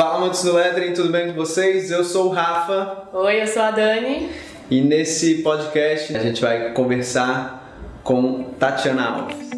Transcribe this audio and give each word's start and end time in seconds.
Fala, 0.00 0.16
amantes 0.16 0.42
do 0.42 0.54
Lettering, 0.54 0.94
tudo 0.94 1.12
bem 1.12 1.26
com 1.26 1.34
vocês? 1.34 1.90
Eu 1.90 2.02
sou 2.02 2.28
o 2.28 2.30
Rafa. 2.30 3.02
Oi, 3.12 3.42
eu 3.42 3.46
sou 3.46 3.60
a 3.60 3.70
Dani. 3.70 4.30
E 4.70 4.80
nesse 4.80 5.42
podcast 5.42 6.16
a 6.16 6.20
gente 6.20 6.40
vai 6.40 6.72
conversar 6.72 7.70
com 8.02 8.44
Tatiana 8.58 9.10
Alves. 9.10 9.50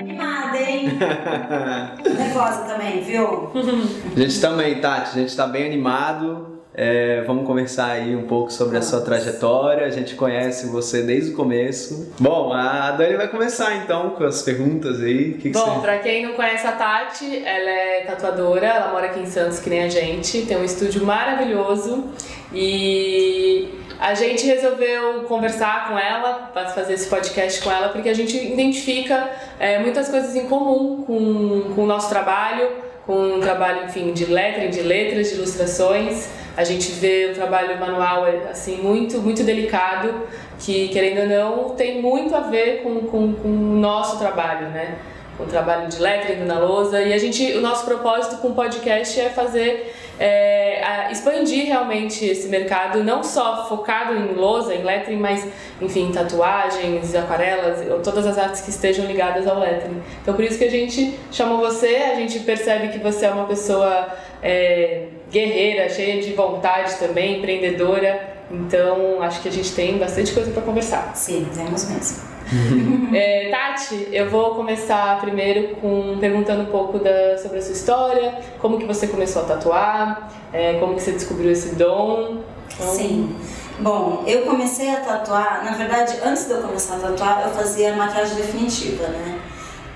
Animada, 0.00 0.58
hein? 0.58 0.98
Nervosa 2.18 2.64
também, 2.64 3.00
viu? 3.04 3.52
A 4.16 4.18
gente 4.18 4.40
também, 4.40 4.80
Tati, 4.80 5.10
a 5.10 5.20
gente 5.20 5.28
está 5.28 5.46
bem 5.46 5.64
animado. 5.64 6.53
É, 6.76 7.22
vamos 7.22 7.46
conversar 7.46 7.92
aí 7.92 8.16
um 8.16 8.26
pouco 8.26 8.52
sobre 8.52 8.76
a 8.76 8.82
sua 8.82 9.00
trajetória. 9.00 9.86
A 9.86 9.90
gente 9.90 10.16
conhece 10.16 10.66
você 10.66 11.02
desde 11.02 11.30
o 11.30 11.36
começo. 11.36 12.12
Bom, 12.18 12.52
a 12.52 12.90
Dani 12.90 13.16
vai 13.16 13.28
começar 13.28 13.76
então 13.76 14.10
com 14.10 14.24
as 14.24 14.42
perguntas 14.42 15.00
aí. 15.00 15.34
Que 15.34 15.50
que 15.50 15.50
Bom, 15.50 15.74
você... 15.74 15.80
pra 15.80 15.98
quem 15.98 16.26
não 16.26 16.34
conhece 16.34 16.66
a 16.66 16.72
Tati, 16.72 17.44
ela 17.44 17.70
é 17.70 18.00
tatuadora, 18.00 18.66
ela 18.66 18.90
mora 18.90 19.06
aqui 19.06 19.20
em 19.20 19.26
Santos, 19.26 19.60
que 19.60 19.70
nem 19.70 19.84
a 19.84 19.88
gente, 19.88 20.42
tem 20.42 20.56
um 20.56 20.64
estúdio 20.64 21.06
maravilhoso 21.06 22.06
e 22.52 23.68
a 24.00 24.14
gente 24.14 24.44
resolveu 24.44 25.22
conversar 25.28 25.88
com 25.88 25.98
ela, 25.98 26.50
fazer 26.74 26.94
esse 26.94 27.08
podcast 27.08 27.62
com 27.62 27.70
ela, 27.70 27.90
porque 27.90 28.08
a 28.08 28.14
gente 28.14 28.36
identifica 28.36 29.30
é, 29.60 29.78
muitas 29.78 30.08
coisas 30.08 30.34
em 30.34 30.48
comum 30.48 31.04
com, 31.06 31.72
com 31.74 31.84
o 31.84 31.86
nosso 31.86 32.08
trabalho, 32.08 32.68
com 33.06 33.36
o 33.36 33.40
trabalho, 33.40 33.84
enfim, 33.84 34.12
de 34.12 34.24
lettering, 34.24 34.70
de 34.70 34.80
letras, 34.80 35.28
de 35.28 35.34
ilustrações. 35.36 36.28
A 36.56 36.64
gente 36.64 36.92
vê 36.92 37.30
o 37.30 37.34
trabalho 37.34 37.78
manual 37.78 38.24
assim 38.50 38.76
muito 38.76 39.20
muito 39.20 39.42
delicado, 39.42 40.22
que 40.58 40.88
querendo 40.88 41.20
ou 41.20 41.26
não 41.26 41.70
tem 41.70 42.00
muito 42.00 42.34
a 42.34 42.40
ver 42.40 42.82
com, 42.82 43.00
com, 43.00 43.34
com 43.34 43.48
o 43.48 43.76
nosso 43.76 44.18
trabalho, 44.18 44.68
né? 44.68 44.96
Com 45.36 45.44
o 45.44 45.46
trabalho 45.46 45.88
de 45.88 46.00
lettering 46.00 46.44
na 46.44 46.60
lousa. 46.60 47.02
E 47.02 47.12
a 47.12 47.18
gente, 47.18 47.52
o 47.54 47.60
nosso 47.60 47.84
propósito 47.84 48.36
com 48.36 48.48
o 48.48 48.54
podcast 48.54 49.20
é 49.20 49.30
fazer 49.30 49.92
é, 50.18 51.10
expandir 51.10 51.66
realmente 51.66 52.24
esse 52.24 52.48
mercado, 52.48 53.02
não 53.02 53.22
só 53.24 53.68
focado 53.68 54.14
em 54.14 54.34
lousa, 54.34 54.74
em 54.74 54.82
lettering, 54.82 55.18
mas 55.18 55.46
enfim, 55.80 56.12
tatuagens, 56.12 57.14
aquarelas, 57.14 57.80
todas 58.02 58.26
as 58.26 58.38
artes 58.38 58.60
que 58.60 58.70
estejam 58.70 59.06
ligadas 59.06 59.46
ao 59.46 59.58
lettering. 59.58 60.02
Então 60.22 60.34
por 60.34 60.44
isso 60.44 60.58
que 60.58 60.64
a 60.64 60.70
gente 60.70 61.18
chamou 61.32 61.58
você, 61.58 61.96
a 62.12 62.14
gente 62.14 62.38
percebe 62.40 62.88
que 62.88 62.98
você 62.98 63.26
é 63.26 63.30
uma 63.30 63.46
pessoa 63.46 64.08
é, 64.42 65.06
guerreira, 65.34 65.88
cheia 65.88 66.22
de 66.22 66.32
vontade 66.32 66.94
também, 66.94 67.38
empreendedora. 67.38 68.34
Então 68.50 69.20
acho 69.20 69.42
que 69.42 69.48
a 69.48 69.52
gente 69.52 69.74
tem 69.74 69.98
bastante 69.98 70.32
coisa 70.32 70.52
para 70.52 70.62
conversar. 70.62 71.12
Sim, 71.14 71.46
temos 71.54 71.90
mesmo. 71.90 72.34
É, 73.14 73.48
Tati, 73.48 74.08
eu 74.12 74.28
vou 74.28 74.54
começar 74.54 75.18
primeiro 75.20 75.76
com 75.76 76.18
perguntando 76.18 76.62
um 76.62 76.66
pouco 76.66 76.98
da, 76.98 77.38
sobre 77.38 77.58
a 77.58 77.62
sua 77.62 77.72
história, 77.72 78.38
como 78.58 78.76
que 78.76 78.84
você 78.84 79.06
começou 79.06 79.42
a 79.42 79.44
tatuar, 79.46 80.30
é, 80.52 80.74
como 80.74 80.94
que 80.94 81.02
você 81.02 81.12
descobriu 81.12 81.50
esse 81.50 81.74
dom. 81.74 82.40
Então... 82.74 82.94
Sim. 82.94 83.36
Bom, 83.78 84.24
eu 84.26 84.42
comecei 84.42 84.90
a 84.90 85.00
tatuar, 85.00 85.64
na 85.64 85.72
verdade, 85.72 86.16
antes 86.24 86.46
de 86.46 86.52
eu 86.52 86.62
começar 86.62 86.96
a 86.96 86.98
tatuar, 86.98 87.44
eu 87.46 87.54
fazia 87.54 87.96
maquiagem 87.96 88.36
definitiva, 88.36 89.06
né? 89.08 89.40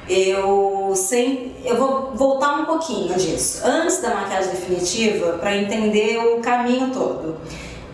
Eu 0.09 0.93
sempre, 0.95 1.53
eu 1.65 1.77
vou 1.77 2.13
voltar 2.15 2.61
um 2.61 2.65
pouquinho 2.65 3.15
disso. 3.15 3.61
Antes 3.65 4.01
da 4.01 4.15
maquiagem 4.15 4.51
definitiva, 4.53 5.33
para 5.33 5.57
entender 5.57 6.19
o 6.19 6.41
caminho 6.41 6.91
todo. 6.93 7.37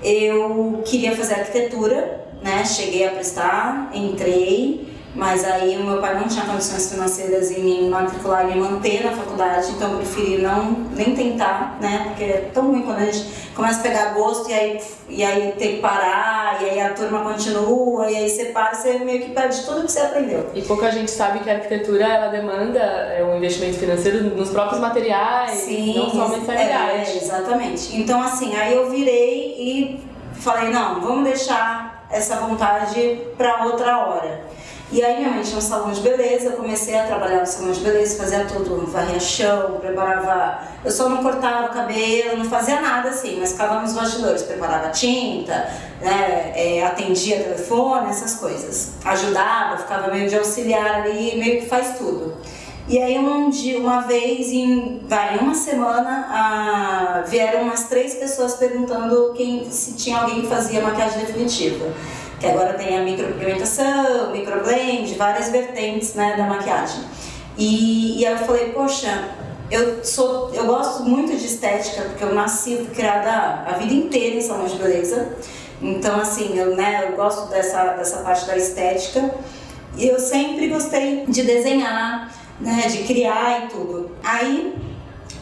Eu 0.03 0.83
queria 0.85 1.17
fazer 1.17 1.35
arquitetura, 1.35 2.25
né? 2.43 2.65
Cheguei 2.65 3.07
a 3.07 3.11
prestar, 3.11 3.91
entrei, 3.95 4.87
mas 5.15 5.45
aí 5.45 5.77
o 5.77 5.85
meu 5.85 6.01
pai 6.01 6.19
não 6.19 6.27
tinha 6.27 6.45
condições 6.45 6.91
financeiras 6.91 7.51
em 7.51 7.63
me 7.63 7.89
matricular 7.89 8.45
e 8.45 8.55
me 8.55 8.61
manter 8.61 9.05
na 9.05 9.13
faculdade, 9.13 9.71
então 9.71 9.93
eu 9.93 9.99
preferi 9.99 10.43
não 10.43 10.73
nem 10.95 11.15
tentar, 11.15 11.79
né? 11.81 12.07
Porque 12.09 12.25
é 12.25 12.51
tão 12.53 12.73
ruim 12.73 12.83
quando 12.83 12.99
a 12.99 13.05
gente 13.05 13.25
começa 13.55 13.79
a 13.79 13.83
pegar 13.83 14.15
gosto 14.15 14.51
e 14.51 14.55
aí, 14.55 14.81
e 15.09 15.25
aí 15.25 15.53
tem 15.53 15.77
que 15.77 15.81
parar, 15.81 16.61
e 16.61 16.71
aí 16.71 16.81
a 16.81 16.93
turma 16.93 17.21
continua, 17.21 18.11
e 18.11 18.17
aí 18.17 18.29
você 18.29 18.47
para, 18.47 18.75
você 18.75 18.99
meio 18.99 19.23
que 19.23 19.31
perde 19.31 19.65
tudo 19.65 19.85
que 19.85 19.93
você 19.93 20.01
aprendeu. 20.01 20.51
E 20.53 20.63
pouca 20.63 20.91
gente 20.91 21.11
sabe 21.11 21.39
que 21.41 21.51
a 21.51 21.55
arquitetura 21.55 22.05
ela 22.05 22.29
demanda 22.29 22.81
é, 22.81 23.23
um 23.25 23.37
investimento 23.37 23.79
financeiro 23.79 24.25
nos 24.35 24.51
próprios 24.51 24.81
materiais, 24.81 25.53
Sim, 25.53 25.97
não 25.97 26.11
só 26.11 26.29
mensalidade. 26.29 27.13
É, 27.13 27.17
exatamente. 27.17 27.97
Então 27.97 28.21
assim, 28.21 28.57
aí 28.57 28.75
eu 28.75 28.91
virei 28.91 29.55
e 29.57 30.01
falei, 30.35 30.71
não, 30.71 31.01
vamos 31.01 31.25
deixar 31.25 32.07
essa 32.11 32.37
vontade 32.37 33.21
para 33.37 33.65
outra 33.65 34.07
hora. 34.07 34.45
E 34.93 35.03
aí 35.03 35.17
minha 35.17 35.31
mãe 35.31 35.43
tinha 35.43 35.57
um 35.57 35.63
salão 35.63 35.91
de 35.93 36.01
beleza, 36.03 36.47
eu 36.47 36.53
comecei 36.53 36.99
a 36.99 37.05
trabalhar 37.05 37.41
no 37.41 37.47
salão 37.47 37.73
de 37.73 37.81
beleza, 37.81 38.19
fazia 38.23 38.45
tudo, 38.45 38.87
varria 38.87 39.19
chão, 39.19 39.79
preparava. 39.81 40.61
Eu 40.85 40.91
só 40.91 41.09
não 41.09 41.23
cortava 41.23 41.67
o 41.67 41.71
cabelo, 41.71 42.37
não 42.39 42.45
fazia 42.45 42.81
nada 42.81 43.09
assim, 43.09 43.39
mas 43.41 43.53
ficava 43.53 43.81
nos 43.81 43.95
bastidores, 43.95 44.43
preparava 44.43 44.91
tinta, 44.91 45.69
né, 46.01 46.53
é, 46.55 46.85
atendia 46.85 47.43
telefone, 47.43 48.11
essas 48.11 48.35
coisas. 48.35 48.93
Ajudava, 49.05 49.79
ficava 49.79 50.13
meio 50.13 50.29
de 50.29 50.37
auxiliar 50.37 51.03
ali, 51.03 51.39
meio 51.39 51.63
que 51.63 51.67
faz 51.67 51.97
tudo. 51.99 52.37
E 52.87 53.01
aí 53.01 53.19
um 53.19 53.49
dia, 53.49 53.79
uma 53.79 54.03
vez, 54.03 54.49
em 54.49 55.01
vai, 55.09 55.39
uma 55.39 55.55
semana, 55.55 56.29
ah, 56.29 57.25
vieram 57.27 57.63
umas 57.63 57.85
três 57.85 58.15
pessoas 58.15 58.55
perguntando 58.57 59.33
quem, 59.35 59.71
se 59.71 59.95
tinha 59.95 60.19
alguém 60.19 60.43
que 60.43 60.49
fazia 60.49 60.83
maquiagem 60.83 61.21
definitiva 61.21 61.87
que 62.45 62.51
agora 62.51 62.75
tem 62.75 62.99
a 62.99 63.03
micropigmentação, 63.03 64.31
microblend, 64.33 65.15
várias 65.15 65.49
vertentes 65.49 66.15
né, 66.15 66.37
da 66.37 66.45
maquiagem. 66.45 67.03
E, 67.57 68.21
e 68.21 68.25
eu 68.25 68.37
falei, 68.39 68.71
poxa, 68.73 69.31
eu, 69.71 70.05
sou, 70.05 70.51
eu 70.53 70.67
gosto 70.67 71.05
muito 71.05 71.35
de 71.35 71.47
estética, 71.47 72.03
porque 72.03 72.23
eu 72.23 72.35
nasci 72.35 72.87
criada 72.95 73.65
a 73.67 73.79
vida 73.79 73.95
inteira 73.95 74.37
em 74.37 74.43
salão 74.43 74.67
de 74.67 74.77
beleza. 74.77 75.37
Então, 75.81 76.21
assim, 76.21 76.59
eu, 76.59 76.77
né, 76.77 77.09
eu 77.09 77.17
gosto 77.17 77.49
dessa, 77.49 77.95
dessa 77.95 78.19
parte 78.19 78.47
da 78.47 78.57
estética. 78.57 79.35
E 79.97 80.07
eu 80.07 80.19
sempre 80.19 80.69
gostei 80.69 81.25
de 81.27 81.43
desenhar, 81.45 82.31
né, 82.61 82.89
de 82.89 83.05
criar 83.05 83.65
e 83.65 83.69
tudo. 83.69 84.11
Aí 84.23 84.75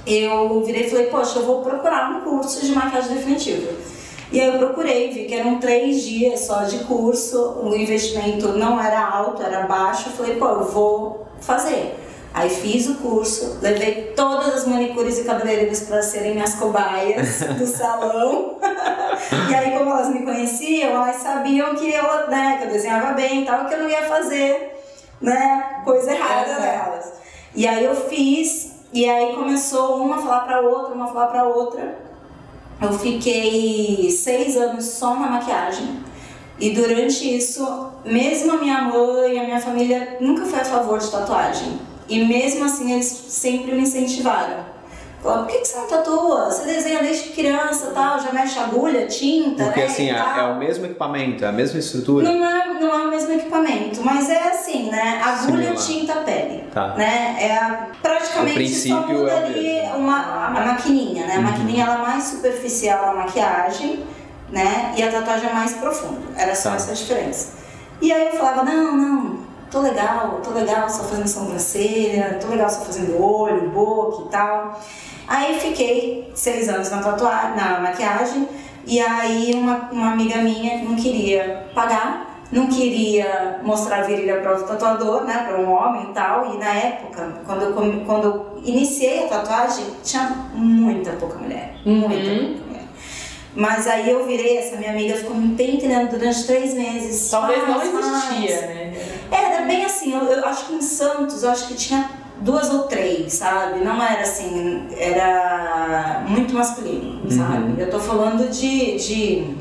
eu 0.06 0.62
virei 0.64 0.86
e 0.86 0.90
falei, 0.90 1.06
poxa, 1.06 1.40
eu 1.40 1.46
vou 1.46 1.62
procurar 1.62 2.10
um 2.10 2.20
curso 2.20 2.64
de 2.64 2.72
maquiagem 2.72 3.16
definitiva. 3.16 3.72
E 4.32 4.40
aí 4.40 4.48
eu 4.48 4.58
procurei, 4.58 5.10
vi 5.10 5.26
que 5.26 5.34
eram 5.34 5.58
três 5.58 6.02
dias 6.02 6.40
só 6.40 6.62
de 6.62 6.78
curso, 6.84 7.60
o 7.62 7.76
investimento 7.76 8.48
não 8.48 8.82
era 8.82 9.06
alto, 9.06 9.42
era 9.42 9.66
baixo. 9.66 10.08
Eu 10.08 10.12
falei, 10.14 10.36
pô, 10.36 10.46
eu 10.46 10.64
vou 10.64 11.26
fazer. 11.38 11.94
Aí 12.32 12.48
fiz 12.48 12.88
o 12.88 12.94
curso, 12.94 13.58
levei 13.60 14.14
todas 14.16 14.54
as 14.54 14.66
manicures 14.66 15.18
e 15.18 15.24
cabeleireiras 15.24 15.82
para 15.82 16.02
serem 16.02 16.32
minhas 16.32 16.54
cobaias 16.54 17.40
do 17.58 17.66
salão. 17.66 18.56
e 19.50 19.54
aí, 19.54 19.76
como 19.76 19.90
elas 19.90 20.08
me 20.08 20.22
conheciam, 20.22 20.92
elas 20.92 21.16
sabiam 21.16 21.74
que 21.74 21.92
eu, 21.92 22.30
né, 22.30 22.56
que 22.58 22.68
eu 22.68 22.72
desenhava 22.72 23.12
bem 23.12 23.42
e 23.42 23.44
tal, 23.44 23.66
que 23.66 23.74
eu 23.74 23.80
não 23.80 23.90
ia 23.90 24.04
fazer 24.04 24.82
né, 25.20 25.82
coisa 25.84 26.10
errada 26.10 26.58
nelas. 26.58 27.12
E 27.54 27.68
aí 27.68 27.84
eu 27.84 27.94
fiz, 27.94 28.76
e 28.94 29.06
aí 29.06 29.34
começou 29.34 29.98
uma 29.98 30.16
a 30.16 30.22
falar 30.22 30.40
para 30.40 30.60
outra, 30.62 30.94
uma 30.94 31.04
a 31.04 31.08
falar 31.08 31.26
para 31.26 31.44
outra. 31.44 32.11
Eu 32.82 32.92
fiquei 32.98 34.10
seis 34.10 34.56
anos 34.56 34.84
só 34.86 35.14
na 35.14 35.28
maquiagem. 35.30 36.00
E 36.58 36.70
durante 36.70 37.36
isso, 37.36 37.64
mesmo 38.04 38.52
a 38.52 38.56
minha 38.56 38.82
mãe 38.82 39.38
a 39.38 39.44
minha 39.44 39.60
família 39.60 40.16
nunca 40.20 40.44
foi 40.44 40.60
a 40.60 40.64
favor 40.64 40.98
de 40.98 41.10
tatuagem. 41.10 41.78
E 42.08 42.24
mesmo 42.24 42.64
assim, 42.64 42.92
eles 42.92 43.06
sempre 43.06 43.72
me 43.72 43.82
incentivaram. 43.82 44.71
Por 45.22 45.46
que, 45.46 45.58
que 45.58 45.64
você 45.68 45.76
não 45.78 45.86
tatua? 45.86 46.50
Você 46.50 46.64
desenha 46.64 47.00
desde 47.00 47.28
criança 47.30 47.92
tal, 47.94 48.18
já 48.18 48.32
mexe 48.32 48.58
agulha, 48.58 49.06
tinta, 49.06 49.64
Porque 49.64 49.80
né, 49.80 49.86
assim, 49.86 50.10
é, 50.10 50.16
é 50.16 50.42
o 50.42 50.56
mesmo 50.58 50.84
equipamento, 50.84 51.44
é 51.44 51.48
a 51.48 51.52
mesma 51.52 51.78
estrutura. 51.78 52.24
Não 52.28 52.44
é, 52.44 52.66
não 52.74 52.92
é 52.92 53.06
o 53.06 53.08
mesmo 53.10 53.32
equipamento, 53.32 54.02
mas 54.04 54.28
é 54.28 54.48
assim, 54.48 54.90
né? 54.90 55.20
Agulha, 55.24 55.76
Similar. 55.76 55.86
tinta, 55.86 56.14
pele. 56.22 56.64
Tá. 56.74 56.88
Né? 56.96 57.36
É 57.38 57.56
a- 57.56 57.86
O 57.92 58.02
praticamente 58.02 58.54
princípio 58.54 58.98
só 59.00 59.06
muda 59.12 59.30
é 59.30 59.44
ali 59.44 59.96
uma, 59.96 60.46
a 60.46 60.50
maquininha, 60.50 61.24
né? 61.26 61.34
A 61.34 61.38
Uhum. 61.38 61.42
maquininha 61.44 61.84
ela 61.84 61.94
é 61.94 61.98
mais 62.02 62.24
superficial 62.24 63.06
na 63.06 63.14
maquiagem, 63.22 64.04
né? 64.50 64.92
E 64.96 65.02
a 65.04 65.12
tatuagem 65.12 65.48
é 65.48 65.52
mais 65.52 65.72
profunda. 65.74 66.20
Era 66.36 66.54
só 66.56 66.70
Tá. 66.70 66.76
essa 66.76 66.90
a 66.90 66.94
diferença. 66.94 67.52
E 68.00 68.12
aí 68.12 68.26
eu 68.26 68.32
falava, 68.32 68.64
não, 68.64 68.96
não, 68.96 69.36
tô 69.70 69.78
legal, 69.80 70.40
tô 70.42 70.50
legal 70.50 70.90
só 70.90 71.04
fazendo 71.04 71.28
sobrancelha, 71.28 72.38
tô 72.40 72.48
legal 72.48 72.68
só 72.68 72.80
fazendo 72.80 73.22
olho, 73.22 73.70
boca 73.70 74.24
e 74.26 74.28
tal. 74.32 74.80
Aí 75.28 75.58
fiquei 75.60 76.30
seis 76.34 76.68
anos 76.68 76.90
na 76.90 76.98
tatuagem, 77.02 77.56
na 77.56 77.80
maquiagem, 77.80 78.48
e 78.86 79.00
aí 79.00 79.52
uma, 79.54 79.88
uma 79.92 80.12
amiga 80.12 80.38
minha 80.38 80.78
não 80.82 80.96
queria 80.96 81.66
pagar, 81.74 82.42
não 82.50 82.66
queria 82.66 83.60
mostrar 83.62 84.00
a 84.00 84.02
virilha 84.02 84.40
para 84.40 84.50
outro 84.52 84.66
tatuador, 84.66 85.24
né, 85.24 85.44
para 85.48 85.58
um 85.58 85.70
homem 85.72 86.10
e 86.10 86.12
tal. 86.12 86.54
E 86.54 86.58
na 86.58 86.74
época, 86.74 87.40
quando 87.46 87.62
eu, 87.62 88.04
quando 88.04 88.24
eu 88.24 88.62
iniciei 88.64 89.24
a 89.24 89.28
tatuagem, 89.28 89.86
tinha 90.02 90.28
muita 90.52 91.12
pouca 91.12 91.38
mulher, 91.38 91.76
muita 91.84 92.14
Uhum. 92.14 92.46
pouca 92.54 92.66
mulher. 92.66 92.82
Mas 93.54 93.86
aí 93.86 94.10
eu 94.10 94.26
virei, 94.26 94.58
essa 94.58 94.76
minha 94.76 94.90
amiga 94.90 95.14
ficou 95.16 95.36
me 95.36 95.54
pentelhando 95.54 96.10
durante 96.16 96.44
três 96.46 96.74
meses. 96.74 97.30
Talvez 97.30 97.62
Faz, 97.62 97.92
não 97.92 98.00
existia, 98.00 98.60
né? 98.62 98.94
Era 99.30 99.62
bem 99.66 99.84
assim, 99.84 100.12
eu, 100.14 100.24
eu 100.24 100.44
acho 100.46 100.66
que 100.66 100.74
em 100.74 100.80
Santos, 100.82 101.42
eu 101.42 101.50
acho 101.50 101.68
que 101.68 101.74
tinha 101.74 102.08
duas 102.42 102.70
ou 102.72 102.82
três, 102.84 103.32
sabe? 103.34 103.80
Não 103.84 104.02
era 104.02 104.22
assim, 104.22 104.86
era 104.98 106.24
muito 106.28 106.54
masculino, 106.54 107.30
sabe? 107.30 107.80
Eu 107.80 107.90
tô 107.90 107.98
falando 107.98 108.48
de, 108.50 108.96
de 108.96 109.54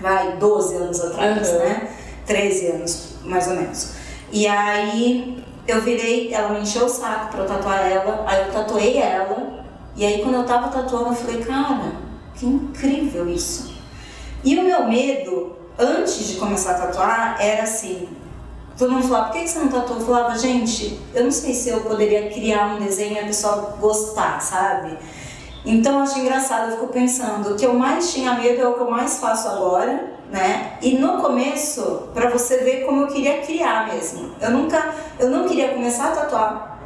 vai, 0.00 0.32
12 0.36 0.74
anos 0.76 1.00
atrás, 1.00 1.48
Uhum. 1.48 1.58
né? 1.60 1.88
13 2.26 2.66
anos, 2.66 3.14
mais 3.24 3.46
ou 3.48 3.54
menos. 3.54 3.92
E 4.32 4.46
aí 4.46 5.42
eu 5.66 5.80
virei, 5.80 6.32
ela 6.34 6.50
me 6.50 6.60
encheu 6.60 6.84
o 6.86 6.88
saco 6.88 7.28
pra 7.32 7.40
eu 7.40 7.46
tatuar 7.46 7.86
ela, 7.90 8.24
aí 8.26 8.46
eu 8.46 8.52
tatuei 8.52 8.98
ela, 8.98 9.64
e 9.96 10.04
aí 10.04 10.22
quando 10.22 10.34
eu 10.36 10.44
tava 10.44 10.68
tatuando 10.68 11.08
eu 11.10 11.14
falei, 11.14 11.42
cara, 11.42 11.92
que 12.34 12.46
incrível 12.46 13.28
isso. 13.28 13.72
E 14.44 14.56
o 14.58 14.62
meu 14.62 14.86
medo, 14.88 15.56
antes 15.78 16.28
de 16.28 16.36
começar 16.36 16.72
a 16.72 16.86
tatuar, 16.86 17.36
era 17.40 17.62
assim, 17.64 18.08
Todo 18.78 18.92
mundo 18.92 19.08
falava, 19.08 19.30
por 19.30 19.40
que 19.40 19.48
você 19.48 19.58
não 19.58 19.68
tatuou? 19.68 19.98
Eu 19.98 20.06
falava, 20.06 20.38
gente, 20.38 21.00
eu 21.12 21.24
não 21.24 21.32
sei 21.32 21.52
se 21.52 21.68
eu 21.68 21.80
poderia 21.80 22.30
criar 22.30 22.76
um 22.76 22.78
desenho 22.78 23.14
e 23.14 23.18
a 23.18 23.24
pessoa 23.24 23.76
gostar, 23.80 24.40
sabe? 24.40 24.96
Então 25.66 26.00
acho 26.00 26.20
engraçado, 26.20 26.70
eu 26.70 26.76
fico 26.76 26.92
pensando, 26.92 27.50
o 27.50 27.56
que 27.56 27.66
eu 27.66 27.74
mais 27.74 28.12
tinha 28.12 28.34
medo 28.34 28.62
é 28.62 28.68
o 28.68 28.74
que 28.74 28.80
eu 28.80 28.90
mais 28.90 29.18
faço 29.18 29.48
agora, 29.48 30.12
né? 30.30 30.78
E 30.80 30.96
no 30.96 31.20
começo, 31.20 32.08
pra 32.14 32.30
você 32.30 32.58
ver 32.58 32.86
como 32.86 33.02
eu 33.02 33.08
queria 33.08 33.42
criar 33.42 33.88
mesmo. 33.88 34.30
Eu 34.40 34.52
nunca, 34.52 34.94
eu 35.18 35.28
não 35.28 35.48
queria 35.48 35.70
começar 35.70 36.12
a 36.12 36.12
tatuar, 36.12 36.77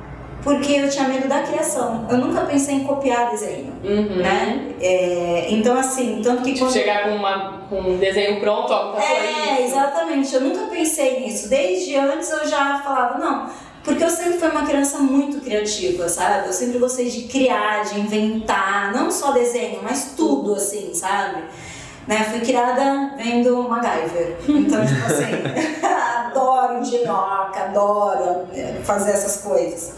porque 0.42 0.72
eu 0.72 0.88
tinha 0.90 1.06
medo 1.08 1.28
da 1.28 1.42
criação. 1.42 2.06
Eu 2.10 2.18
nunca 2.18 2.42
pensei 2.42 2.74
em 2.76 2.84
copiar 2.84 3.30
desenho, 3.30 3.72
Uhum. 3.84 4.16
né? 4.16 4.72
É, 4.80 5.46
então 5.50 5.76
assim, 5.78 6.20
tanto 6.22 6.42
que 6.42 6.52
Tipo, 6.54 6.66
quando... 6.66 6.72
chegar 6.72 7.04
com, 7.04 7.16
uma, 7.16 7.62
com 7.68 7.80
um 7.80 7.96
desenho 7.98 8.40
pronto, 8.40 8.72
ó, 8.72 8.92
tatuou 8.92 9.00
É, 9.02 9.52
isso. 9.60 9.70
exatamente. 9.76 10.34
Eu 10.34 10.40
nunca 10.40 10.66
pensei 10.66 11.20
nisso. 11.20 11.48
Desde 11.48 11.96
antes 11.96 12.30
eu 12.30 12.46
já 12.48 12.80
falava, 12.84 13.18
não. 13.18 13.48
Porque 13.84 14.02
eu 14.04 14.10
sempre 14.10 14.34
fui 14.38 14.48
uma 14.48 14.62
criança 14.64 14.98
muito 14.98 15.40
criativa, 15.40 16.08
sabe? 16.08 16.46
Eu 16.46 16.52
sempre 16.52 16.78
gostei 16.78 17.08
de 17.10 17.22
criar, 17.22 17.82
de 17.84 17.98
inventar, 17.98 18.92
não 18.94 19.10
só 19.10 19.32
desenho, 19.32 19.80
mas 19.82 20.12
tudo, 20.16 20.54
assim, 20.54 20.92
sabe? 20.94 21.42
Né? 22.06 22.16
Fui 22.30 22.40
criada 22.40 23.12
vendo 23.16 23.62
MacGyver. 23.68 24.36
Então, 24.48 24.84
tipo 24.86 25.04
assim, 25.06 25.82
adoro 26.26 26.78
engenhoca, 26.80 27.60
adoro 27.64 28.46
é, 28.54 28.74
fazer 28.84 29.12
essas 29.12 29.42
coisas. 29.42 29.92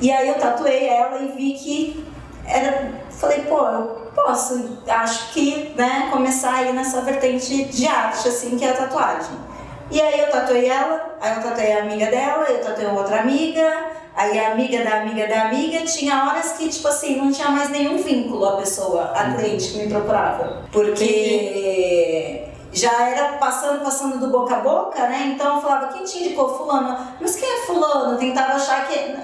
E 0.00 0.12
aí 0.12 0.28
eu 0.28 0.34
tatuei 0.34 0.88
ela 0.88 1.18
e 1.18 1.28
vi 1.32 1.52
que 1.54 2.06
era. 2.46 2.92
Falei, 3.10 3.40
pô, 3.42 3.58
eu 3.58 4.12
posso, 4.14 4.78
acho 4.86 5.32
que, 5.32 5.74
né, 5.76 6.08
começar 6.10 6.54
aí 6.54 6.72
nessa 6.72 7.00
vertente 7.00 7.64
de 7.64 7.86
arte, 7.88 8.28
assim, 8.28 8.56
que 8.56 8.64
é 8.64 8.70
a 8.70 8.74
tatuagem. 8.74 9.36
E 9.90 10.00
aí 10.00 10.20
eu 10.20 10.30
tatuei 10.30 10.68
ela, 10.68 11.16
aí 11.20 11.34
eu 11.34 11.42
tatuei 11.42 11.72
a 11.72 11.82
amiga 11.82 12.06
dela, 12.06 12.44
eu 12.48 12.60
tatuei 12.62 12.86
outra 12.86 13.20
amiga, 13.20 13.86
aí 14.14 14.38
a 14.38 14.52
amiga 14.52 14.84
da 14.84 15.00
amiga 15.00 15.26
da 15.26 15.46
amiga, 15.46 15.84
tinha 15.84 16.28
horas 16.28 16.52
que, 16.52 16.68
tipo 16.68 16.86
assim, 16.86 17.16
não 17.16 17.32
tinha 17.32 17.48
mais 17.48 17.70
nenhum 17.70 17.96
vínculo 17.96 18.44
a 18.46 18.56
pessoa, 18.58 19.12
a 19.14 19.34
cliente 19.34 19.72
que 19.72 19.78
me 19.78 19.88
procurava. 19.88 20.62
Porque 20.70 22.44
já 22.72 23.08
era 23.08 23.32
passando, 23.38 23.82
passando 23.82 24.18
do 24.18 24.30
boca 24.30 24.56
a 24.56 24.60
boca, 24.60 25.08
né? 25.08 25.32
Então 25.34 25.56
eu 25.56 25.62
falava, 25.62 25.88
quem 25.88 26.04
te 26.04 26.18
indicou 26.18 26.56
fulano? 26.56 26.98
Mas 27.20 27.34
quem 27.34 27.48
é 27.48 27.66
fulano? 27.66 28.18
Tentava 28.18 28.52
achar 28.52 28.86
que... 28.86 29.16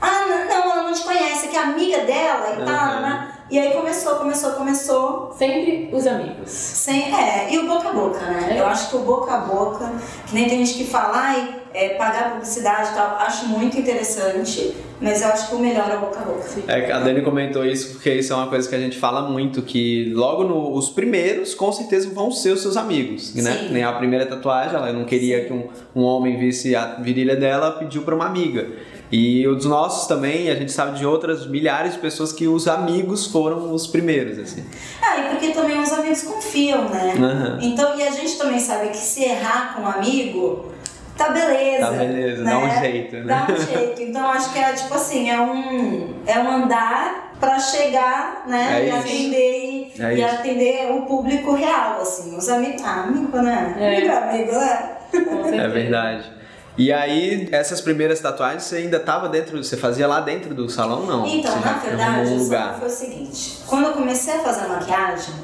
Ah, 0.00 0.24
não, 0.28 0.44
não, 0.48 0.72
ela 0.72 0.82
não 0.82 0.92
te 0.92 1.02
conhece, 1.02 1.48
que 1.48 1.56
é 1.56 1.60
amiga 1.60 1.98
dela 2.00 2.58
e 2.60 2.64
tal, 2.64 2.94
Uhum. 2.96 3.00
né? 3.02 3.32
E 3.48 3.58
aí 3.60 3.72
começou, 3.74 4.16
começou, 4.16 4.50
começou. 4.52 5.32
Sempre 5.38 5.88
os 5.92 6.04
amigos. 6.06 6.50
Sem, 6.50 7.14
é, 7.14 7.46
e 7.52 7.58
o 7.58 7.66
boca 7.68 7.88
a 7.90 7.92
boca, 7.92 8.18
né? 8.20 8.48
É. 8.56 8.60
Eu 8.60 8.66
acho 8.66 8.90
que 8.90 8.96
o 8.96 9.00
boca 9.00 9.32
a 9.32 9.38
boca, 9.38 9.92
que 10.26 10.34
nem 10.34 10.48
tem 10.48 10.64
gente 10.64 10.76
que 10.78 10.84
fala, 10.90 11.12
ai, 11.16 11.54
é, 11.72 11.90
pagar 11.90 12.30
publicidade 12.32 12.90
e 12.90 12.94
tal, 12.94 13.16
acho 13.20 13.46
muito 13.46 13.78
interessante, 13.78 14.74
mas 15.00 15.22
eu 15.22 15.28
acho 15.28 15.48
que 15.50 15.54
o 15.54 15.58
melhor 15.60 15.88
é 15.90 15.96
o 15.96 16.00
boca 16.00 16.18
a 16.18 16.22
boca. 16.24 16.44
É, 16.66 16.90
a 16.90 16.98
Dani 17.00 17.22
comentou 17.22 17.64
isso 17.64 17.92
porque 17.92 18.12
isso 18.14 18.32
é 18.32 18.36
uma 18.36 18.48
coisa 18.48 18.68
que 18.68 18.74
a 18.74 18.78
gente 18.80 18.98
fala 18.98 19.22
muito, 19.22 19.62
que 19.62 20.10
logo 20.14 20.42
no, 20.42 20.72
os 20.74 20.88
primeiros 20.88 21.54
com 21.54 21.70
certeza 21.70 22.10
vão 22.12 22.32
ser 22.32 22.50
os 22.50 22.62
seus 22.62 22.76
amigos, 22.76 23.32
né? 23.34 23.52
Sim. 23.52 23.68
Nem 23.72 23.84
a 23.84 23.92
primeira 23.92 24.26
tatuagem, 24.26 24.74
ela 24.74 24.92
não 24.92 25.04
queria 25.04 25.44
que 25.44 25.52
um, 25.52 25.68
um 25.94 26.02
homem 26.02 26.36
visse 26.36 26.74
a 26.74 26.94
virilha 26.96 27.36
dela, 27.36 27.72
pediu 27.72 28.02
para 28.02 28.14
uma 28.14 28.26
amiga. 28.26 28.66
E 29.10 29.46
os 29.46 29.64
nossos 29.64 30.06
também, 30.06 30.50
a 30.50 30.54
gente 30.56 30.72
sabe 30.72 30.98
de 30.98 31.06
outras 31.06 31.46
milhares 31.46 31.92
de 31.94 31.98
pessoas 32.00 32.32
que 32.32 32.48
os 32.48 32.66
amigos 32.66 33.26
foram 33.26 33.72
os 33.72 33.86
primeiros, 33.86 34.38
assim. 34.38 34.64
Ah, 35.00 35.18
e 35.18 35.22
porque 35.30 35.50
também 35.50 35.80
os 35.80 35.92
amigos 35.92 36.22
confiam, 36.22 36.88
né? 36.88 37.14
Aham. 37.16 37.58
Então, 37.62 37.96
e 37.96 38.02
a 38.02 38.10
gente 38.10 38.36
também 38.36 38.58
sabe 38.58 38.88
que 38.88 38.96
se 38.96 39.22
errar 39.24 39.74
com 39.74 39.82
um 39.82 39.86
amigo, 39.86 40.72
tá 41.16 41.28
beleza. 41.28 41.86
Tá 41.86 41.92
beleza, 41.92 42.42
né? 42.42 42.50
dá 42.50 42.58
um 42.58 42.80
jeito, 42.80 43.16
né? 43.16 43.24
Dá 43.46 43.52
um 43.52 43.56
jeito. 43.56 44.02
Então, 44.02 44.30
acho 44.30 44.52
que 44.52 44.58
é 44.58 44.72
tipo 44.72 44.94
assim, 44.94 45.30
é 45.30 45.40
um, 45.40 46.14
é 46.26 46.38
um 46.40 46.50
andar 46.50 47.32
pra 47.38 47.60
chegar, 47.60 48.44
né? 48.48 48.80
É 48.80 48.84
e 48.84 48.88
isso. 48.88 48.98
atender 48.98 49.64
e, 49.64 50.02
É 50.02 50.14
e 50.14 50.22
isso. 50.24 50.34
atender 50.34 50.90
o 50.90 51.02
público 51.02 51.54
real, 51.54 52.00
assim. 52.00 52.36
Os 52.36 52.48
amigos. 52.48 52.82
Ah, 52.82 53.04
amigo, 53.04 53.36
né? 53.38 53.76
É. 53.78 54.08
Amigo, 54.08 54.08
é 54.08 54.16
amigo, 54.16 54.52
né? 54.52 55.64
É 55.64 55.68
verdade. 55.68 56.35
E 56.78 56.92
aí, 56.92 57.48
essas 57.52 57.80
primeiras 57.80 58.20
tatuagens, 58.20 58.64
você 58.64 58.76
ainda 58.76 59.00
tava 59.00 59.28
dentro, 59.30 59.62
você 59.62 59.76
fazia 59.76 60.06
lá 60.06 60.20
dentro 60.20 60.54
do 60.54 60.68
salão, 60.68 61.06
não? 61.06 61.26
Então, 61.26 61.50
você 61.52 61.58
na 61.64 61.72
verdade, 61.74 62.28
um 62.30 62.34
o 62.36 62.38
lugar. 62.44 62.64
salão 62.64 62.78
foi 62.80 62.88
o 62.88 62.90
seguinte: 62.92 63.58
quando 63.66 63.84
eu 63.86 63.92
comecei 63.92 64.34
a 64.34 64.38
fazer 64.40 64.64
a 64.66 64.68
maquiagem, 64.68 65.34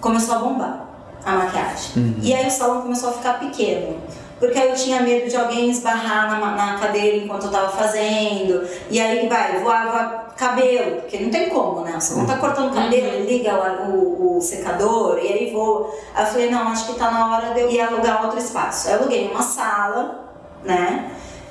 começou 0.00 0.34
a 0.34 0.38
bombar 0.38 0.84
a 1.24 1.32
maquiagem. 1.32 1.90
Uhum. 1.96 2.14
E 2.20 2.34
aí 2.34 2.46
o 2.46 2.50
salão 2.50 2.82
começou 2.82 3.10
a 3.10 3.12
ficar 3.12 3.38
pequeno. 3.38 3.96
Porque 4.38 4.58
aí 4.58 4.70
eu 4.70 4.74
tinha 4.74 5.00
medo 5.00 5.28
de 5.30 5.36
alguém 5.36 5.70
esbarrar 5.70 6.28
na, 6.40 6.50
na 6.56 6.78
cadeira 6.78 7.16
enquanto 7.16 7.44
eu 7.44 7.50
tava 7.52 7.68
fazendo. 7.68 8.66
E 8.90 9.00
aí, 9.00 9.28
vai, 9.28 9.60
voava 9.60 10.32
cabelo, 10.36 10.96
porque 11.02 11.16
não 11.20 11.30
tem 11.30 11.48
como, 11.48 11.82
né? 11.82 11.92
Você 11.98 12.14
não 12.16 12.26
tá 12.26 12.36
cortando 12.36 12.74
cabelo, 12.74 13.20
Uhum. 13.20 13.24
liga 13.24 13.54
o, 13.86 13.94
o- 13.94 14.38
o 14.38 14.40
secador 14.40 15.16
e 15.22 15.28
aí 15.28 15.52
voa. 15.52 15.88
Aí 16.12 16.24
eu 16.24 16.30
falei, 16.30 16.50
não, 16.50 16.68
acho 16.68 16.86
que 16.88 16.98
tá 16.98 17.10
na 17.12 17.36
hora 17.36 17.54
de 17.54 17.60
eu 17.60 17.70
ir 17.70 17.80
alugar 17.80 18.22
outro 18.24 18.38
espaço. 18.38 18.88
Aí 18.88 18.94
eu 18.94 19.00
aluguei 19.00 19.30
uma 19.30 19.42
sala, 19.42 20.31
né? 20.64 21.10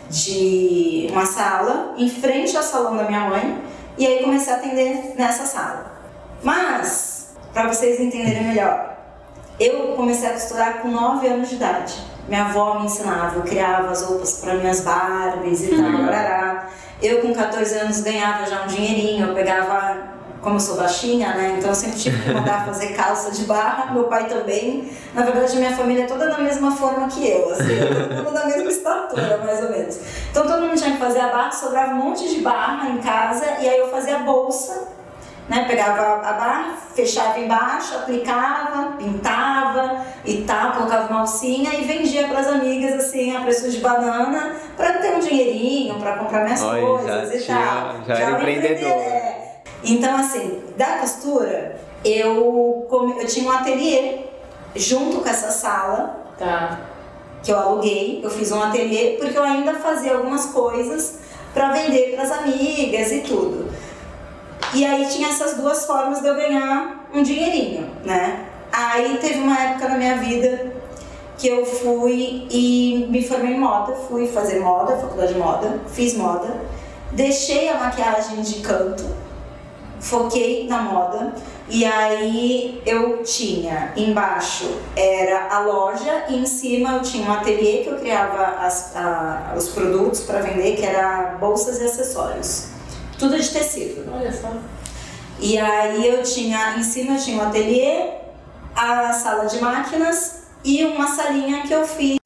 De 0.10 1.08
uma 1.12 1.26
sala 1.26 1.94
em 1.98 2.10
frente 2.10 2.56
ao 2.56 2.64
salão 2.64 2.98
da 2.98 3.04
minha 3.04 3.30
mãe. 3.30 3.64
E 3.98 4.06
aí 4.06 4.24
comecei 4.24 4.54
a 4.54 4.58
atender 4.58 5.14
nessa 5.18 5.46
sala. 5.46 5.92
Mas, 6.44 7.36
para 7.54 7.68
vocês 7.68 8.00
entenderem 8.00 8.44
melhor, 8.44 8.98
eu 9.60 9.94
comecei 9.96 10.30
a 10.30 10.34
costurar 10.34 10.80
com 10.80 10.88
9 10.88 11.28
anos 11.28 11.50
de 11.50 11.56
idade. 11.56 11.96
Minha 12.28 12.46
avó 12.46 12.80
me 12.80 12.86
ensinava, 12.86 13.38
eu 13.38 13.44
criava 13.44 13.90
as 13.92 14.04
roupas 14.04 14.40
para 14.40 14.56
minhas 14.56 14.82
Barbies 14.82 15.64
e 15.64 15.76
tal, 15.76 16.04
arará. 16.04 16.68
Eu 17.02 17.22
com 17.22 17.34
14 17.34 17.76
anos 17.80 18.02
ganhava 18.02 18.46
já 18.46 18.64
um 18.64 18.68
dinheirinho, 18.68 19.28
eu 19.28 19.36
pegava, 19.36 20.11
como 20.42 20.56
eu 20.56 20.60
sou 20.60 20.76
baixinha, 20.78 21.34
né? 21.36 21.56
Então 21.58 21.70
eu 21.70 21.76
sempre 21.76 21.98
tive 22.00 22.22
que 22.24 22.34
mandar 22.34 22.66
fazer 22.68 22.94
calça 22.96 23.32
de 23.32 23.44
barra, 23.46 23.94
meu 23.94 24.06
pai 24.06 24.26
também. 24.28 24.92
Na 25.14 25.22
verdade, 25.24 25.56
minha 25.58 25.76
família 25.76 26.04
é 26.04 26.08
toda 26.08 26.30
da 26.30 26.38
mesma 26.40 26.72
forma 26.76 27.08
que 27.08 27.28
eu, 27.30 27.50
assim, 27.52 27.78
todo 28.08 28.24
mundo 28.24 28.34
da 28.34 28.46
mesma 28.46 28.70
estatura, 28.70 29.38
mais 29.46 29.64
ou 29.64 29.70
menos. 29.72 30.00
Então 30.32 30.48
todo 30.48 30.62
mundo 30.62 30.76
tinha 30.78 30.92
que 30.92 30.98
fazer 30.98 31.20
a 31.20 31.28
barra, 31.28 31.52
sobrava 31.52 31.92
um 31.94 31.98
monte 31.98 32.28
de 32.28 32.42
barra 32.42 32.90
em 32.90 32.98
casa, 32.98 33.46
e 33.62 33.70
aí 33.70 33.78
eu 33.80 33.90
fazia 33.90 34.16
a 34.18 34.20
bolsa 34.20 34.88
né? 35.50 35.66
Pegava 35.68 36.26
a 36.26 36.34
barra, 36.34 36.78
fechava 36.96 37.38
embaixo, 37.38 37.94
aplicava, 37.96 38.94
pintava 38.98 40.06
e 40.24 40.44
tal, 40.44 40.72
colocava 40.74 41.10
uma 41.12 41.22
alcinha 41.22 41.74
e 41.74 41.84
vendia 41.84 42.28
para 42.30 42.40
as 42.40 42.48
amigas 42.48 42.94
assim 43.06 43.36
a 43.36 43.42
preço 43.42 43.70
de 43.70 43.80
banana 43.80 44.56
para 44.78 44.94
ter 45.00 45.14
um 45.14 45.20
dinheirinho 45.20 45.96
para 46.00 46.14
comprar 46.18 46.46
minhas 46.46 46.62
Olha, 46.62 46.82
coisas 46.82 47.44
já 47.46 47.54
e 47.54 47.66
tal. 47.66 48.04
já 48.08 48.14
era 48.24 48.32
um 48.32 48.38
empreendedora. 48.38 48.78
empreende- 48.78 49.12
é. 49.12 49.61
Então 49.84 50.16
assim, 50.16 50.62
da 50.78 50.98
costura 51.00 51.80
eu 52.04 52.88
eu 53.20 53.28
tinha 53.28 53.50
um 53.50 53.52
ateliê 53.52 54.20
junto 54.76 55.20
com 55.22 55.30
essa 55.30 55.52
sala 55.52 56.22
Tá. 56.38 56.80
que 57.44 57.52
eu 57.52 57.60
aluguei, 57.60 58.20
eu 58.24 58.30
fiz 58.30 58.52
um 58.52 58.60
ateliê 58.64 59.18
porque 59.20 59.38
eu 59.38 59.44
ainda 59.44 59.76
fazia 59.76 60.16
algumas 60.16 60.46
coisas 60.46 61.20
para 61.54 61.72
vender 61.72 62.16
para 62.16 62.24
as 62.24 62.32
amigas 62.32 63.12
e 63.12 63.20
tudo. 63.22 63.70
E 64.74 64.84
aí 64.84 65.06
tinha 65.08 65.28
essas 65.30 65.58
duas 65.58 65.86
formas 65.86 66.20
de 66.22 66.28
eu 66.28 66.36
ganhar 66.36 67.08
um 67.14 67.22
dinheirinho, 67.22 67.90
né? 68.04 68.46
Aí 68.72 69.18
teve 69.20 69.38
uma 69.40 69.60
época 69.60 69.90
na 69.90 69.98
minha 69.98 70.16
vida 70.18 70.72
que 71.38 71.48
eu 71.48 71.64
fui 71.66 72.48
e 72.50 73.06
me 73.10 73.22
formei 73.28 73.54
em 73.54 73.60
moda, 73.60 73.94
fui 74.08 74.28
fazer 74.28 74.60
moda, 74.60 74.96
faculdade 74.96 75.34
de 75.34 75.40
moda, 75.40 75.80
fiz 75.88 76.16
moda, 76.16 76.62
deixei 77.12 77.70
a 77.70 77.76
maquiagem 77.76 78.42
de 78.42 78.62
canto, 78.62 79.04
foquei 80.02 80.68
na 80.68 80.82
moda 80.82 81.34
e 81.70 81.86
aí 81.86 82.82
eu 82.86 83.24
tinha 83.24 83.94
embaixo 83.96 84.66
era 84.96 85.48
a 85.50 85.60
loja 85.60 86.26
e 86.28 86.38
em 86.38 86.46
cima 86.46 86.94
eu 86.98 87.02
tinha 87.02 87.30
um 87.30 87.32
ateliê 87.32 87.84
que 87.84 87.90
eu 87.90 87.98
criava 88.00 88.58
as- 88.66 88.94
a- 88.96 89.54
os 89.56 89.70
produtos 89.70 90.22
para 90.22 90.40
vender, 90.40 90.76
que 90.76 90.84
era 90.86 91.38
bolsas 91.40 91.80
e 91.80 91.86
acessórios. 91.86 92.66
Tudo 93.18 93.40
de 93.40 93.48
tecido. 93.48 94.12
Olha 94.14 94.34
só. 94.34 94.50
E 95.40 95.58
aí 95.58 96.08
eu 96.08 96.24
tinha, 96.24 96.76
em 96.78 96.84
cima 96.84 97.16
eu 97.16 97.22
tinha 97.24 97.38
um 97.42 97.48
ateliê 97.48 98.10
a 98.76 99.14
sala 99.14 99.46
de 99.46 99.60
máquinas 99.62 100.42
e 100.64 100.84
uma 100.84 101.08
salinha 101.08 101.62
que 101.64 101.74
eu 101.74 101.86
fiz 101.88 102.18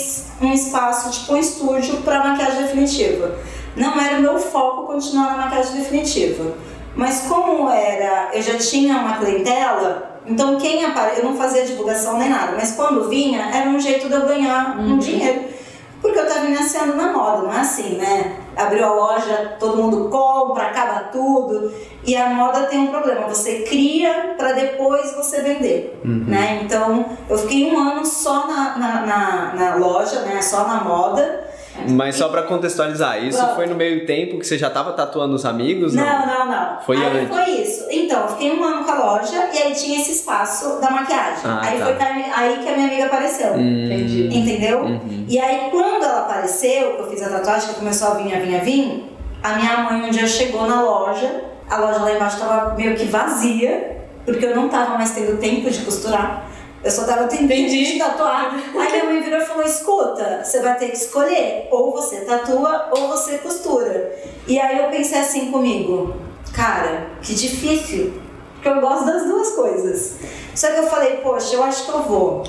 um 0.42 0.52
espaço, 0.54 1.12
tipo 1.12 1.34
um 1.34 1.38
estúdio 1.38 1.98
para 2.04 2.24
maquiagem 2.24 2.64
definitiva. 2.64 3.38
Não 3.76 4.00
era 4.00 4.18
o 4.18 4.22
meu 4.22 4.40
foco 4.40 4.88
continuar 4.88 5.36
na 5.38 5.46
maquiagem 5.46 5.76
definitiva. 5.82 6.54
Mas 6.96 7.22
como 7.28 7.70
era, 7.70 8.30
eu 8.34 8.42
já 8.42 8.58
tinha 8.58 8.98
uma 8.98 9.18
clientela, 9.18 10.22
então 10.26 10.58
quem 10.58 10.84
apare... 10.86 11.18
eu 11.18 11.26
não 11.26 11.36
fazia 11.36 11.66
divulgação 11.66 12.18
nem 12.18 12.30
nada, 12.30 12.54
mas 12.54 12.72
quando 12.72 13.10
vinha, 13.10 13.50
era 13.54 13.70
um 13.70 13.80
jeito 13.80 14.08
de 14.08 14.16
eu 14.16 14.26
ganhar 14.26 14.78
uhum. 14.78 14.94
um 14.94 14.98
dinheiro. 14.98 15.56
Porque 16.02 16.20
eu 16.20 16.24
estava 16.24 16.46
iniciando 16.46 16.96
na 16.96 17.12
moda, 17.12 17.44
não 17.44 17.54
é 17.54 17.62
assim, 17.62 17.96
né? 17.96 18.38
Abriu 18.56 18.86
a 18.86 18.94
loja, 18.94 19.56
todo 19.60 19.82
mundo 19.82 20.08
compra, 20.10 20.68
acaba 20.68 21.06
tudo. 21.06 21.72
E 22.06 22.16
a 22.16 22.30
moda 22.30 22.68
tem 22.68 22.80
um 22.80 22.88
problema, 22.88 23.28
você 23.28 23.62
cria 23.62 24.36
para 24.38 24.52
depois 24.52 25.16
você 25.16 25.42
vender, 25.42 26.00
uhum. 26.06 26.26
né? 26.28 26.62
Então, 26.64 27.06
eu 27.28 27.38
fiquei 27.40 27.72
um 27.72 27.80
ano 27.80 28.06
só 28.06 28.46
na, 28.46 28.78
na, 28.78 29.02
na, 29.02 29.54
na 29.56 29.76
loja, 29.76 30.22
né? 30.22 30.42
Só 30.44 30.68
na 30.68 30.84
moda. 30.84 31.44
Mas 31.90 32.16
só 32.16 32.30
para 32.30 32.44
contextualizar, 32.44 33.24
isso 33.24 33.38
Pronto. 33.38 33.56
foi 33.56 33.68
no 33.68 33.76
meio 33.76 34.06
tempo 34.06 34.40
que 34.40 34.48
você 34.48 34.58
já 34.58 34.68
estava 34.68 34.94
tatuando 34.94 35.36
os 35.36 35.46
amigos? 35.46 35.94
Não, 35.94 36.04
não, 36.04 36.26
não. 36.26 36.46
não. 36.46 36.82
Foi 36.82 36.98
aí 36.98 37.20
antes. 37.20 37.36
foi 37.36 37.50
isso. 37.52 37.86
Então, 37.92 38.22
eu 38.22 38.28
fiquei 38.30 38.52
um 38.52 38.64
ano 38.64 38.84
com 38.84 38.92
a 38.92 38.98
loja 38.98 39.50
e 39.54 39.58
aí 39.58 39.74
tinha 39.74 40.00
esse 40.00 40.12
espaço 40.12 40.80
da 40.80 40.90
maquiagem. 40.90 41.42
Ah, 41.44 41.62
aí 41.62 41.80
tá. 41.80 41.86
foi 41.86 41.96
aí 42.36 42.60
que 42.64 42.70
a 42.70 42.76
minha 42.76 42.88
amiga 42.88 43.06
apareceu. 43.06 43.54
Hum. 43.54 43.86
Entendi. 43.86 44.28
Entendeu? 44.38 44.80
Uhum. 44.82 45.26
E 45.28 45.40
aí 45.40 45.70
quando 45.70 46.04
ela 46.04 46.22
apareceu, 46.22 46.94
que 46.96 47.02
eu 47.02 47.10
fiz 47.10 47.22
a 47.22 47.30
tatuagem, 47.30 47.70
que 47.70 47.76
começou 47.76 48.10
a 48.10 48.14
vir, 48.16 48.34
a 48.34 48.40
vir, 48.40 48.56
a 48.56 48.60
vir, 48.60 49.16
a 49.44 49.54
minha 49.54 49.78
mãe 49.78 50.02
um 50.08 50.10
dia 50.10 50.28
chegou 50.28 50.68
na 50.68 50.82
loja, 50.82 51.44
a 51.70 51.78
loja 51.78 52.00
lá 52.00 52.12
embaixo 52.14 52.38
estava 52.38 52.76
meio 52.76 52.96
que 52.96 53.06
vazia, 53.06 53.98
porque 54.26 54.46
eu 54.46 54.56
não 54.56 54.66
estava 54.68 54.96
mais 54.96 55.12
tendo 55.12 55.38
tempo 55.40 55.70
de 55.70 55.80
costurar. 55.80 56.50
Eu 56.86 56.92
só 56.92 57.04
tava 57.04 57.24
tentando 57.24 57.52
Entendi. 57.52 57.98
tatuar. 57.98 58.54
Aí 58.78 58.92
minha 58.92 59.06
mãe 59.06 59.20
virou 59.20 59.40
e 59.42 59.46
falou: 59.46 59.64
escuta, 59.64 60.44
você 60.44 60.62
vai 60.62 60.78
ter 60.78 60.90
que 60.90 60.98
escolher. 60.98 61.68
Ou 61.72 61.92
você 61.92 62.18
tatua 62.18 62.92
ou 62.92 63.08
você 63.08 63.40
costura. 63.40 64.16
E 64.48 64.60
aí 64.60 64.78
eu 64.78 64.92
pensei 64.92 65.20
assim 65.20 65.52
comigo, 65.52 66.16
cara, 66.54 67.08
que 67.24 67.34
difícil. 67.34 68.22
Porque 68.54 68.70
eu 68.70 68.80
gosto 68.80 69.04
das 69.04 69.24
duas 69.24 69.50
coisas. 69.54 70.18
Só 70.54 70.68
que 70.68 70.78
eu 70.78 70.88
falei, 70.88 71.18
poxa, 71.18 71.56
eu 71.56 71.64
acho 71.64 71.86
que 71.86 71.92
eu 71.92 72.04
vou 72.04 72.44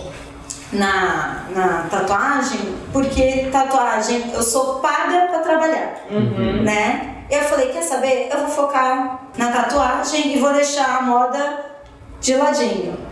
na, 0.70 1.46
na 1.54 1.86
tatuagem, 1.90 2.74
porque 2.92 3.48
tatuagem 3.50 4.32
eu 4.34 4.42
sou 4.42 4.80
paga 4.80 5.28
para 5.28 5.38
trabalhar, 5.38 6.04
uhum. 6.10 6.62
né? 6.62 7.24
Eu 7.30 7.42
falei, 7.42 7.70
quer 7.70 7.82
saber? 7.82 8.28
Eu 8.30 8.40
vou 8.40 8.48
focar 8.48 9.28
na 9.38 9.50
tatuagem 9.50 10.36
e 10.36 10.38
vou 10.38 10.52
deixar 10.52 10.98
a 10.98 11.02
moda 11.02 11.64
de 12.20 12.36
ladinho. 12.36 13.05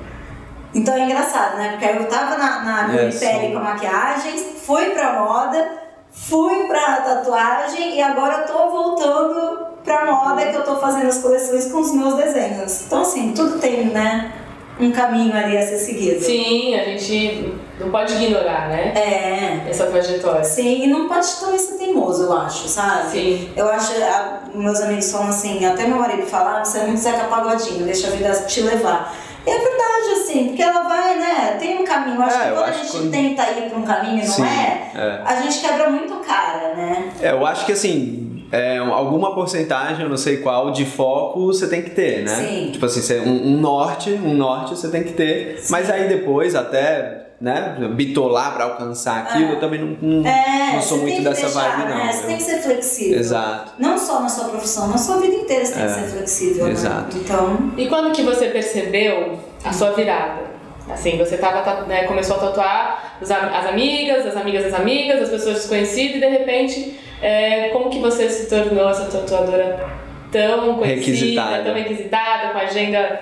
Então 0.75 0.95
é 0.95 1.05
engraçado, 1.05 1.57
né? 1.57 1.77
Porque 1.79 1.85
eu 1.85 2.09
tava 2.09 2.37
na, 2.37 2.65
na 2.65 2.95
é, 2.95 3.11
pele 3.11 3.55
com 3.55 3.61
maquiagem, 3.61 4.37
fui 4.39 4.87
pra 4.91 5.21
moda, 5.21 5.71
fui 6.11 6.65
pra 6.65 6.97
tatuagem 6.97 7.97
e 7.97 8.03
agora 8.03 8.39
eu 8.39 8.47
tô 8.47 8.71
voltando 8.71 9.75
pra 9.85 10.07
moda 10.07 10.47
que 10.47 10.57
eu 10.57 10.65
tô 10.65 10.77
fazendo 10.77 11.07
as 11.07 11.19
coleções 11.19 11.71
com 11.71 11.81
os 11.81 11.93
meus 11.93 12.15
desenhos. 12.15 12.83
Então 12.87 13.03
assim, 13.03 13.33
tudo 13.33 13.59
tem, 13.59 13.87
né? 13.87 14.33
Um 14.81 14.91
caminho 14.91 15.37
ali 15.37 15.57
a 15.57 15.65
ser 15.65 15.79
seguido. 15.79 16.21
Sim, 16.21 16.75
a 16.75 16.83
gente 16.83 17.55
não 17.79 17.91
pode 17.91 18.13
ignorar, 18.15 18.69
né? 18.69 18.93
É. 18.97 19.71
Essa 19.71 19.87
trajetória. 19.87 20.43
Sim, 20.43 20.83
e 20.83 20.87
não 20.89 21.07
pode 21.09 21.29
também 21.37 21.59
ser 21.59 21.75
teimoso, 21.75 22.25
eu 22.25 22.33
acho, 22.33 22.67
sabe? 22.69 23.11
Sim. 23.11 23.51
Eu 23.57 23.69
acho, 23.69 23.93
a, 24.03 24.41
meus 24.53 24.81
amigos 24.81 25.13
falam 25.13 25.29
assim, 25.29 25.65
até 25.65 25.87
meu 25.87 25.99
marido 25.99 26.27
fala, 26.27 26.61
ah, 26.61 26.65
você 26.65 26.79
é 26.79 26.87
muito 26.87 27.01
Zeca 27.01 27.25
Pagodinho, 27.25 27.85
deixa 27.85 28.09
a 28.09 28.11
vida 28.11 28.33
te 28.33 28.63
levar. 28.63 29.15
É 29.47 29.59
verdade, 29.59 30.11
assim, 30.13 30.49
porque 30.49 30.63
ela 30.63 30.83
vai, 30.83 31.19
né? 31.19 31.57
Tem 31.59 31.79
um 31.79 31.85
caminho. 31.85 32.23
Acho 32.23 32.37
é, 32.37 32.45
que 32.45 32.53
quando 32.53 32.65
a 32.65 32.73
gente 32.73 32.93
que... 32.93 33.09
tenta 33.09 33.51
ir 33.51 33.69
para 33.69 33.79
um 33.79 33.83
caminho 33.83 34.25
e 34.25 34.27
não 34.27 34.45
é, 34.45 34.91
é, 34.95 35.23
a 35.25 35.43
gente 35.43 35.61
quebra 35.61 35.91
muito 35.91 36.15
cara, 36.27 36.75
né? 36.75 37.13
É, 37.21 37.31
eu 37.33 37.47
acho 37.47 37.67
que 37.67 37.73
assim, 37.73 38.47
é, 38.51 38.79
alguma 38.79 39.35
porcentagem, 39.35 40.03
eu 40.03 40.09
não 40.09 40.17
sei 40.17 40.39
qual, 40.39 40.71
de 40.71 40.85
foco 40.85 41.47
você 41.47 41.69
tem 41.69 41.83
que 41.83 41.91
ter, 41.91 42.25
né? 42.25 42.35
Sim. 42.35 42.71
Tipo 42.73 42.87
assim, 42.87 43.21
um, 43.21 43.49
um 43.49 43.61
norte, 43.61 44.11
um 44.11 44.35
norte 44.35 44.71
você 44.71 44.89
tem 44.89 45.03
que 45.03 45.13
ter. 45.13 45.59
Sim. 45.59 45.73
Mas 45.73 45.91
aí 45.91 46.09
depois, 46.09 46.55
até 46.55 47.24
né, 47.41 47.77
bitolar 47.95 48.55
para 48.55 48.65
alcançar 48.65 49.23
aquilo, 49.23 49.51
é. 49.51 49.53
eu 49.53 49.61
também 49.61 49.81
não, 49.81 49.97
não, 50.01 50.29
é, 50.29 50.73
não 50.75 50.83
sou 50.83 50.99
muito 50.99 51.23
dessa 51.23 51.43
deixar, 51.43 51.77
vibe, 51.77 51.91
não. 51.91 51.99
Né? 51.99 52.13
Você 52.13 52.27
tem 52.27 52.37
que 52.37 52.43
ser 52.43 52.59
flexível. 52.63 53.19
Exato. 53.19 53.73
Não 53.79 53.99
só 53.99 54.21
na 54.21 54.29
sua 54.29 54.49
profissão, 54.49 54.89
na 54.89 54.99
sua 54.99 55.21
vida 55.21 55.35
inteira 55.35 55.65
você 55.65 55.75
tem 55.75 55.83
é. 55.83 55.87
que 55.87 55.95
ser 55.95 56.07
flexível. 56.07 56.65
Né? 56.67 56.73
Exato. 56.73 57.17
Né? 57.17 57.23
Então... 57.25 57.73
E 57.77 57.87
quando 57.89 58.13
que 58.13 58.23
você 58.23 58.47
percebeu 58.47 59.39
a 59.65 59.73
sua 59.73 59.93
virada? 59.93 60.55
Assim, 60.89 61.17
você 61.17 61.39
tava, 61.39 61.87
né, 61.87 62.05
começou 62.05 62.37
a 62.37 62.41
tatuar 62.41 63.17
as 63.21 63.31
amigas, 63.31 64.27
as 64.27 64.37
amigas 64.37 64.65
das 64.65 64.75
amigas, 64.75 65.23
as 65.23 65.31
pessoas 65.31 65.55
desconhecidas 65.57 66.17
e 66.17 66.21
de 66.21 66.29
repente, 66.29 67.01
é, 67.23 67.71
como 67.71 67.89
que 67.89 67.99
você 68.01 68.29
se 68.29 68.51
tornou 68.51 68.91
essa 68.91 69.07
tatuadora 69.07 69.83
tão 70.31 70.75
conhecida, 70.75 71.07
requisitada. 71.07 71.65
tão 71.65 71.75
requisitada, 71.75 72.53
com 72.53 72.59
agenda 72.59 73.21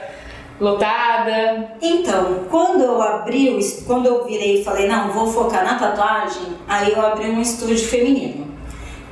lotada? 0.63 1.73
Então, 1.83 2.45
quando 2.49 2.83
eu 2.83 3.03
abri, 3.03 3.59
quando 3.85 4.07
eu 4.07 4.25
virei 4.25 4.61
e 4.61 4.65
falei, 4.65 4.87
não, 4.87 5.13
vou 5.13 5.27
focar 5.27 5.65
na 5.65 5.79
tatuagem, 5.79 6.57
aí 6.69 6.93
eu 6.93 7.05
abri 7.05 7.29
um 7.29 7.41
estúdio 7.41 7.87
feminino. 7.87 8.47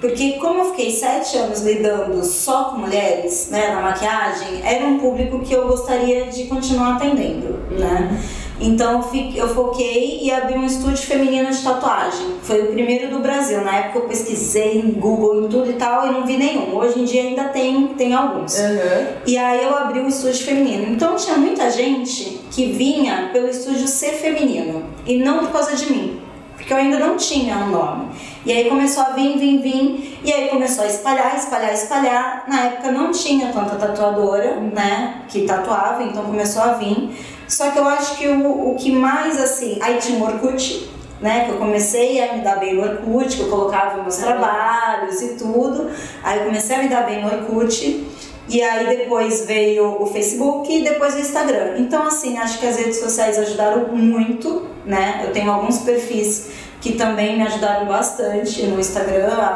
Porque 0.00 0.34
como 0.34 0.60
eu 0.60 0.64
fiquei 0.70 0.90
sete 0.90 1.36
anos 1.36 1.60
lidando 1.60 2.24
só 2.24 2.70
com 2.70 2.78
mulheres, 2.78 3.48
né, 3.50 3.74
na 3.74 3.82
maquiagem, 3.82 4.62
era 4.64 4.86
um 4.86 4.98
público 4.98 5.40
que 5.40 5.52
eu 5.52 5.68
gostaria 5.68 6.26
de 6.26 6.44
continuar 6.44 6.96
atendendo, 6.96 7.58
né? 7.70 8.18
Então 8.60 9.02
eu 9.34 9.48
foquei 9.48 10.20
e 10.22 10.30
abri 10.30 10.58
um 10.58 10.66
estúdio 10.66 10.98
feminino 10.98 11.50
de 11.50 11.62
tatuagem. 11.62 12.34
Foi 12.42 12.60
o 12.60 12.66
primeiro 12.66 13.08
do 13.08 13.20
Brasil. 13.20 13.62
Na 13.62 13.76
época 13.76 14.00
eu 14.00 14.02
pesquisei 14.02 14.78
em 14.78 14.90
Google, 14.92 15.44
em 15.44 15.48
tudo 15.48 15.70
e 15.70 15.74
tal, 15.74 16.06
e 16.06 16.12
não 16.12 16.26
vi 16.26 16.36
nenhum. 16.36 16.76
Hoje 16.76 17.00
em 17.00 17.04
dia 17.04 17.22
ainda 17.22 17.44
tem, 17.44 17.88
tem 17.88 18.14
alguns. 18.14 18.58
Uhum. 18.58 19.06
E 19.26 19.38
aí 19.38 19.64
eu 19.64 19.76
abri 19.76 20.00
um 20.00 20.08
estúdio 20.08 20.44
feminino. 20.44 20.92
Então 20.92 21.16
tinha 21.16 21.38
muita 21.38 21.70
gente 21.70 22.40
que 22.50 22.66
vinha 22.72 23.30
pelo 23.32 23.48
estúdio 23.48 23.88
ser 23.88 24.12
feminino 24.12 24.84
e 25.06 25.16
não 25.16 25.38
por 25.38 25.52
causa 25.52 25.74
de 25.74 25.90
mim. 25.90 26.20
Porque 26.54 26.74
eu 26.74 26.76
ainda 26.76 26.98
não 26.98 27.16
tinha 27.16 27.56
um 27.56 27.70
nome. 27.70 28.08
E 28.44 28.52
aí 28.52 28.68
começou 28.68 29.02
a 29.02 29.10
vir, 29.10 29.38
vir, 29.38 29.62
vir. 29.62 30.18
E 30.22 30.30
aí 30.30 30.48
começou 30.48 30.84
a 30.84 30.86
espalhar, 30.86 31.34
espalhar, 31.34 31.72
espalhar. 31.72 32.44
Na 32.46 32.64
época 32.66 32.92
não 32.92 33.10
tinha 33.10 33.50
tanta 33.50 33.76
tatuadora, 33.76 34.56
né? 34.56 35.22
Que 35.28 35.42
tatuava, 35.42 36.02
então 36.02 36.22
começou 36.24 36.62
a 36.62 36.74
vir. 36.74 37.10
Só 37.50 37.70
que 37.72 37.78
eu 37.78 37.88
acho 37.88 38.16
que 38.16 38.28
o, 38.28 38.70
o 38.70 38.76
que 38.76 38.92
mais 38.92 39.38
assim. 39.38 39.76
Aí 39.82 39.98
tinha 39.98 40.18
o 40.18 40.24
Orkut, 40.24 40.88
né? 41.20 41.44
Que 41.44 41.50
eu 41.50 41.58
comecei 41.58 42.22
a 42.22 42.34
me 42.34 42.42
dar 42.42 42.60
bem 42.60 42.74
no 42.74 42.82
Orkut, 42.82 43.36
que 43.36 43.42
eu 43.42 43.48
colocava 43.48 44.00
meus 44.00 44.16
trabalhos 44.16 45.20
e 45.20 45.34
tudo. 45.34 45.90
Aí 46.22 46.38
eu 46.38 46.44
comecei 46.44 46.76
a 46.76 46.78
me 46.78 46.88
dar 46.88 47.04
bem 47.04 47.22
no 47.22 47.26
Orkut. 47.26 48.06
E 48.48 48.62
aí 48.62 48.96
depois 48.96 49.46
veio 49.46 50.00
o 50.00 50.06
Facebook 50.06 50.72
e 50.72 50.82
depois 50.82 51.14
o 51.14 51.18
Instagram. 51.18 51.74
Então, 51.78 52.06
assim, 52.06 52.38
acho 52.38 52.58
que 52.58 52.66
as 52.66 52.76
redes 52.76 52.98
sociais 52.98 53.38
ajudaram 53.38 53.88
muito, 53.88 54.66
né? 54.86 55.22
Eu 55.24 55.32
tenho 55.32 55.50
alguns 55.50 55.78
perfis 55.78 56.50
que 56.80 56.92
também 56.92 57.36
me 57.36 57.42
ajudaram 57.42 57.86
bastante 57.86 58.62
no 58.62 58.80
Instagram 58.80 59.28
a, 59.28 59.46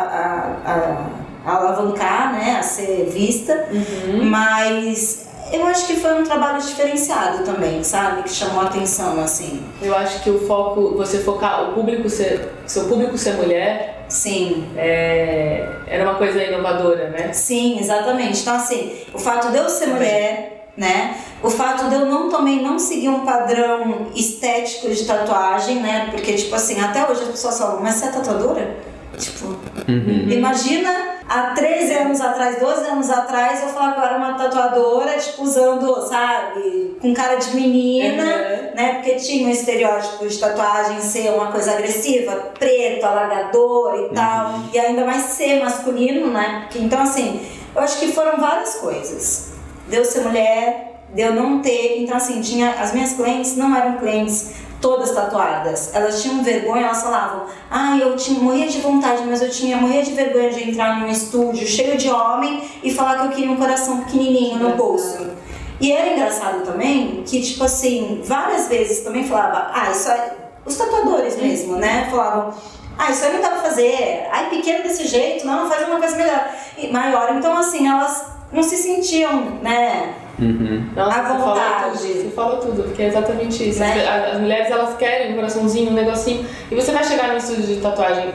a, 0.65 0.73
a, 0.73 1.53
a 1.53 1.57
alavancar, 1.57 2.33
né? 2.33 2.57
A 2.59 2.63
ser 2.63 3.07
vista. 3.07 3.69
Uhum. 3.73 4.25
Mas 4.25 5.27
eu 5.55 5.67
acho 5.67 5.87
que 5.87 5.97
foi 5.97 6.21
um 6.21 6.25
trabalho 6.25 6.61
diferenciado 6.61 7.45
também, 7.45 7.83
sabe? 7.83 8.23
Que 8.25 8.31
chamou 8.31 8.61
a 8.63 8.67
atenção, 8.67 9.21
assim. 9.21 9.63
Eu 9.81 9.95
acho 9.97 10.23
que 10.23 10.31
o 10.31 10.47
foco, 10.47 10.97
você 10.97 11.19
focar, 11.19 11.71
o 11.71 11.75
público 11.75 12.09
ser, 12.09 12.53
seu 12.67 12.85
público 12.85 13.17
ser 13.17 13.35
mulher. 13.35 14.05
Sim. 14.09 14.69
É, 14.77 15.67
era 15.87 16.05
uma 16.05 16.15
coisa 16.15 16.43
inovadora, 16.43 17.11
né? 17.11 17.33
Sim, 17.33 17.79
exatamente. 17.79 18.41
Então, 18.41 18.55
assim, 18.55 18.97
o 19.13 19.19
fato 19.19 19.51
de 19.51 19.59
eu 19.59 19.69
ser 19.69 19.87
mulher, 19.87 20.71
né? 20.77 21.17
O 21.43 21.51
fato 21.51 21.89
de 21.89 21.95
eu 21.95 22.07
não 22.07 22.29
também 22.29 22.63
não 22.63 22.79
seguir 22.79 23.09
um 23.09 23.25
padrão 23.25 24.09
estético 24.15 24.89
de 24.91 25.05
tatuagem, 25.05 25.81
né? 25.81 26.09
Porque, 26.11 26.35
tipo 26.35 26.55
assim, 26.55 26.81
até 26.81 27.09
hoje 27.09 27.23
as 27.23 27.29
pessoas 27.29 27.59
falam, 27.59 27.81
mas 27.81 27.95
você 27.95 28.07
é 28.07 28.09
tatuadora? 28.09 28.94
Tipo, 29.19 29.47
uhum. 29.89 30.29
imagina 30.29 30.91
há 31.29 31.55
13 31.55 31.95
anos 31.95 32.21
atrás, 32.21 32.59
12 32.59 32.87
anos 32.87 33.11
atrás, 33.11 33.63
eu 33.63 33.69
falar 33.69 33.93
que 33.93 34.01
eu 34.01 34.05
era 34.05 34.17
uma 34.19 34.35
tatuadora, 34.35 35.17
tipo, 35.19 35.43
usando, 35.43 36.07
sabe, 36.07 36.97
com 37.01 37.15
cara 37.15 37.37
de 37.37 37.55
menina, 37.55 38.25
uhum. 38.25 38.75
né? 38.75 38.95
Porque 38.95 39.17
tinha 39.17 39.47
um 39.47 39.51
estereótipo 39.51 40.27
de 40.27 40.39
tatuagem 40.39 41.01
ser 41.01 41.31
uma 41.31 41.51
coisa 41.51 41.73
agressiva, 41.73 42.33
preto, 42.59 43.05
alagador 43.05 43.95
e 43.95 43.99
uhum. 44.03 44.09
tal, 44.15 44.61
e 44.73 44.79
ainda 44.79 45.05
mais 45.05 45.23
ser 45.23 45.63
masculino, 45.63 46.31
né? 46.31 46.63
Porque, 46.65 46.79
então, 46.79 47.01
assim, 47.01 47.41
eu 47.75 47.83
acho 47.83 47.99
que 47.99 48.13
foram 48.13 48.39
várias 48.39 48.77
coisas. 48.77 49.53
Deu 49.89 50.05
ser 50.05 50.21
mulher, 50.23 51.01
deu 51.15 51.35
não 51.35 51.61
ter, 51.61 52.03
então, 52.03 52.17
assim, 52.17 52.41
tinha, 52.41 52.71
as 52.73 52.93
minhas 52.93 53.13
clientes 53.13 53.57
não 53.57 53.75
eram 53.77 53.99
clientes 53.99 54.65
todas 54.81 55.13
tatuadas. 55.13 55.95
Elas 55.95 56.23
tinham 56.23 56.43
vergonha, 56.43 56.87
elas 56.87 57.03
falavam: 57.03 57.47
"Ah, 57.71 57.97
eu 57.99 58.17
tinha 58.17 58.41
morria 58.41 58.69
de 58.69 58.81
vontade, 58.81 59.23
mas 59.27 59.43
eu 59.43 59.51
tinha 59.51 59.77
morria 59.77 60.03
de 60.03 60.13
vergonha 60.13 60.51
de 60.51 60.71
entrar 60.71 61.01
num 61.01 61.09
estúdio 61.09 61.67
cheio 61.67 61.97
de 61.97 62.11
homem 62.11 62.63
e 62.83 62.93
falar 62.93 63.19
que 63.19 63.27
eu 63.27 63.31
queria 63.31 63.51
um 63.51 63.57
coração 63.57 64.03
pequenininho 64.05 64.59
no 64.59 64.77
bolso". 64.77 65.35
E 65.81 65.93
era 65.93 66.13
engraçado 66.13 66.65
também 66.65 67.23
que, 67.27 67.43
tipo 67.43 67.65
assim, 67.65 68.23
várias 68.25 68.69
vezes 68.69 69.01
também 69.01 69.25
falava, 69.25 69.71
ah, 69.75 69.91
isso 69.91 70.09
é. 70.09 70.33
Os 70.65 70.77
tatuadores 70.77 71.37
mesmo, 71.37 71.77
né? 71.77 72.09
Falavam, 72.11 72.55
ah, 72.97 73.11
isso 73.11 73.25
aí 73.25 73.35
não 73.35 73.43
dá 73.43 73.51
pra 73.51 73.59
fazer. 73.59 74.27
Ai, 74.31 74.49
pequeno 74.49 74.83
desse 74.83 75.07
jeito, 75.07 75.47
não, 75.47 75.69
faz 75.69 75.87
uma 75.87 75.99
coisa 75.99 76.17
melhor. 76.17 76.49
E 76.79 76.91
maior. 76.91 77.35
Então, 77.37 77.57
assim, 77.57 77.87
elas 77.87 78.34
não 78.55 78.63
se 78.63 78.77
sentiam, 78.77 79.59
né? 79.63 80.15
Uhum. 80.39 80.87
Nossa, 80.97 81.19
À 81.19 81.23
você 81.23 81.29
falou 81.39 81.55
vontade. 81.55 81.85
tudo, 81.99 81.99
Você 81.99 82.31
falou 82.35 82.57
tudo, 82.59 82.83
porque 82.85 83.03
é 83.03 83.07
exatamente 83.09 83.69
isso. 83.69 83.81
Né? 83.81 84.09
As, 84.09 84.35
as 84.35 84.41
mulheres 84.41 84.71
elas 84.71 84.97
querem 84.97 85.33
um 85.33 85.37
coraçãozinho, 85.37 85.91
um 85.91 85.95
negocinho. 85.95 86.45
E 86.71 86.75
você 86.75 86.91
vai 86.93 87.05
chegar 87.05 87.29
no 87.29 87.37
estúdio 87.37 87.65
de 87.67 87.77
tatuagem, 87.77 88.33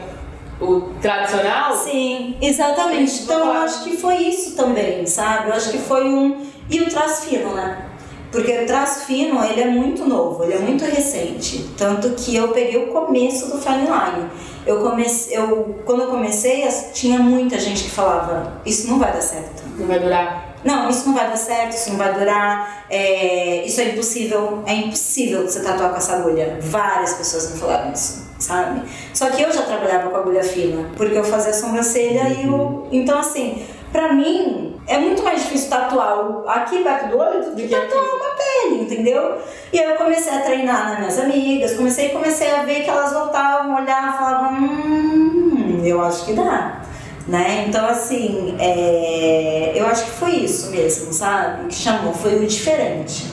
o 0.60 0.80
tradicional, 1.00 1.74
Sim, 1.74 2.36
exatamente. 2.40 3.22
Então 3.22 3.46
eu 3.46 3.62
acho 3.62 3.82
que 3.84 3.96
foi 3.96 4.16
isso 4.16 4.54
também, 4.56 5.06
sabe? 5.06 5.48
Eu 5.48 5.54
acho 5.54 5.70
que 5.70 5.78
foi 5.78 6.04
um. 6.04 6.36
E 6.70 6.80
o 6.80 6.88
traço 6.88 7.26
fino, 7.26 7.54
né? 7.54 7.86
Porque 8.30 8.52
o 8.52 8.66
traço 8.66 9.06
fino, 9.06 9.42
ele 9.44 9.60
é 9.60 9.66
muito 9.66 10.06
novo, 10.06 10.44
ele 10.44 10.54
é 10.54 10.58
muito 10.58 10.84
recente. 10.84 11.66
Tanto 11.76 12.10
que 12.10 12.36
eu 12.36 12.48
peguei 12.48 12.84
o 12.84 12.86
começo 12.92 13.50
do 13.50 13.58
fine 13.58 13.78
line. 13.86 14.30
Eu 14.66 14.82
comecei, 14.82 15.36
eu, 15.36 15.80
quando 15.84 16.02
eu 16.02 16.08
comecei, 16.08 16.66
tinha 16.92 17.18
muita 17.18 17.58
gente 17.58 17.84
que 17.84 17.90
falava: 17.90 18.60
Isso 18.64 18.88
não 18.88 18.98
vai 18.98 19.12
dar 19.12 19.22
certo. 19.22 19.62
não 19.78 19.86
vai 19.86 19.98
durar. 19.98 20.50
Não, 20.62 20.90
isso 20.90 21.06
não 21.06 21.14
vai 21.14 21.26
dar 21.26 21.36
certo, 21.36 21.72
isso 21.72 21.90
não 21.90 21.96
vai 21.96 22.12
durar, 22.12 22.84
é, 22.90 23.64
isso 23.64 23.80
é 23.80 23.84
impossível, 23.84 24.62
é 24.66 24.74
impossível 24.74 25.48
você 25.48 25.60
tatuar 25.60 25.90
com 25.90 25.96
essa 25.96 26.16
agulha. 26.16 26.58
Várias 26.60 27.14
pessoas 27.14 27.52
me 27.52 27.58
falaram 27.58 27.92
isso, 27.92 28.26
sabe? 28.38 28.82
Só 29.14 29.30
que 29.30 29.40
eu 29.40 29.50
já 29.50 29.62
trabalhava 29.62 30.10
com 30.10 30.16
agulha 30.16 30.44
fina, 30.44 30.90
porque 30.96 31.16
eu 31.16 31.24
fazia 31.24 31.54
sobrancelha 31.54 32.28
e 32.28 32.46
o. 32.46 32.86
Então, 32.92 33.18
assim, 33.18 33.62
pra 33.92 34.12
mim, 34.12 34.80
é 34.86 34.98
muito 34.98 35.22
mais 35.22 35.42
difícil 35.42 35.68
tatuar 35.70 36.20
o- 36.20 36.48
aqui 36.48 36.82
perto 36.82 37.08
do 37.08 37.18
olho 37.18 37.40
do 37.44 37.54
que 37.56 37.62
aqui. 37.74 37.74
tatuar 37.74 38.04
uma 38.04 38.30
pele, 38.36 38.82
entendeu? 38.82 39.38
E 39.72 39.78
aí 39.78 39.90
eu 39.90 39.96
comecei 39.96 40.32
a 40.32 40.40
treinar 40.40 40.88
nas 40.90 40.98
minhas 40.98 41.18
amigas, 41.18 41.74
comecei 41.74 42.08
comecei 42.10 42.50
a 42.54 42.62
ver 42.62 42.82
que 42.84 42.90
elas 42.90 43.12
voltavam, 43.12 43.74
olhavam 43.76 44.12
falavam: 44.18 44.52
hum, 44.58 45.82
eu 45.84 46.00
acho 46.04 46.24
que 46.26 46.32
dá. 46.34 46.82
Né? 47.28 47.66
Então, 47.68 47.86
assim, 47.86 48.56
é, 48.58 49.72
eu 49.76 49.86
acho 49.86 50.04
que 50.06 50.10
foi 50.12 50.30
isso 50.32 50.70
mesmo, 50.70 51.12
sabe? 51.12 51.68
Que 51.68 51.74
chamou, 51.74 52.12
foi 52.12 52.36
o 52.36 52.46
diferente. 52.46 53.26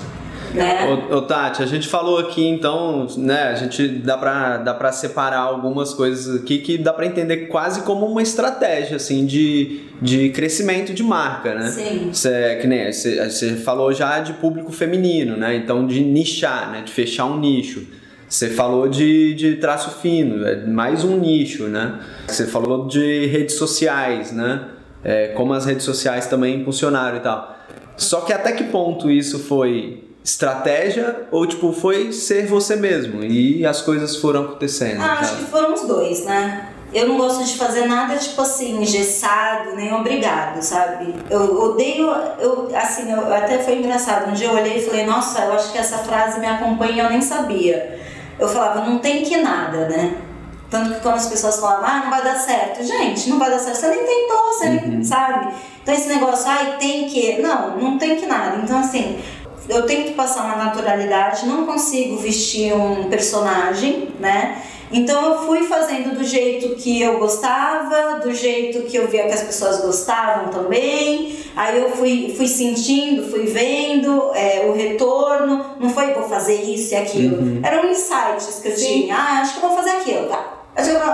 Né? 0.54 0.86
Ô, 0.88 1.16
ô, 1.16 1.22
Tati, 1.22 1.62
a 1.62 1.66
gente 1.66 1.88
falou 1.88 2.18
aqui 2.18 2.46
então, 2.48 3.08
né? 3.18 3.44
A 3.44 3.56
gente 3.56 3.88
dá 3.88 4.18
pra, 4.18 4.58
dá 4.58 4.74
pra 4.74 4.92
separar 4.92 5.39
algumas 5.39 5.94
coisas 5.94 6.42
aqui 6.42 6.60
que 6.60 6.77
dá 6.77 6.94
pra 6.94 7.06
entender 7.06 7.48
quase 7.48 7.82
como 7.82 8.06
uma 8.06 8.22
estratégia, 8.22 8.96
assim, 8.98 9.25
de, 9.25 9.82
de 10.01 10.30
crescimento 10.30 10.94
de 10.94 11.04
marca, 11.04 11.54
né? 11.54 11.70
Sim. 11.70 12.12
Que 12.62 12.68
nem, 12.68 12.92
você, 12.92 13.30
você 13.30 13.56
falou 13.56 13.92
já 13.94 14.20
de 14.20 14.34
público 14.34 14.72
feminino, 14.72 15.36
né? 15.36 15.56
Então 15.56 15.86
de 15.86 16.01
nichar, 16.01 16.72
né? 16.72 16.82
De 16.84 16.92
fechar 16.92 17.25
um 17.25 17.39
nicho. 17.39 17.86
Você 18.27 18.50
falou 18.50 18.89
de, 18.89 19.34
de 19.36 19.56
traço 19.56 20.01
fino, 20.01 20.46
é 20.46 20.66
mais 20.66 21.04
um 21.04 21.18
nicho, 21.18 21.63
né? 21.63 22.00
Você 22.27 22.46
falou 22.46 22.86
de 22.86 23.25
redes 23.27 23.56
sociais, 23.56 24.34
né? 24.34 24.66
É, 25.04 25.27
como 25.30 25.54
as 25.54 25.66
redes 25.66 25.86
sociais 25.86 26.27
também 26.27 26.63
funcionaram 26.66 27.18
e 27.18 27.22
tal. 27.22 27.56
Só 27.96 28.22
que 28.22 28.34
até 28.34 28.51
que 28.51 28.66
ponto 28.66 29.10
isso 29.10 29.39
foi 29.39 30.07
estratégia 30.28 31.26
ou 31.32 31.48
tipo 31.48 31.72
foi 31.72 32.12
ser 32.12 32.48
você 32.48 32.76
mesmo 32.76 33.24
e 33.24 33.66
as 33.66 33.82
coisas 33.82 34.18
foram 34.18 34.44
acontecendo? 34.44 35.02
Ah, 35.02 35.20
acho 35.22 35.38
que 35.38 35.46
foram 35.46 35.74
os 35.74 35.84
dois, 35.84 36.26
né? 36.26 36.68
Eu 36.94 37.08
não 37.08 37.18
gosto 37.18 37.44
de 37.44 37.58
fazer 37.58 37.86
nada, 37.86 38.16
tipo 38.18 38.42
assim, 38.42 38.82
engessado, 38.82 39.76
nem 39.76 39.94
obrigado, 39.94 40.62
sabe? 40.62 41.16
Eu 41.30 41.62
odeio, 41.62 42.08
eu, 42.40 42.70
assim, 42.76 43.12
eu, 43.12 43.34
até 43.34 43.60
foi 43.60 43.78
engraçado. 43.78 44.30
Um 44.30 44.34
dia 44.34 44.48
eu 44.48 44.54
olhei 44.54 44.78
e 44.78 44.86
falei, 44.86 45.06
nossa, 45.06 45.42
eu 45.42 45.54
acho 45.54 45.72
que 45.72 45.78
essa 45.78 45.98
frase 46.00 46.40
me 46.40 46.46
acompanha 46.46 46.94
e 46.94 47.00
eu 47.00 47.10
nem 47.10 47.22
sabia. 47.22 48.00
Eu 48.40 48.48
falava, 48.48 48.90
não 48.90 49.00
tem 49.00 49.24
que 49.24 49.38
nada, 49.38 49.88
né? 49.88 50.18
Tanto 50.70 50.96
que 50.96 51.00
quando 51.02 51.16
as 51.16 51.28
pessoas 51.28 51.60
falavam, 51.60 51.86
ah, 51.86 52.02
não 52.04 52.10
vai 52.10 52.24
dar 52.24 52.36
certo. 52.36 52.84
Gente, 52.84 53.30
não 53.30 53.40
vai 53.40 53.50
dar 53.50 53.60
certo. 53.60 53.78
Você 53.78 53.88
nem 53.88 54.06
tentou, 54.06 54.48
você 54.48 54.70
nem 54.70 55.04
sabe. 55.04 55.54
Então 55.82 55.94
esse 55.94 56.10
negócio, 56.10 56.50
ai, 56.50 56.78
tem 56.78 57.08
que. 57.08 57.42
Não, 57.42 57.78
não 57.78 57.98
tem 57.98 58.18
que 58.18 58.26
nada. 58.26 58.58
Então, 58.62 58.80
assim, 58.80 59.20
eu 59.67 59.86
tenho 59.86 60.06
que 60.06 60.13
passar 60.13 60.45
uma 60.45 60.56
naturalidade, 60.56 61.45
não 61.45 61.65
consigo 61.65 62.17
vestir 62.17 62.73
um 62.73 63.10
personagem, 63.10 64.10
né? 64.19 64.62
Então 64.91 65.34
eu 65.34 65.45
fui 65.45 65.63
fazendo 65.63 66.15
do 66.15 66.23
jeito 66.23 66.75
que 66.75 67.01
eu 67.01 67.19
gostava, 67.19 68.19
do 68.19 68.34
jeito 68.34 68.84
que 68.84 68.95
eu 68.95 69.08
via 69.08 69.27
que 69.27 69.34
as 69.34 69.41
pessoas 69.43 69.82
gostavam 69.82 70.49
também. 70.49 71.36
Aí 71.56 71.77
eu 71.77 71.91
fui, 71.91 72.34
fui 72.38 72.47
sentindo, 72.47 73.30
fui 73.30 73.45
vendo 73.45 74.32
é, 74.34 74.65
o 74.67 74.73
retorno. 74.73 75.75
Não 75.80 75.89
foi 75.89 76.13
vou 76.13 76.23
fazer 76.30 76.62
isso 76.62 76.93
e 76.93 76.97
aquilo. 76.97 77.60
Eram 77.65 77.89
insights 77.89 78.60
que 78.62 78.69
eu 78.69 78.77
Sim. 78.77 78.86
tinha. 78.86 79.15
Ah, 79.15 79.41
acho 79.41 79.60
que 79.60 79.65
eu 79.65 79.69
vou 79.69 79.77
fazer 79.77 79.89
aquilo, 79.89 80.27
tá? 80.27 80.57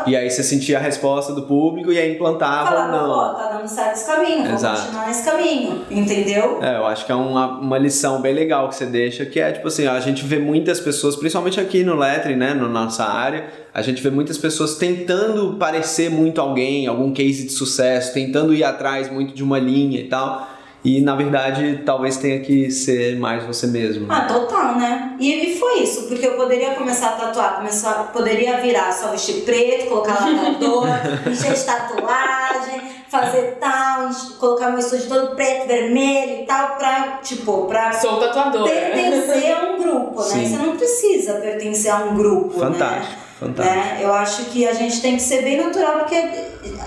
E 0.06 0.16
aí 0.16 0.30
você 0.30 0.44
sentia 0.44 0.78
a 0.78 0.82
resposta 0.82 1.34
do 1.34 1.44
público 1.44 1.92
e 1.92 1.98
aí 1.98 2.14
implantava 2.14 2.70
Falava, 2.70 2.92
não. 2.92 3.08
pô, 3.08 3.40
tá 3.40 3.58
dando 3.58 3.68
certo 3.68 3.94
esse 3.94 4.06
caminho, 4.06 4.44
vou 4.44 4.54
Exato. 4.54 4.82
continuar 4.82 5.08
nesse 5.08 5.24
caminho, 5.24 5.82
entendeu? 5.90 6.60
É, 6.62 6.78
eu 6.78 6.86
acho 6.86 7.06
que 7.06 7.12
é 7.12 7.16
uma, 7.16 7.60
uma 7.60 7.78
lição 7.78 8.22
bem 8.22 8.34
legal 8.34 8.68
que 8.68 8.76
você 8.76 8.86
deixa, 8.86 9.26
que 9.26 9.40
é 9.40 9.52
tipo 9.52 9.68
assim, 9.68 9.88
a 9.88 10.00
gente 10.00 10.26
vê 10.26 10.40
muitas 10.40 10.80
pessoas, 10.80 11.16
principalmente 11.16 11.60
aqui 11.60 11.84
no 11.84 11.96
Letre, 11.96 12.36
né, 12.36 12.54
na 12.54 12.68
nossa 12.68 13.06
área, 13.06 13.46
a 13.74 13.82
gente 13.82 14.02
vê 14.04 14.10
muitas 14.10 14.38
pessoas 14.38 14.76
tentando 14.76 15.56
parecer 15.58 16.10
muito 16.10 16.42
alguém, 16.42 16.86
algum 16.88 17.14
case 17.14 17.46
de 17.46 17.52
sucesso, 17.52 18.14
tentando 18.14 18.54
ir 18.54 18.64
atrás 18.64 19.10
muito 19.12 19.34
de 19.34 19.44
uma 19.44 19.58
linha 19.60 20.00
e 20.00 20.08
tal. 20.08 20.53
E 20.84 21.00
na 21.00 21.16
verdade, 21.16 21.82
talvez 21.86 22.18
tenha 22.18 22.42
que 22.42 22.70
ser 22.70 23.18
mais 23.18 23.44
você 23.46 23.68
mesmo. 23.68 24.06
Ah, 24.10 24.22
total, 24.22 24.76
né? 24.76 25.16
E, 25.18 25.32
e 25.52 25.58
foi 25.58 25.80
isso, 25.84 26.08
porque 26.08 26.28
eu 26.28 26.36
poderia 26.36 26.72
começar 26.72 27.10
a 27.10 27.12
tatuar, 27.14 27.56
começar, 27.56 28.12
poderia 28.12 28.60
virar 28.60 28.92
só 28.92 29.08
vestir 29.12 29.44
preto, 29.46 29.88
colocar 29.88 30.30
latador, 30.30 30.88
encher 31.32 31.54
de 31.54 31.64
tatuagem, 31.64 32.82
fazer 33.08 33.58
tal, 33.62 34.10
colocar 34.40 34.70
meu 34.72 34.80
estúdio 34.80 35.08
todo 35.08 35.36
preto, 35.36 35.68
vermelho 35.68 36.42
e 36.42 36.46
tal, 36.46 36.76
pra, 36.76 37.20
tipo, 37.24 37.66
pra 37.66 37.94
Sou 37.94 38.20
tatuadora. 38.20 38.70
pertencer 38.70 39.56
a 39.56 39.64
um 39.72 39.82
grupo, 39.82 40.20
né? 40.20 40.26
Sim. 40.26 40.46
Você 40.50 40.58
não 40.58 40.76
precisa 40.76 41.34
pertencer 41.36 41.92
a 41.92 41.98
um 42.00 42.16
grupo, 42.16 42.60
Fantástico, 42.60 43.16
né? 43.16 43.23
Fantástico. 43.40 43.76
Né? 43.76 44.00
Eu 44.02 44.14
acho 44.14 44.46
que 44.46 44.68
a 44.68 44.74
gente 44.74 45.02
tem 45.02 45.16
que 45.16 45.22
ser 45.22 45.44
bem 45.44 45.58
natural, 45.58 46.00
porque 46.00 46.16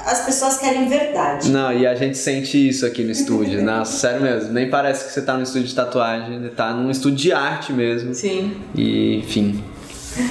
as 0.06 0.24
pessoas 0.24 0.58
querem 0.58 0.88
verdade. 0.88 1.50
Não, 1.50 1.72
e 1.72 1.86
a 1.86 1.94
gente 1.94 2.16
sente 2.16 2.68
isso 2.68 2.86
aqui 2.86 3.02
no 3.02 3.10
estúdio, 3.10 3.62
nossa, 3.62 3.92
sério 4.08 4.22
mesmo. 4.22 4.52
Nem 4.52 4.70
parece 4.70 5.04
que 5.06 5.12
você 5.12 5.22
tá 5.22 5.34
no 5.34 5.42
estúdio 5.42 5.68
de 5.68 5.74
tatuagem, 5.74 6.48
tá 6.56 6.72
num 6.72 6.90
estúdio 6.90 7.18
de 7.18 7.32
arte 7.32 7.72
mesmo. 7.72 8.14
Sim. 8.14 8.56
E, 8.74 9.18
enfim. 9.18 9.62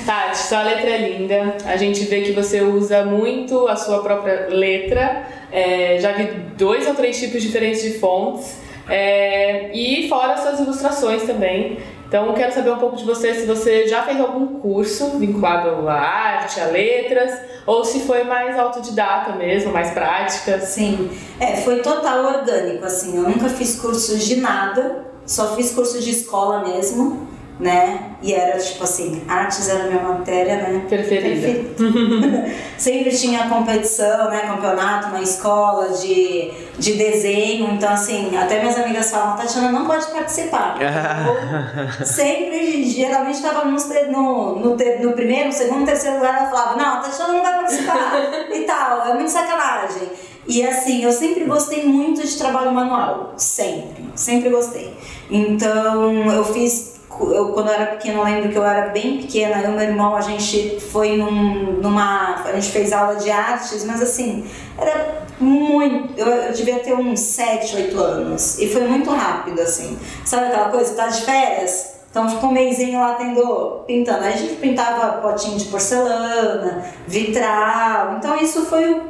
Tati, 0.06 0.38
sua 0.38 0.64
letra 0.64 0.90
é 0.90 1.10
linda. 1.10 1.58
A 1.66 1.78
gente 1.78 2.04
vê 2.06 2.22
que 2.22 2.32
você 2.32 2.62
usa 2.62 3.06
muito 3.06 3.68
a 3.68 3.76
sua 3.76 4.02
própria 4.02 4.48
letra. 4.50 5.28
É, 5.52 6.00
já 6.00 6.12
vi 6.14 6.28
dois 6.58 6.88
ou 6.88 6.96
três 6.96 7.20
tipos 7.20 7.42
diferentes 7.42 7.84
de 7.84 8.00
fontes. 8.00 8.58
É, 8.90 9.72
e 9.74 10.08
fora 10.10 10.38
suas 10.38 10.60
ilustrações 10.60 11.24
também. 11.24 11.78
Então, 12.16 12.34
quero 12.34 12.54
saber 12.54 12.70
um 12.70 12.78
pouco 12.78 12.96
de 12.96 13.04
você, 13.04 13.34
se 13.34 13.46
você 13.46 13.90
já 13.90 14.04
fez 14.04 14.22
algum 14.22 14.62
curso 14.62 15.20
vinculado 15.20 15.86
à 15.90 15.96
arte, 16.00 16.62
a 16.62 16.68
letras, 16.68 17.38
ou 17.66 17.84
se 17.84 18.00
foi 18.00 18.24
mais 18.24 18.58
autodidata 18.58 19.36
mesmo, 19.36 19.74
mais 19.74 19.92
prática. 19.92 20.62
Sim, 20.62 21.10
é, 21.42 21.58
foi 21.58 21.82
total 21.82 22.38
orgânico, 22.38 22.86
assim, 22.86 23.18
eu 23.18 23.24
nunca 23.24 23.50
fiz 23.50 23.78
cursos 23.82 24.24
de 24.24 24.38
nada, 24.38 25.04
só 25.26 25.58
fiz 25.58 25.74
curso 25.74 26.00
de 26.00 26.10
escola 26.10 26.64
mesmo, 26.64 27.28
né? 27.60 28.12
E 28.22 28.34
era 28.34 28.58
tipo 28.58 28.84
assim, 28.84 29.24
artes 29.28 29.70
era 29.70 29.86
a 29.86 29.88
minha 29.88 30.02
matéria, 30.02 30.58
né? 30.58 30.86
Preferida. 30.90 31.76
Sempre 32.78 33.16
tinha 33.16 33.48
competição, 33.48 34.30
né? 34.30 34.42
Campeonato 34.42 35.10
na 35.10 35.22
escola 35.22 35.90
de, 35.90 36.52
de 36.78 36.94
desenho, 36.94 37.72
então 37.72 37.94
assim, 37.94 38.36
até 38.36 38.60
minhas 38.60 38.78
amigas 38.78 39.10
falam, 39.10 39.38
Tatiana 39.38 39.72
não 39.72 39.86
pode 39.86 40.06
participar. 40.08 40.78
Eu 40.80 42.06
sempre, 42.06 42.84
geralmente 42.84 43.36
estava 43.36 43.66
no, 43.66 43.78
no, 44.12 44.56
no, 44.60 44.76
no 44.76 45.14
primeiro, 45.14 45.48
no 45.48 45.54
segundo, 45.54 45.86
terceiro 45.86 46.18
lugar, 46.18 46.38
ela 46.38 46.50
falava, 46.50 46.76
não, 46.76 46.96
a 46.96 46.98
Tatiana 46.98 47.34
não 47.34 47.44
vai 47.44 47.56
participar 47.56 48.22
e 48.54 48.62
tal, 48.62 49.08
é 49.08 49.14
muito 49.14 49.32
sacanagem. 49.32 50.10
E 50.48 50.66
assim, 50.66 51.04
eu 51.04 51.12
sempre 51.12 51.44
gostei 51.46 51.86
muito 51.86 52.26
de 52.26 52.38
trabalho 52.38 52.72
manual, 52.72 53.34
sempre, 53.36 54.06
sempre 54.16 54.50
gostei. 54.50 54.96
Então, 55.30 56.32
eu 56.32 56.46
fiz, 56.46 56.95
eu, 57.22 57.50
quando 57.54 57.68
eu 57.68 57.74
era 57.74 57.86
pequena, 57.88 58.20
eu 58.20 58.24
lembro 58.24 58.50
que 58.50 58.58
eu 58.58 58.66
era 58.66 58.90
bem 58.90 59.18
pequena, 59.20 59.62
eu 59.62 59.72
e 59.72 59.76
meu 59.76 59.84
irmão, 59.84 60.16
a 60.16 60.22
gente 60.22 60.80
foi 60.80 61.18
num, 61.18 61.74
numa, 61.82 62.44
a 62.44 62.54
gente 62.54 62.72
fez 62.72 62.92
aula 62.94 63.16
de 63.16 63.30
artes, 63.32 63.84
mas 63.86 64.02
assim, 64.02 64.46
era 64.78 65.24
muito, 65.40 66.20
eu, 66.20 66.28
eu 66.28 66.54
devia 66.54 66.80
ter 66.80 66.94
uns 66.94 67.20
7, 67.20 67.76
8 67.76 68.00
anos, 68.00 68.60
e 68.60 68.68
foi 68.68 68.88
muito 68.88 69.10
rápido, 69.10 69.62
assim. 69.62 69.98
Sabe 70.26 70.48
aquela 70.48 70.70
coisa, 70.70 70.94
tá 70.96 71.08
de 71.08 71.22
férias? 71.22 71.96
Então 72.10 72.30
ficou 72.30 72.50
um 72.50 72.54
mêsinho 72.54 72.98
lá 73.00 73.16
tendo, 73.16 73.84
pintando. 73.86 74.24
Aí 74.24 74.34
a 74.34 74.38
gente 74.38 74.56
pintava 74.56 75.18
potinho 75.22 75.58
de 75.58 75.66
porcelana, 75.66 76.86
vitral. 77.06 78.16
Então 78.18 78.38
isso 78.38 78.66
foi 78.68 78.94
o 78.94 79.04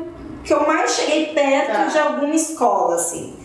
que 0.43 0.51
eu 0.51 0.65
mais 0.65 0.89
cheguei 0.95 1.27
perto 1.27 1.71
Tá. 1.71 1.85
de 1.85 1.99
alguma 1.99 2.33
escola, 2.33 2.95
assim. 2.95 3.35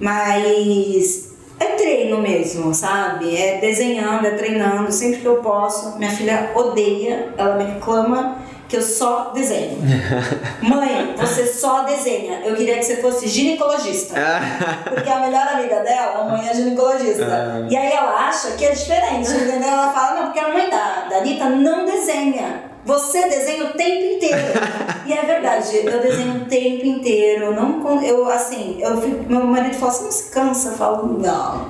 Mas 0.00 1.31
é 1.62 1.76
treino 1.76 2.18
mesmo, 2.18 2.74
sabe? 2.74 3.36
É 3.36 3.58
desenhando, 3.58 4.26
é 4.26 4.32
treinando, 4.32 4.90
sempre 4.92 5.20
que 5.20 5.26
eu 5.26 5.36
posso. 5.36 5.98
Minha 5.98 6.10
filha 6.10 6.50
odeia, 6.54 7.28
ela 7.36 7.56
me 7.56 7.64
reclama 7.64 8.38
que 8.68 8.76
eu 8.78 8.82
só 8.82 9.32
desenho. 9.34 9.78
Mãe, 10.62 11.14
você 11.16 11.46
só 11.46 11.82
desenha. 11.82 12.40
Eu 12.42 12.56
queria 12.56 12.78
que 12.78 12.82
você 12.84 12.96
fosse 12.96 13.28
ginecologista. 13.28 14.14
Porque 14.84 15.10
a 15.10 15.20
melhor 15.20 15.46
amiga 15.46 15.80
dela, 15.80 16.22
a 16.22 16.24
mãe 16.24 16.48
é 16.48 16.54
ginecologista. 16.54 17.26
Ah. 17.26 17.66
E 17.68 17.76
aí 17.76 17.92
ela 17.92 18.28
acha 18.28 18.52
que 18.52 18.64
é 18.64 18.70
diferente, 18.70 19.30
entendeu? 19.30 19.68
Ela 19.68 19.92
fala, 19.92 20.16
não, 20.16 20.24
porque 20.24 20.38
a 20.38 20.48
mãe 20.48 20.70
da, 20.70 21.06
da 21.10 21.16
Anitta 21.18 21.50
não 21.50 21.84
desenha. 21.84 22.71
Você 22.84 23.28
desenha 23.28 23.64
o 23.66 23.72
tempo 23.74 24.16
inteiro. 24.16 24.42
e 25.06 25.12
é 25.12 25.22
verdade, 25.22 25.76
eu 25.84 26.00
desenho 26.00 26.42
o 26.42 26.44
tempo 26.46 26.84
inteiro. 26.84 27.54
Não, 27.54 28.02
eu, 28.02 28.28
assim, 28.28 28.76
eu 28.80 29.00
fico, 29.00 29.24
meu 29.30 29.46
marido 29.46 29.74
fala, 29.76 29.92
você 29.92 30.04
não 30.04 30.10
se 30.10 30.30
cansa? 30.30 30.68
Eu 30.70 30.76
falo, 30.76 31.18
não. 31.18 31.66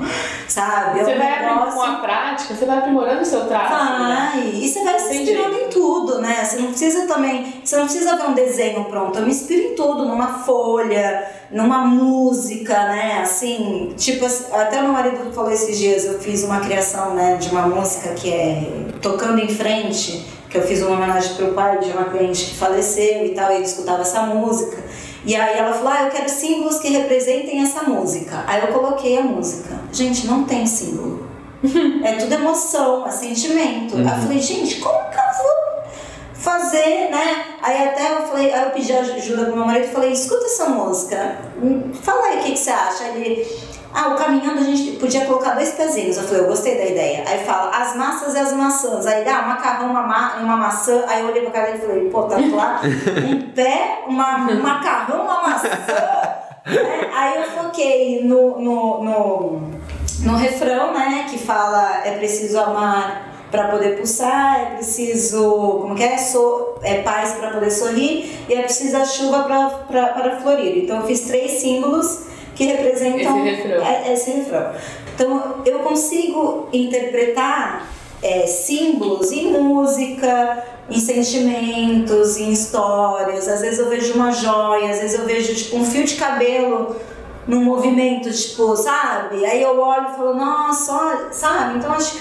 Sabe? 0.49 1.01
Você 1.01 1.15
vai 1.17 1.43
negócio- 1.43 1.75
com 1.75 1.83
a 1.83 1.95
prática, 1.97 2.55
você 2.55 2.65
vai 2.65 2.79
aprimorando 2.79 3.21
o 3.21 3.25
seu 3.27 3.47
traço. 3.47 4.03
né? 4.03 4.31
Vai, 4.35 4.51
e 4.55 4.69
você 4.69 4.83
vai 4.85 4.99
se 4.99 5.15
inspirando 5.17 5.55
em 5.61 5.69
tudo, 5.69 6.21
né? 6.21 6.45
Você 6.45 6.57
não 6.57 6.69
precisa 6.69 7.07
também, 7.07 7.55
você 7.63 7.77
não 7.77 7.85
precisa 7.85 8.17
ver 8.17 8.25
um 8.29 8.35
desenho 8.35 8.85
pronto. 8.85 9.19
Eu 9.19 9.25
me 9.27 9.31
inspiro 9.33 9.73
em 9.73 9.75
tudo, 9.75 10.07
numa 10.07 10.39
folha, 10.45 11.29
numa 11.51 11.79
música, 11.79 12.75
né? 12.89 13.21
Assim, 13.23 13.93
tipo, 13.97 14.25
até 14.53 14.81
meu 14.81 14.93
marido 14.93 15.33
falou 15.33 15.51
esses 15.51 15.79
dias, 15.79 16.05
eu 16.07 16.19
fiz 16.21 16.43
uma 16.45 16.61
criação, 16.61 17.15
né, 17.15 17.37
de 17.37 17.51
uma 17.51 17.67
música 17.67 18.15
que 18.15 18.33
é 18.33 18.63
Tocando 19.01 19.39
em 19.41 19.49
Frente, 19.49 20.25
que 20.53 20.59
eu 20.59 20.63
fiz 20.63 20.83
uma 20.83 20.97
homenagem 20.97 21.35
pro 21.35 21.55
pai 21.55 21.79
de 21.79 21.91
uma 21.91 22.05
cliente 22.05 22.45
que 22.45 22.55
faleceu 22.57 23.25
e 23.25 23.31
tal, 23.31 23.51
e 23.51 23.55
ele 23.55 23.65
escutava 23.65 24.03
essa 24.03 24.21
música. 24.21 24.77
E 25.25 25.35
aí 25.35 25.59
ela 25.59 25.73
falou, 25.73 25.89
ah, 25.89 26.03
eu 26.03 26.11
quero 26.11 26.29
símbolos 26.29 26.79
que 26.79 26.91
representem 26.91 27.63
essa 27.63 27.85
música. 27.85 28.45
Aí 28.47 28.61
eu 28.61 28.69
coloquei 28.69 29.17
a 29.17 29.23
música. 29.23 29.81
Gente, 29.91 30.27
não 30.27 30.45
tem 30.45 30.67
símbolo. 30.67 31.27
É 32.05 32.17
tudo 32.17 32.35
emoção, 32.35 33.07
é 33.07 33.11
sentimento. 33.11 33.97
Aí 33.97 34.03
eu 34.03 34.23
falei, 34.23 34.41
gente, 34.41 34.81
como 34.81 34.99
que 35.11 35.17
eu 35.17 35.43
vou 35.43 35.85
fazer, 36.35 37.09
né? 37.11 37.45
Aí 37.63 37.89
até 37.89 38.13
eu 38.13 38.27
falei, 38.27 38.53
aí 38.53 38.65
eu 38.65 38.71
pedi 38.71 38.93
ajuda 38.93 39.45
pro 39.45 39.57
meu 39.57 39.65
marido 39.65 39.87
e 39.87 39.93
falei, 39.93 40.13
escuta 40.13 40.45
essa 40.45 40.69
música, 40.69 41.39
hum, 41.63 41.93
fala 41.95 42.27
aí 42.27 42.41
o 42.41 42.43
que, 42.43 42.53
que 42.53 42.59
você 42.59 42.71
acha. 42.71 43.05
Ele, 43.05 43.47
ah, 43.95 44.09
o 44.09 44.17
caminhando 44.17 44.61
a 44.61 44.65
gente 44.65 44.93
podia 44.99 45.27
colocar 45.27 45.55
dois 45.55 45.73
pezinhos. 45.73 46.17
Eu 46.17 46.25
falei, 46.25 46.41
eu 46.41 46.47
gostei 46.47 46.77
da 46.79 46.87
ideia. 46.87 47.25
Aí 47.27 47.45
fala, 47.45 47.71
as 47.77 47.95
massas 47.95 48.35
e 48.35 48.39
as 48.39 48.53
maçãs. 48.53 49.07
Aí 49.07 49.25
dá, 49.25 49.43
um 49.43 49.49
macarrão, 49.49 49.91
uma, 49.91 50.03
ma 50.03 50.37
uma 50.41 50.57
maçã. 50.57 51.05
Aí 51.07 51.21
eu 51.21 51.29
olhei 51.29 51.43
pra 51.43 51.51
cara 51.51 51.67
dele 51.73 51.79
e 51.79 51.87
falei, 51.87 52.09
pô, 52.09 52.23
tá 52.23 52.37
lá, 52.39 52.81
um 53.31 53.51
pé, 53.51 54.05
uma, 54.07 54.51
um 54.51 54.63
macarrão, 54.63 55.25
uma 55.25 55.43
maçã. 55.43 55.69
né? 55.69 57.11
Aí 57.15 57.43
eu 57.43 57.51
foquei 57.51 58.25
no, 58.25 58.59
no, 58.59 59.05
no, 59.05 59.61
no 60.21 60.37
refrão, 60.37 60.95
né, 60.95 61.27
que 61.29 61.39
fala, 61.39 62.03
é 62.05 62.13
preciso 62.13 62.59
amar 62.59 63.31
para 63.51 63.69
poder 63.69 63.99
pulsar, 63.99 64.61
é 64.61 64.65
preciso, 64.77 65.81
como 65.83 65.95
que 65.95 66.03
é, 66.03 66.17
so, 66.17 66.79
é 66.83 67.03
paz 67.03 67.33
para 67.33 67.51
poder 67.51 67.71
sorrir 67.71 68.43
e 68.49 68.55
é 68.55 68.63
preciso 68.63 68.97
a 68.97 69.05
chuva 69.05 69.43
para 69.43 70.41
florir. 70.41 70.85
Então 70.85 71.01
eu 71.01 71.07
fiz 71.07 71.21
três 71.21 71.61
símbolos 71.61 72.32
que 72.55 72.65
representam 72.65 73.47
Esse 73.47 73.63
refrão. 73.63 73.87
é- 73.87 74.13
esse 74.13 74.31
refrão. 74.31 74.73
Então 75.15 75.55
eu 75.65 75.79
consigo 75.81 76.69
interpretar 76.73 77.89
é, 78.23 78.47
símbolos 78.47 79.33
em 79.33 79.51
música, 79.61 80.65
em 80.89 80.99
sentimentos, 81.01 82.37
em 82.37 82.53
histórias. 82.53 83.49
Às 83.49 83.61
vezes 83.63 83.81
eu 83.81 83.89
vejo 83.89 84.15
uma 84.15 84.31
joia, 84.31 84.91
às 84.91 85.01
vezes 85.01 85.19
eu 85.19 85.27
vejo 85.27 85.55
tipo 85.55 85.77
um 85.77 85.85
fio 85.85 86.05
de 86.05 86.15
cabelo 86.15 86.95
num 87.49 87.65
movimento, 87.65 88.31
tipo, 88.31 88.77
sabe? 88.77 89.45
Aí 89.45 89.61
eu 89.61 89.81
olho 89.81 90.11
e 90.13 90.17
falo, 90.17 90.35
nossa, 90.35 90.93
olha, 90.93 91.33
sabe? 91.33 91.79
Então 91.79 91.93
acho 91.93 92.17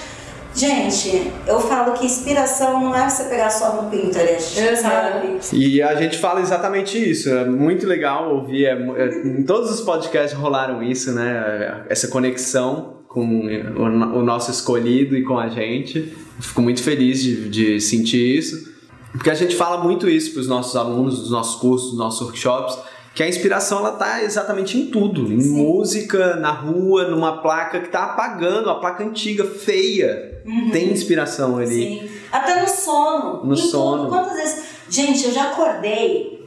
Gente, 0.54 1.32
eu 1.48 1.60
falo 1.60 1.94
que 1.94 2.06
inspiração 2.06 2.82
não 2.82 2.96
é 2.96 3.10
você 3.10 3.24
pegar 3.26 3.50
só 3.50 3.82
no 3.82 3.90
Pinterest, 3.90 4.60
sabe? 4.78 5.40
E 5.54 5.82
a 5.82 5.96
gente 5.96 6.18
fala 6.18 6.42
exatamente 6.42 6.98
isso. 6.98 7.30
É 7.30 7.46
muito 7.46 7.88
legal 7.88 8.36
ouvir. 8.36 8.66
é 8.66 8.72
é- 8.72 9.28
em 9.28 9.44
todos 9.44 9.72
os 9.72 9.82
podcasts 9.82 10.38
rolaram 10.38 10.84
isso, 10.84 11.14
né? 11.14 11.84
Essa 11.88 12.10
conexão 12.10 12.98
com 13.08 13.26
o, 13.26 14.20
o 14.20 14.24
nosso 14.24 14.52
escolhido 14.52 15.16
e 15.16 15.24
com 15.24 15.38
a 15.40 15.48
gente. 15.48 16.14
Fico 16.40 16.62
muito 16.62 16.84
feliz 16.84 17.22
de, 17.22 17.50
de 17.50 17.80
sentir 17.80 18.38
isso. 18.38 18.72
Porque 19.12 19.30
a 19.30 19.34
gente 19.36 19.56
fala 19.56 19.84
muito 19.84 20.10
isso 20.10 20.32
para 20.32 20.42
os 20.42 20.48
nossos 20.48 20.76
alunos, 20.76 21.20
dos 21.20 21.32
nossos 21.32 21.60
cursos, 21.60 21.90
dos 21.90 21.98
nossos 21.98 22.22
workshops, 22.22 22.78
que 23.14 23.22
a 23.22 23.28
inspiração 23.28 23.80
ela 23.80 23.92
tá 23.92 24.24
exatamente 24.24 24.78
em 24.78 24.88
tudo, 24.88 25.32
em 25.32 25.42
Sim. 25.42 25.50
música, 25.52 26.36
na 26.38 26.52
rua, 26.52 27.10
numa 27.10 27.42
placa 27.42 27.82
que 27.82 27.90
tá 27.90 28.06
apagando, 28.06 28.70
a 28.70 28.80
placa 28.80 29.04
antiga, 29.04 29.46
feia. 29.46 30.42
Tem 30.72 30.90
inspiração 30.92 31.58
ali. 31.58 32.00
Sim. 32.00 32.10
Até 32.32 32.62
no 32.62 32.68
sono. 32.68 33.44
No 33.44 33.54
em 33.54 33.58
tudo. 33.58 33.68
sono. 33.68 34.10
Quantas 34.10 34.34
vezes. 34.34 34.66
Gente, 34.90 35.26
eu 35.26 35.32
já 35.32 35.52
acordei. 35.52 36.42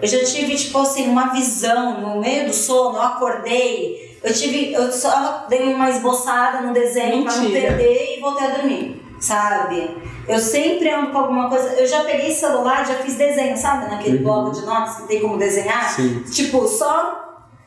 Eu 0.00 0.08
já 0.08 0.24
tive, 0.24 0.54
tipo 0.54 0.78
assim, 0.78 1.08
uma 1.08 1.32
visão 1.32 2.00
no 2.00 2.20
meio 2.20 2.46
do 2.46 2.54
sono, 2.54 2.96
eu 2.96 3.02
acordei. 3.02 4.16
Eu 4.22 4.32
tive. 4.32 4.72
Eu 4.72 4.90
só 4.90 5.46
dei 5.48 5.74
uma 5.74 5.90
esboçada 5.90 6.66
no 6.66 6.72
desenho 6.72 7.24
pra 7.24 7.36
não 7.36 7.50
perder 7.50 8.16
e 8.16 8.20
voltei 8.20 8.46
a 8.46 8.50
dormir. 8.56 9.07
Sabe? 9.20 9.96
Eu 10.28 10.38
sempre 10.38 10.88
ando 10.90 11.10
com 11.12 11.18
alguma 11.18 11.48
coisa. 11.48 11.68
Eu 11.74 11.86
já 11.86 12.04
peguei 12.04 12.32
celular, 12.34 12.86
já 12.86 12.94
fiz 12.96 13.16
desenho, 13.16 13.56
sabe? 13.56 13.90
Naquele 13.90 14.18
Uhum. 14.18 14.22
bloco 14.24 14.50
de 14.52 14.64
notas 14.64 14.96
que 14.96 15.08
tem 15.08 15.20
como 15.20 15.36
desenhar. 15.38 15.90
Sim. 15.90 16.22
Tipo, 16.30 16.66
só 16.68 17.24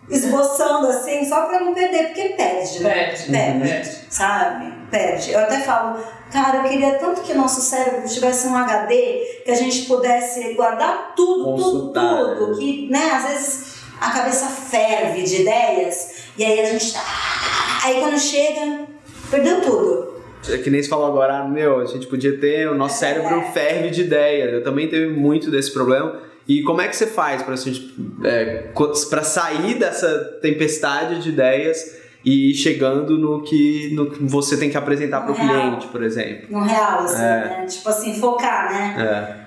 esboçando 0.10 0.88
assim, 0.88 1.24
só 1.28 1.46
pra 1.46 1.60
não 1.62 1.74
perder, 1.74 2.08
porque 2.08 2.30
perde. 2.30 2.84
né? 2.84 2.90
Perde. 2.94 3.32
Perde, 3.32 3.60
Perde. 3.70 3.98
sabe? 4.10 4.74
Perde. 4.90 5.32
Eu 5.32 5.40
até 5.40 5.60
falo, 5.60 6.00
cara, 6.32 6.58
eu 6.60 6.64
queria 6.64 6.94
tanto 6.98 7.22
que 7.22 7.34
nosso 7.34 7.62
cérebro 7.62 8.08
tivesse 8.08 8.48
um 8.48 8.56
HD, 8.58 9.42
que 9.46 9.52
a 9.52 9.56
gente 9.56 9.84
pudesse 9.86 10.54
guardar 10.54 11.14
tudo, 11.16 11.44
Consultar, 11.46 12.18
tudo, 12.18 12.36
tudo. 12.48 12.60
Que, 12.60 12.90
né, 12.90 13.12
às 13.14 13.24
vezes 13.30 13.76
a 14.02 14.10
cabeça 14.12 14.48
ferve 14.48 15.24
de 15.24 15.42
ideias, 15.44 16.12
e 16.38 16.44
aí 16.44 16.60
a 16.60 16.66
gente. 16.66 16.94
ah, 16.98 17.80
Aí 17.84 18.00
quando 18.00 18.20
chega, 18.20 18.82
perdeu 19.30 19.62
tudo. 19.62 20.21
É 20.50 20.58
que 20.58 20.70
nem 20.70 20.82
você 20.82 20.90
falou 20.90 21.08
agora, 21.08 21.40
ah, 21.40 21.48
meu, 21.48 21.80
a 21.80 21.86
gente 21.86 22.08
podia 22.08 22.38
ter, 22.40 22.68
o 22.70 22.76
nosso 22.76 23.00
cérebro 23.00 23.42
ferve 23.54 23.90
de 23.90 24.02
ideia. 24.02 24.46
Eu 24.46 24.64
também 24.64 24.88
teve 24.88 25.08
muito 25.14 25.52
desse 25.52 25.72
problema. 25.72 26.16
E 26.48 26.64
como 26.64 26.82
é 26.82 26.88
que 26.88 26.96
você 26.96 27.06
faz 27.08 27.44
para 27.44 27.56
gente, 27.56 27.94
é, 28.24 28.70
para 29.10 29.24
sair 29.24 29.76
dessa 29.76 30.40
tempestade 30.42 31.22
de 31.22 31.30
ideias 31.30 31.98
e 32.26 32.52
ir 32.52 32.56
chegando 32.56 33.18
no 33.18 33.42
que, 33.44 33.94
no 33.94 34.10
que 34.10 34.24
você 34.24 34.58
tem 34.58 34.70
que 34.70 34.78
apresentar 34.78 35.22
para 35.22 35.32
o 35.32 35.36
cliente, 35.36 35.88
por 35.88 36.02
exemplo? 36.04 36.48
No 36.50 36.64
real, 36.64 37.00
assim, 37.02 37.22
É. 37.22 37.28
né? 37.60 37.66
Tipo 37.70 37.90
assim, 37.90 38.20
focar, 38.20 38.72
né? 38.74 38.96
É. 39.38 39.42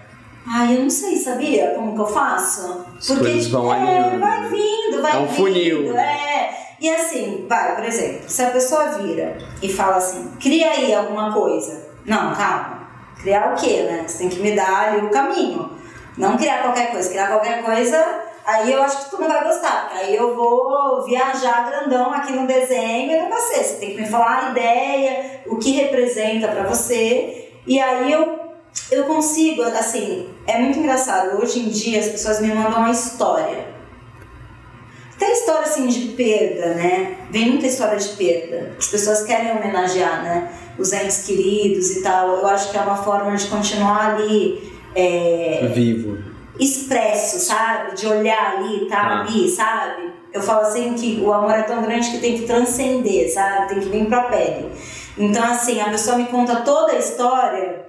Ai, 0.46 0.76
eu 0.76 0.82
não 0.82 0.90
sei, 0.90 1.16
sabia 1.16 1.72
como 1.74 1.94
que 1.94 2.00
eu 2.00 2.06
faço? 2.06 2.84
As 2.96 3.06
coisas 3.08 3.46
vão 3.48 3.72
é, 3.74 4.16
vai 4.18 4.48
vindo, 4.48 5.02
vai 5.02 5.16
É 5.16 5.18
um 5.18 5.26
vindo. 5.26 5.34
funil. 5.36 5.98
É. 5.98 6.63
E 6.80 6.92
assim, 6.92 7.46
vai, 7.48 7.74
por 7.74 7.84
exemplo, 7.84 8.28
se 8.28 8.42
a 8.42 8.50
pessoa 8.50 8.98
vira 8.98 9.38
e 9.62 9.72
fala 9.72 9.96
assim, 9.96 10.32
cria 10.40 10.70
aí 10.70 10.94
alguma 10.94 11.32
coisa. 11.32 11.88
Não, 12.04 12.34
calma. 12.34 12.88
Criar 13.20 13.52
o 13.52 13.56
quê, 13.56 13.82
né? 13.82 14.04
Você 14.06 14.18
tem 14.18 14.28
que 14.28 14.40
me 14.40 14.52
dar 14.52 14.88
ali 14.88 15.06
o 15.06 15.10
caminho. 15.10 15.70
Não 16.18 16.36
criar 16.36 16.62
qualquer 16.62 16.90
coisa. 16.90 17.08
Criar 17.08 17.28
qualquer 17.28 17.62
coisa, 17.62 18.22
aí 18.44 18.72
eu 18.72 18.82
acho 18.82 19.04
que 19.04 19.10
tu 19.10 19.20
não 19.20 19.28
vai 19.28 19.44
gostar. 19.44 19.88
Porque 19.88 20.04
aí 20.04 20.16
eu 20.16 20.34
vou 20.34 21.04
viajar 21.04 21.70
grandão 21.70 22.12
aqui 22.12 22.32
no 22.32 22.46
desenho 22.46 23.12
e 23.12 23.20
não 23.20 23.30
vai 23.30 23.40
ser. 23.40 23.64
Você 23.64 23.74
tem 23.76 23.90
que 23.94 24.02
me 24.02 24.08
falar 24.08 24.46
a 24.46 24.50
ideia, 24.50 25.42
o 25.46 25.56
que 25.56 25.70
representa 25.72 26.48
pra 26.48 26.64
você. 26.64 27.52
E 27.66 27.80
aí 27.80 28.12
eu 28.12 28.44
eu 28.90 29.04
consigo, 29.04 29.62
assim, 29.62 30.28
é 30.46 30.58
muito 30.58 30.78
engraçado. 30.78 31.40
Hoje 31.40 31.60
em 31.60 31.68
dia 31.68 32.00
as 32.00 32.08
pessoas 32.08 32.40
me 32.40 32.48
mandam 32.48 32.80
uma 32.80 32.90
história. 32.90 33.73
Tem 35.24 35.32
história 35.32 35.62
assim 35.62 35.86
de 35.86 36.08
perda, 36.08 36.74
né? 36.74 37.16
Vem 37.30 37.48
muita 37.52 37.66
história 37.66 37.96
de 37.96 38.08
perda. 38.10 38.72
As 38.78 38.88
pessoas 38.88 39.22
querem 39.22 39.52
homenagear, 39.52 40.22
né? 40.22 40.52
Os 40.78 40.92
entes 40.92 41.24
queridos 41.26 41.96
e 41.96 42.02
tal. 42.02 42.28
Eu 42.40 42.46
acho 42.46 42.70
que 42.70 42.76
é 42.76 42.80
uma 42.82 42.96
forma 42.96 43.34
de 43.34 43.46
continuar 43.46 44.14
ali 44.16 44.70
é, 44.94 45.70
Vivo. 45.74 46.18
expresso, 46.60 47.40
sabe? 47.40 47.94
De 47.96 48.06
olhar 48.06 48.56
ali, 48.58 48.86
tá 48.86 48.98
Ah. 48.98 49.20
ali, 49.22 49.48
sabe? 49.48 50.12
Eu 50.30 50.42
falo 50.42 50.60
assim 50.66 50.92
que 50.92 51.18
o 51.22 51.32
amor 51.32 51.52
é 51.52 51.62
tão 51.62 51.80
grande 51.80 52.10
que 52.10 52.18
tem 52.18 52.36
que 52.36 52.46
transcender, 52.46 53.32
sabe? 53.32 53.68
Tem 53.68 53.80
que 53.80 53.88
vir 53.88 54.04
pra 54.06 54.24
pele. 54.24 54.66
Então, 55.16 55.42
assim, 55.42 55.80
a 55.80 55.88
pessoa 55.88 56.18
me 56.18 56.26
conta 56.26 56.56
toda 56.56 56.92
a 56.92 56.98
história, 56.98 57.86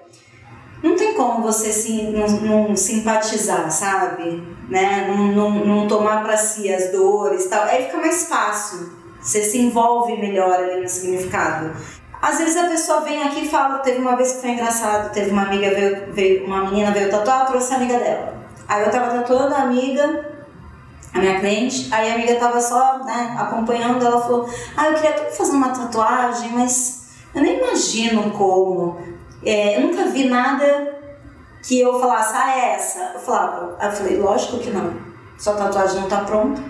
não 0.85 0.95
tem 0.95 1.15
como 1.15 1.41
você 1.41 1.73
se, 1.73 2.03
não, 2.03 2.27
não 2.67 2.75
simpatizar, 2.75 3.71
sabe? 3.71 4.43
Né? 4.69 5.07
Não, 5.07 5.31
não, 5.31 5.65
não 5.65 5.87
tomar 5.87 6.23
pra 6.23 6.37
si 6.37 6.71
as 6.71 6.91
dores 6.91 7.47
tal. 7.47 7.63
Aí 7.63 7.85
fica 7.85 7.97
mais 7.97 8.27
fácil. 8.27 8.91
Você 9.19 9.41
se 9.41 9.57
envolve 9.57 10.15
melhor 10.15 10.53
ali 10.53 10.81
no 10.81 10.87
significado. 10.87 11.71
Às 12.21 12.37
vezes 12.37 12.55
a 12.55 12.67
pessoa 12.67 13.01
vem 13.01 13.23
aqui 13.23 13.45
e 13.45 13.49
fala, 13.49 13.79
teve 13.79 13.97
uma 13.99 14.15
vez 14.15 14.33
que 14.33 14.41
foi 14.41 14.51
engraçado, 14.51 15.11
teve 15.11 15.31
uma 15.31 15.43
amiga 15.43 15.71
veio, 15.71 16.13
veio 16.13 16.45
uma 16.45 16.65
menina 16.65 16.91
veio 16.91 17.09
tatuar, 17.09 17.47
trouxe 17.47 17.73
a 17.73 17.77
amiga 17.77 17.97
dela. 17.97 18.35
Aí 18.67 18.83
eu 18.83 18.91
tava 18.91 19.11
tatuando 19.11 19.55
a 19.55 19.61
amiga, 19.63 20.33
a 21.13 21.19
minha 21.19 21.39
cliente, 21.39 21.87
aí 21.91 22.11
a 22.11 22.15
amiga 22.15 22.35
tava 22.35 22.61
só, 22.61 22.99
né, 23.03 23.35
acompanhando, 23.39 24.05
ela 24.05 24.21
falou, 24.21 24.47
ah, 24.77 24.87
eu 24.87 24.93
queria 24.95 25.13
tanto 25.13 25.35
fazer 25.35 25.51
uma 25.51 25.69
tatuagem, 25.69 26.51
mas 26.51 27.09
eu 27.33 27.41
nem 27.41 27.57
imagino 27.57 28.31
como. 28.31 29.14
É, 29.45 29.77
eu 29.77 29.81
nunca 29.87 30.05
vi 30.05 30.25
nada 30.25 30.95
que 31.63 31.79
eu 31.79 31.99
falasse, 31.99 32.33
ah, 32.35 32.57
é 32.57 32.73
essa. 32.75 33.11
Eu 33.13 33.19
falava, 33.19 33.77
eu 33.81 33.91
falei, 33.91 34.17
lógico 34.17 34.59
que 34.59 34.69
não. 34.69 34.93
Sua 35.37 35.53
tatuagem 35.53 36.01
não 36.01 36.07
tá 36.07 36.21
pronta. 36.21 36.61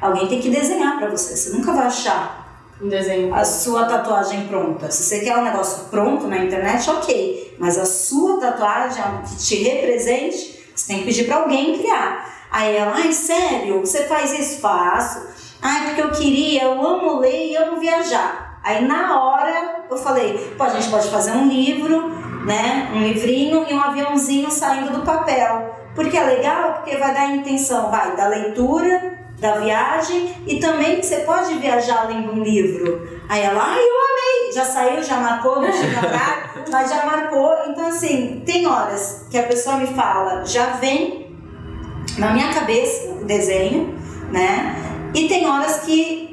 Alguém 0.00 0.26
tem 0.28 0.40
que 0.40 0.50
desenhar 0.50 0.98
para 0.98 1.08
você. 1.08 1.36
Você 1.36 1.56
nunca 1.56 1.72
vai 1.72 1.86
achar 1.86 2.46
Um 2.80 2.88
desenho. 2.88 3.34
a 3.34 3.44
sua 3.44 3.84
tatuagem 3.86 4.46
pronta. 4.48 4.90
Se 4.90 5.04
você 5.04 5.20
quer 5.20 5.36
um 5.38 5.44
negócio 5.44 5.84
pronto 5.84 6.26
na 6.26 6.38
internet, 6.38 6.90
ok. 6.90 7.56
Mas 7.58 7.78
a 7.78 7.86
sua 7.86 8.38
tatuagem, 8.38 9.02
algo 9.02 9.22
que 9.22 9.36
te 9.36 9.56
represente, 9.62 10.68
você 10.74 10.86
tem 10.88 10.98
que 10.98 11.04
pedir 11.06 11.24
para 11.24 11.36
alguém 11.36 11.78
criar. 11.78 12.30
Aí 12.50 12.76
ela, 12.76 12.92
ai, 12.94 13.12
sério, 13.12 13.80
você 13.80 14.04
faz 14.04 14.32
isso? 14.38 14.60
Faço. 14.60 15.26
Ai, 15.62 15.86
porque 15.86 16.02
eu 16.02 16.10
queria, 16.10 16.64
eu 16.64 16.86
amo 16.86 17.18
ler 17.20 17.52
e 17.52 17.56
amo 17.56 17.80
viajar. 17.80 18.43
Aí 18.64 18.84
na 18.86 19.22
hora 19.22 19.84
eu 19.90 19.96
falei, 19.96 20.54
pô, 20.56 20.64
a 20.64 20.70
gente 20.70 20.88
pode 20.88 21.08
fazer 21.08 21.32
um 21.32 21.46
livro, 21.46 22.08
né? 22.46 22.90
Um 22.94 23.02
livrinho 23.02 23.66
e 23.68 23.74
um 23.74 23.80
aviãozinho 23.80 24.50
saindo 24.50 24.90
do 24.90 25.02
papel. 25.02 25.76
Porque 25.94 26.16
é 26.16 26.24
legal, 26.24 26.74
porque 26.74 26.96
vai 26.96 27.12
dar 27.12 27.20
a 27.20 27.32
intenção, 27.32 27.90
vai, 27.90 28.16
da 28.16 28.26
leitura, 28.26 29.18
da 29.38 29.58
viagem 29.58 30.34
e 30.46 30.58
também 30.58 30.96
que 30.96 31.06
você 31.06 31.18
pode 31.18 31.54
viajar 31.54 32.08
lendo 32.08 32.32
um 32.32 32.42
livro. 32.42 33.06
Aí 33.28 33.42
ela, 33.42 33.62
ai, 33.62 33.78
eu 33.78 33.94
amei, 33.94 34.52
já 34.52 34.64
saiu, 34.64 35.02
já 35.02 35.18
marcou, 35.18 35.60
não 35.60 35.70
chega 35.70 36.00
lá, 36.00 36.64
mas 36.70 36.90
já 36.90 37.04
marcou. 37.04 37.54
Então, 37.68 37.86
assim, 37.86 38.42
tem 38.46 38.66
horas 38.66 39.26
que 39.30 39.38
a 39.38 39.42
pessoa 39.42 39.76
me 39.76 39.88
fala, 39.88 40.44
já 40.44 40.70
vem 40.76 41.36
na 42.18 42.30
minha 42.30 42.52
cabeça 42.52 43.10
o 43.10 43.24
desenho, 43.24 43.94
né? 44.30 44.74
E 45.14 45.28
tem 45.28 45.46
horas 45.46 45.80
que 45.80 46.23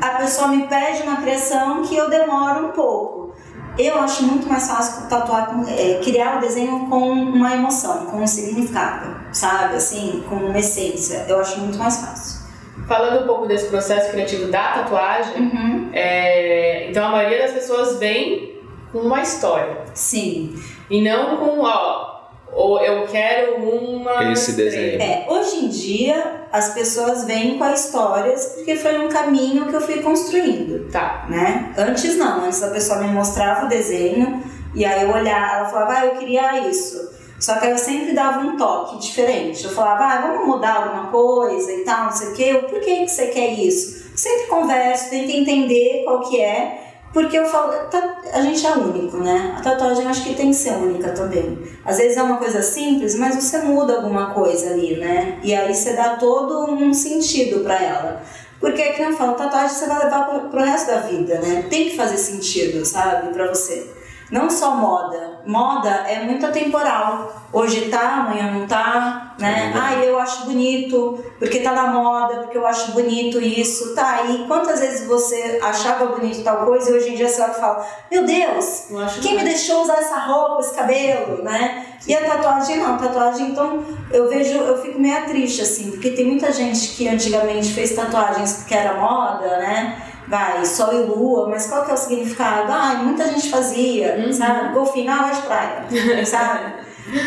a 0.00 0.10
pessoa 0.18 0.48
me 0.48 0.66
pede 0.66 1.02
uma 1.02 1.16
criação 1.16 1.82
que 1.82 1.96
eu 1.96 2.08
demoro 2.10 2.66
um 2.66 2.72
pouco. 2.72 3.34
Eu 3.78 3.98
acho 4.00 4.22
muito 4.24 4.48
mais 4.48 4.66
fácil 4.68 5.06
tatuar, 5.08 5.48
com- 5.50 5.64
é, 5.68 6.00
criar 6.02 6.38
o 6.38 6.40
desenho 6.40 6.86
com 6.88 7.10
uma 7.12 7.52
emoção, 7.54 8.06
com 8.06 8.18
um 8.22 8.26
significado, 8.26 9.14
sabe? 9.32 9.74
Assim, 9.76 10.24
com 10.28 10.36
uma 10.36 10.58
essência. 10.58 11.26
Eu 11.28 11.38
acho 11.40 11.60
muito 11.60 11.76
mais 11.78 11.96
fácil. 11.98 12.46
Falando 12.88 13.24
um 13.24 13.26
pouco 13.26 13.46
desse 13.46 13.66
processo 13.68 14.10
criativo 14.12 14.50
da 14.50 14.62
tatuagem, 14.74 15.42
Uhum. 15.42 15.90
é, 15.92 16.88
então 16.88 17.04
a 17.06 17.10
maioria 17.10 17.42
das 17.42 17.52
pessoas 17.52 17.98
vem 17.98 18.60
com 18.92 18.98
uma 19.00 19.20
história. 19.20 19.78
Sim. 19.92 20.54
E 20.88 21.02
não 21.02 21.36
com, 21.36 21.60
ó, 21.60 22.15
ou 22.52 22.80
eu 22.80 23.06
quero 23.06 23.56
uma. 23.56 24.32
Esse 24.32 24.52
desenho. 24.52 25.00
É, 25.00 25.26
hoje 25.28 25.64
em 25.64 25.68
dia 25.68 26.46
as 26.52 26.72
pessoas 26.72 27.24
vêm 27.24 27.58
com 27.58 27.64
as 27.64 27.86
histórias 27.86 28.46
porque 28.54 28.76
foi 28.76 28.98
um 28.98 29.08
caminho 29.08 29.66
que 29.66 29.74
eu 29.74 29.80
fui 29.80 30.00
construindo. 30.00 30.90
Tá. 30.90 31.26
né? 31.28 31.74
Antes 31.76 32.16
não, 32.16 32.44
antes 32.44 32.62
a 32.62 32.70
pessoa 32.70 33.00
me 33.00 33.08
mostrava 33.08 33.66
o 33.66 33.68
desenho 33.68 34.42
e 34.74 34.84
aí 34.84 35.02
eu 35.02 35.10
olhava, 35.10 35.56
ela 35.56 35.68
falava, 35.68 35.92
ah, 36.00 36.06
eu 36.06 36.16
queria 36.16 36.68
isso. 36.68 37.16
Só 37.38 37.58
que 37.58 37.66
eu 37.66 37.76
sempre 37.76 38.12
dava 38.12 38.40
um 38.40 38.56
toque 38.56 38.98
diferente. 38.98 39.64
Eu 39.64 39.70
falava, 39.70 40.04
ah, 40.04 40.20
vamos 40.20 40.46
mudar 40.46 40.76
alguma 40.76 41.08
coisa 41.08 41.72
e 41.72 41.84
tal, 41.84 42.04
não 42.04 42.12
sei 42.12 42.28
o 42.28 42.34
quê. 42.34 42.44
Eu, 42.44 42.62
Por 42.64 42.80
que, 42.80 42.96
que 42.96 43.08
você 43.08 43.26
quer 43.28 43.52
isso? 43.52 44.06
Sempre 44.14 44.46
converso, 44.46 45.10
tento 45.10 45.30
entender 45.30 46.02
qual 46.04 46.20
que 46.20 46.40
é. 46.40 46.85
Porque 47.16 47.38
eu 47.38 47.46
falo, 47.46 47.72
tá- 47.90 48.18
a 48.30 48.42
gente 48.42 48.66
é 48.66 48.72
único, 48.72 49.16
né? 49.16 49.54
A 49.56 49.62
tatuagem 49.62 50.06
acho 50.06 50.22
que 50.22 50.34
tem 50.34 50.50
que 50.50 50.54
ser 50.54 50.72
única 50.74 51.12
também. 51.12 51.58
Às 51.82 51.96
vezes 51.96 52.18
é 52.18 52.22
uma 52.22 52.36
coisa 52.36 52.60
simples, 52.60 53.14
mas 53.14 53.36
você 53.36 53.56
muda 53.60 53.94
alguma 53.96 54.34
coisa 54.34 54.68
ali, 54.68 54.98
né? 54.98 55.38
E 55.42 55.54
aí 55.54 55.74
você 55.74 55.94
dá 55.94 56.16
todo 56.16 56.70
um 56.70 56.92
sentido 56.92 57.60
pra 57.60 57.82
ela. 57.82 58.22
Porque 58.60 58.82
é 58.82 58.92
que 58.92 59.00
eu 59.00 59.14
falo, 59.14 59.32
tatuagem 59.32 59.74
você 59.74 59.86
vai 59.86 60.04
levar 60.04 60.26
pro, 60.28 60.50
pro 60.50 60.60
resto 60.60 60.88
da 60.88 60.98
vida, 60.98 61.38
né? 61.40 61.64
Tem 61.70 61.88
que 61.88 61.96
fazer 61.96 62.18
sentido, 62.18 62.84
sabe? 62.84 63.32
Pra 63.32 63.48
você. 63.48 63.95
Não 64.30 64.50
só 64.50 64.74
moda. 64.74 65.40
Moda 65.46 65.88
é 65.88 66.24
muito 66.24 66.44
atemporal. 66.44 67.32
Hoje 67.52 67.88
tá, 67.88 68.24
amanhã 68.26 68.50
não 68.50 68.66
tá, 68.66 69.34
né? 69.38 69.72
É 69.72 69.78
Ah, 69.78 69.94
eu 70.04 70.18
acho 70.18 70.46
bonito, 70.46 71.24
porque 71.38 71.60
tá 71.60 71.72
na 71.72 71.86
moda, 71.86 72.38
porque 72.38 72.58
eu 72.58 72.66
acho 72.66 72.92
bonito 72.92 73.40
isso. 73.40 73.94
Tá, 73.94 74.24
e 74.24 74.46
quantas 74.46 74.80
vezes 74.80 75.06
você 75.06 75.60
achava 75.62 76.06
bonito 76.06 76.42
tal 76.42 76.64
coisa 76.66 76.90
e 76.90 76.94
hoje 76.94 77.10
em 77.10 77.14
dia 77.14 77.28
você 77.28 77.42
fala, 77.54 77.86
meu 78.10 78.24
Deus, 78.26 78.88
quem 79.22 79.36
me 79.36 79.44
deixou 79.44 79.82
usar 79.82 79.98
essa 79.98 80.18
roupa, 80.18 80.60
esse 80.60 80.74
cabelo, 80.74 81.42
né? 81.44 81.86
E 82.06 82.14
a 82.14 82.24
tatuagem 82.24 82.78
não, 82.78 82.98
tatuagem, 82.98 83.50
então 83.50 83.84
eu 84.12 84.28
vejo, 84.28 84.58
eu 84.58 84.80
fico 84.82 84.98
meio 84.98 85.24
triste, 85.26 85.62
assim, 85.62 85.90
porque 85.92 86.10
tem 86.10 86.26
muita 86.26 86.52
gente 86.52 86.96
que 86.96 87.08
antigamente 87.08 87.72
fez 87.72 87.94
tatuagens 87.94 88.54
porque 88.54 88.74
era 88.74 88.94
moda, 88.94 89.58
né? 89.58 90.02
Vai, 90.28 90.64
sol 90.64 90.92
e 90.92 91.04
lua, 91.06 91.48
mas 91.48 91.66
qual 91.68 91.84
que 91.84 91.90
é 91.90 91.94
o 91.94 91.96
significado? 91.96 92.72
Ah, 92.72 93.00
muita 93.02 93.26
gente 93.28 93.48
fazia, 93.48 94.16
Uhum. 94.26 94.32
sabe? 94.32 94.74
Golfinho, 94.74 95.10
água 95.12 95.30
de 95.32 95.42
praia, 95.42 95.84
sabe? 96.26 96.72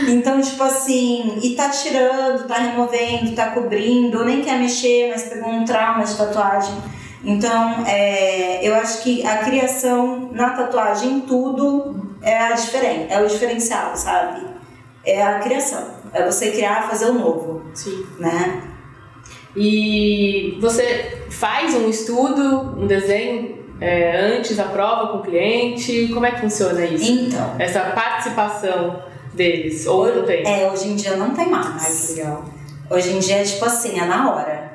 Então, 0.09 0.41
tipo 0.41 0.61
assim, 0.61 1.39
e 1.41 1.55
tá 1.55 1.69
tirando, 1.69 2.45
tá 2.45 2.55
removendo, 2.55 3.33
tá 3.33 3.51
cobrindo, 3.51 4.25
nem 4.25 4.41
quer 4.41 4.59
mexer, 4.59 5.09
mas 5.09 5.23
pegou 5.23 5.49
um 5.49 5.63
trauma 5.63 6.03
de 6.03 6.15
tatuagem. 6.17 6.75
Então, 7.23 7.85
é, 7.87 8.59
eu 8.61 8.75
acho 8.75 9.01
que 9.03 9.25
a 9.25 9.37
criação 9.37 10.29
na 10.33 10.49
tatuagem, 10.49 11.09
em 11.13 11.19
tudo, 11.21 11.95
é, 12.21 12.37
a 12.37 12.51
diferen 12.51 13.07
é 13.09 13.21
o 13.21 13.27
diferencial, 13.27 13.95
sabe? 13.95 14.45
É 15.05 15.21
a 15.23 15.39
criação. 15.39 15.85
É 16.11 16.25
você 16.25 16.51
criar, 16.51 16.89
fazer 16.89 17.05
o 17.05 17.13
novo, 17.13 17.61
Sim. 17.73 18.05
né? 18.19 18.61
E 19.55 20.57
você 20.61 21.23
faz 21.29 21.73
um 21.73 21.89
estudo, 21.89 22.75
um 22.79 22.85
desenho 22.87 23.57
é, 23.81 24.19
antes 24.35 24.55
da 24.55 24.65
prova 24.65 25.11
com 25.11 25.17
o 25.19 25.21
cliente? 25.21 26.09
Como 26.13 26.25
é 26.25 26.31
que 26.31 26.41
funciona 26.41 26.83
isso? 26.85 27.11
Então, 27.11 27.55
Essa 27.57 27.81
participação 27.91 29.01
deles? 29.33 29.85
Ou 29.87 30.13
não 30.13 30.23
tem? 30.23 30.45
é, 30.47 30.69
hoje 30.71 30.89
em 30.89 30.95
dia 30.95 31.15
não 31.15 31.31
tem 31.33 31.45
Ai, 31.45 31.63
que 31.63 31.69
mais. 31.69 32.15
legal. 32.15 32.45
Hoje 32.89 33.11
em 33.11 33.19
dia 33.19 33.37
é 33.37 33.43
tipo 33.43 33.65
assim, 33.65 33.99
é 33.99 34.05
na 34.05 34.31
hora. 34.31 34.71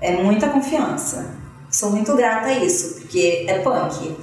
É 0.00 0.12
muita 0.12 0.48
confiança. 0.48 1.36
Sou 1.70 1.90
muito 1.90 2.14
grata 2.14 2.48
a 2.48 2.52
isso, 2.58 3.00
porque 3.00 3.46
é 3.48 3.58
punk, 3.58 4.16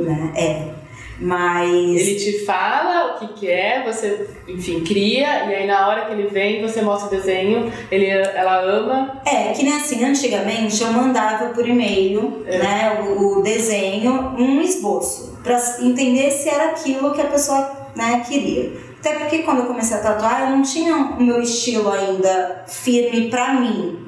né? 0.00 0.32
É. 0.34 0.75
Mas. 1.18 1.70
Ele 1.70 2.14
te 2.16 2.44
fala 2.44 3.14
o 3.14 3.18
que, 3.18 3.32
que 3.34 3.50
é, 3.50 3.82
você, 3.84 4.28
enfim, 4.46 4.84
cria, 4.84 5.46
e 5.46 5.54
aí 5.54 5.66
na 5.66 5.88
hora 5.88 6.04
que 6.06 6.12
ele 6.12 6.28
vem, 6.28 6.60
você 6.62 6.82
mostra 6.82 7.08
o 7.08 7.10
desenho, 7.10 7.72
ele, 7.90 8.06
ela 8.06 8.60
ama. 8.62 9.20
É, 9.24 9.52
que 9.52 9.62
nem 9.62 9.74
assim, 9.74 10.04
antigamente 10.04 10.82
eu 10.82 10.92
mandava 10.92 11.46
por 11.54 11.66
e-mail, 11.66 12.44
É. 12.46 12.58
né, 12.58 13.00
o, 13.00 13.38
o 13.38 13.42
desenho, 13.42 14.34
um 14.38 14.60
esboço, 14.60 15.38
pra 15.42 15.58
entender 15.80 16.30
se 16.30 16.48
era 16.48 16.66
aquilo 16.70 17.14
que 17.14 17.20
a 17.20 17.26
pessoa, 17.26 17.88
né, 17.96 18.22
queria. 18.28 18.72
Até 19.00 19.18
porque 19.20 19.38
quando 19.38 19.60
eu 19.60 19.66
comecei 19.66 19.96
a 19.96 20.00
tatuar, 20.00 20.42
eu 20.42 20.56
não 20.56 20.62
tinha 20.62 20.96
o 20.96 21.22
meu 21.22 21.40
estilo 21.40 21.90
ainda 21.92 22.64
firme 22.66 23.30
pra 23.30 23.54
mim, 23.54 23.98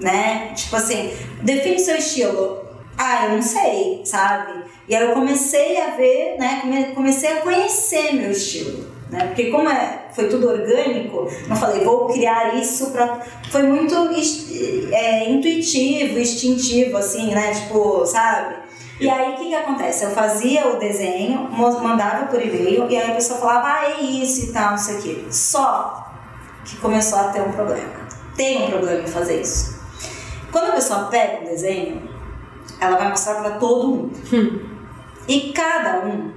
né? 0.00 0.52
Tipo 0.54 0.76
assim, 0.76 1.12
define 1.42 1.78
seu 1.78 1.96
estilo. 1.96 2.58
Ah, 2.96 3.26
eu 3.26 3.36
não 3.36 3.42
sei, 3.42 4.00
sabe? 4.04 4.64
E 4.88 4.94
aí 4.96 5.04
eu 5.06 5.12
comecei 5.12 5.80
a 5.80 5.90
ver, 5.96 6.36
né, 6.38 6.60
come- 6.62 6.92
comecei 6.94 7.38
a 7.38 7.40
conhecer 7.42 8.12
meu 8.14 8.30
estilo. 8.30 8.86
Né? 9.10 9.26
Porque 9.26 9.50
como 9.50 9.68
é, 9.68 10.06
foi 10.12 10.28
tudo 10.28 10.48
orgânico, 10.48 11.28
eu 11.48 11.56
falei, 11.56 11.82
vou 11.84 12.06
criar 12.08 12.54
isso 12.56 12.90
pra. 12.90 13.20
Foi 13.50 13.62
muito 13.62 13.94
é, 14.92 15.30
intuitivo, 15.30 16.18
instintivo, 16.18 16.96
assim, 16.98 17.30
né? 17.34 17.52
Tipo, 17.54 18.04
sabe? 18.04 18.56
E 19.00 19.08
aí 19.08 19.32
o 19.32 19.36
que, 19.36 19.46
que 19.48 19.54
acontece? 19.54 20.04
Eu 20.04 20.10
fazia 20.10 20.66
o 20.68 20.78
desenho, 20.78 21.48
mandava 21.50 22.26
por 22.26 22.42
e-mail, 22.42 22.86
e 22.90 22.96
aí 22.96 23.10
a 23.10 23.14
pessoa 23.14 23.38
falava, 23.38 23.66
ah, 23.68 23.90
é 23.92 24.02
isso 24.02 24.46
e 24.50 24.52
tal, 24.52 24.72
não 24.72 24.78
sei 24.78 24.96
o 24.96 25.02
quê. 25.02 25.24
Só 25.30 26.04
que 26.64 26.76
começou 26.76 27.18
a 27.18 27.24
ter 27.28 27.40
um 27.40 27.52
problema. 27.52 27.92
Tem 28.36 28.64
um 28.64 28.70
problema 28.70 29.02
em 29.04 29.06
fazer 29.06 29.40
isso. 29.40 29.78
Quando 30.52 30.70
a 30.70 30.72
pessoa 30.74 31.04
pega 31.04 31.40
um 31.42 31.44
desenho, 31.44 32.10
ela 32.80 32.96
vai 32.98 33.08
mostrar 33.08 33.36
pra 33.36 33.52
todo 33.52 33.88
mundo. 33.88 34.18
E 35.28 35.52
cada 35.52 36.06
um 36.06 36.30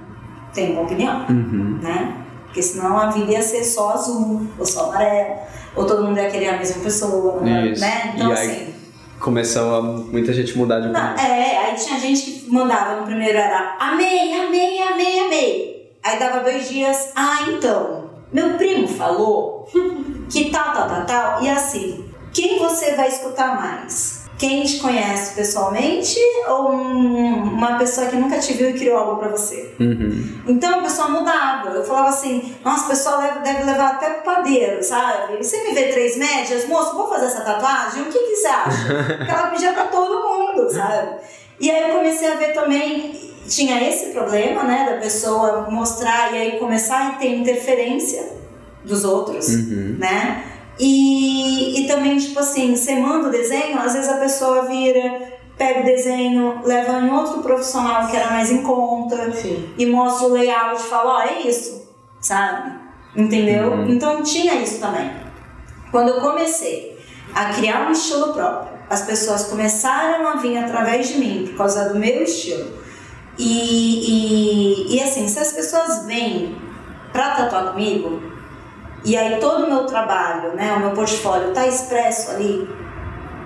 tem 0.54 0.72
uma 0.72 0.82
opinião 0.82 1.24
Uhum. 1.28 1.78
né? 1.82 2.14
Porque 2.44 2.62
senão 2.62 2.98
a 2.98 3.06
vida 3.10 3.32
ia 3.32 3.42
ser 3.42 3.64
só 3.64 3.92
azul, 3.92 4.46
ou 4.58 4.66
só 4.66 4.90
amarelo, 4.90 5.36
ou 5.74 5.86
todo 5.86 6.04
mundo 6.04 6.18
ia 6.18 6.30
querer 6.30 6.48
a 6.50 6.58
mesma 6.58 6.82
pessoa, 6.82 7.40
Isso. 7.48 7.80
né? 7.80 8.12
Então 8.14 8.28
E 8.28 8.32
aí- 8.36 8.50
assim. 8.50 8.74
Começou 9.18 9.76
a 9.76 9.80
muita 9.82 10.32
gente 10.32 10.58
mudar 10.58 10.80
de 10.80 10.88
opinião. 10.88 11.14
é, 11.16 11.56
aí 11.58 11.74
tinha 11.76 11.96
gente 12.00 12.22
que 12.28 12.50
mandava 12.50 12.96
no 13.00 13.06
primeiro 13.06 13.38
era 13.38 13.76
amei, 13.78 14.34
amei, 14.34 14.82
amei, 14.82 15.20
amei. 15.20 15.92
Aí 16.02 16.18
dava 16.18 16.40
dois 16.40 16.68
dias, 16.68 17.12
ah, 17.14 17.38
então, 17.48 18.10
meu 18.32 18.54
primo 18.54 18.88
falou 18.88 19.68
que 20.28 20.50
tal, 20.50 20.72
tal, 20.74 20.88
tal, 20.88 21.06
tal, 21.06 21.42
e 21.44 21.48
assim, 21.48 22.04
quem 22.32 22.58
você 22.58 22.96
vai 22.96 23.06
escutar 23.08 23.54
mais? 23.54 24.21
Quem 24.42 24.64
te 24.64 24.80
conhece 24.80 25.34
pessoalmente 25.36 26.18
ou 26.48 26.72
um- 26.72 27.42
uma 27.54 27.78
pessoa 27.78 28.08
que 28.08 28.16
nunca 28.16 28.40
te 28.40 28.54
viu 28.54 28.70
e 28.70 28.72
criou 28.72 28.98
algo 28.98 29.16
pra 29.20 29.28
você. 29.28 29.72
Uhum. 29.78 30.40
Então 30.48 30.80
a 30.80 30.82
pessoa 30.82 31.08
mudava. 31.10 31.68
Eu 31.70 31.84
falava 31.84 32.08
assim, 32.08 32.52
nossa, 32.64 32.86
o 32.86 32.88
pessoal 32.88 33.22
deve, 33.22 33.38
deve 33.38 33.62
levar 33.62 33.92
até 33.92 34.10
pro 34.10 34.34
padeiro, 34.34 34.82
sabe? 34.82 35.36
Você 35.36 35.62
me 35.62 35.72
vê 35.74 35.84
três 35.92 36.16
médias, 36.16 36.66
moço, 36.66 36.96
vou 36.96 37.08
fazer 37.08 37.26
essa 37.26 37.42
tatuagem? 37.42 38.02
O 38.02 38.06
que, 38.06 38.18
que 38.18 38.34
você 38.36 38.48
acha? 38.48 38.94
Porque 39.16 39.30
ela 39.30 39.46
pedia 39.46 39.72
pra 39.74 39.84
todo 39.84 40.28
mundo, 40.28 40.68
sabe? 40.72 41.18
E 41.60 41.70
aí 41.70 41.90
eu 41.90 41.96
comecei 41.98 42.32
a 42.32 42.34
ver 42.34 42.52
também, 42.52 43.14
tinha 43.48 43.88
esse 43.88 44.06
problema, 44.06 44.64
né, 44.64 44.88
da 44.90 44.96
pessoa 45.00 45.68
mostrar 45.70 46.34
e 46.34 46.36
aí 46.36 46.58
começar 46.58 47.06
a 47.06 47.10
ter 47.12 47.28
interferência 47.28 48.28
dos 48.84 49.04
outros, 49.04 49.48
Uhum. 49.50 49.96
né? 50.00 50.44
E, 50.84 51.78
e 51.80 51.86
também, 51.86 52.18
tipo 52.18 52.40
assim, 52.40 52.74
você 52.74 52.96
manda 52.96 53.28
o 53.28 53.30
desenho, 53.30 53.78
às 53.78 53.92
vezes 53.92 54.08
a 54.08 54.16
pessoa 54.16 54.64
vira, 54.64 55.38
pega 55.56 55.80
o 55.80 55.84
desenho, 55.84 56.60
leva 56.64 56.98
em 56.98 57.08
outro 57.08 57.40
profissional 57.40 58.08
que 58.08 58.16
era 58.16 58.32
mais 58.32 58.50
em 58.50 58.64
conta 58.64 59.30
Sim. 59.30 59.72
e 59.78 59.86
mostra 59.86 60.26
o 60.26 60.32
layout 60.32 60.82
e 60.82 60.88
fala, 60.88 61.18
ó, 61.18 61.22
é 61.22 61.42
isso, 61.42 61.88
sabe? 62.20 62.80
Entendeu? 63.14 63.70
Uhum. 63.70 63.90
Então 63.90 64.24
tinha 64.24 64.54
isso 64.56 64.80
também. 64.80 65.08
Quando 65.92 66.08
eu 66.08 66.20
comecei 66.20 66.98
a 67.32 67.52
criar 67.52 67.86
um 67.86 67.92
estilo 67.92 68.32
próprio, 68.32 68.76
as 68.90 69.02
pessoas 69.02 69.44
começaram 69.44 70.26
a 70.26 70.34
vir 70.34 70.58
através 70.58 71.10
de 71.10 71.18
mim 71.18 71.46
por 71.46 71.58
causa 71.58 71.90
do 71.90 71.96
meu 71.96 72.24
estilo. 72.24 72.72
E, 73.38 74.88
e, 74.90 74.96
e 74.96 75.00
assim, 75.00 75.28
se 75.28 75.38
as 75.38 75.52
pessoas 75.52 76.06
vêm 76.06 76.56
pra 77.12 77.36
tatuar 77.36 77.70
comigo, 77.70 78.31
e 79.04 79.16
aí 79.16 79.38
todo 79.40 79.64
o 79.64 79.68
meu 79.68 79.84
trabalho, 79.86 80.54
né, 80.54 80.74
o 80.74 80.80
meu 80.80 80.90
portfólio 80.90 81.52
tá 81.52 81.66
expresso 81.66 82.30
ali, 82.30 82.68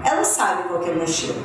elas 0.05 0.27
sabem 0.29 0.65
qual 0.67 0.81
que 0.81 0.91
é 0.91 0.93
o 0.93 0.97
meu 0.97 1.05
estilo. 1.05 1.41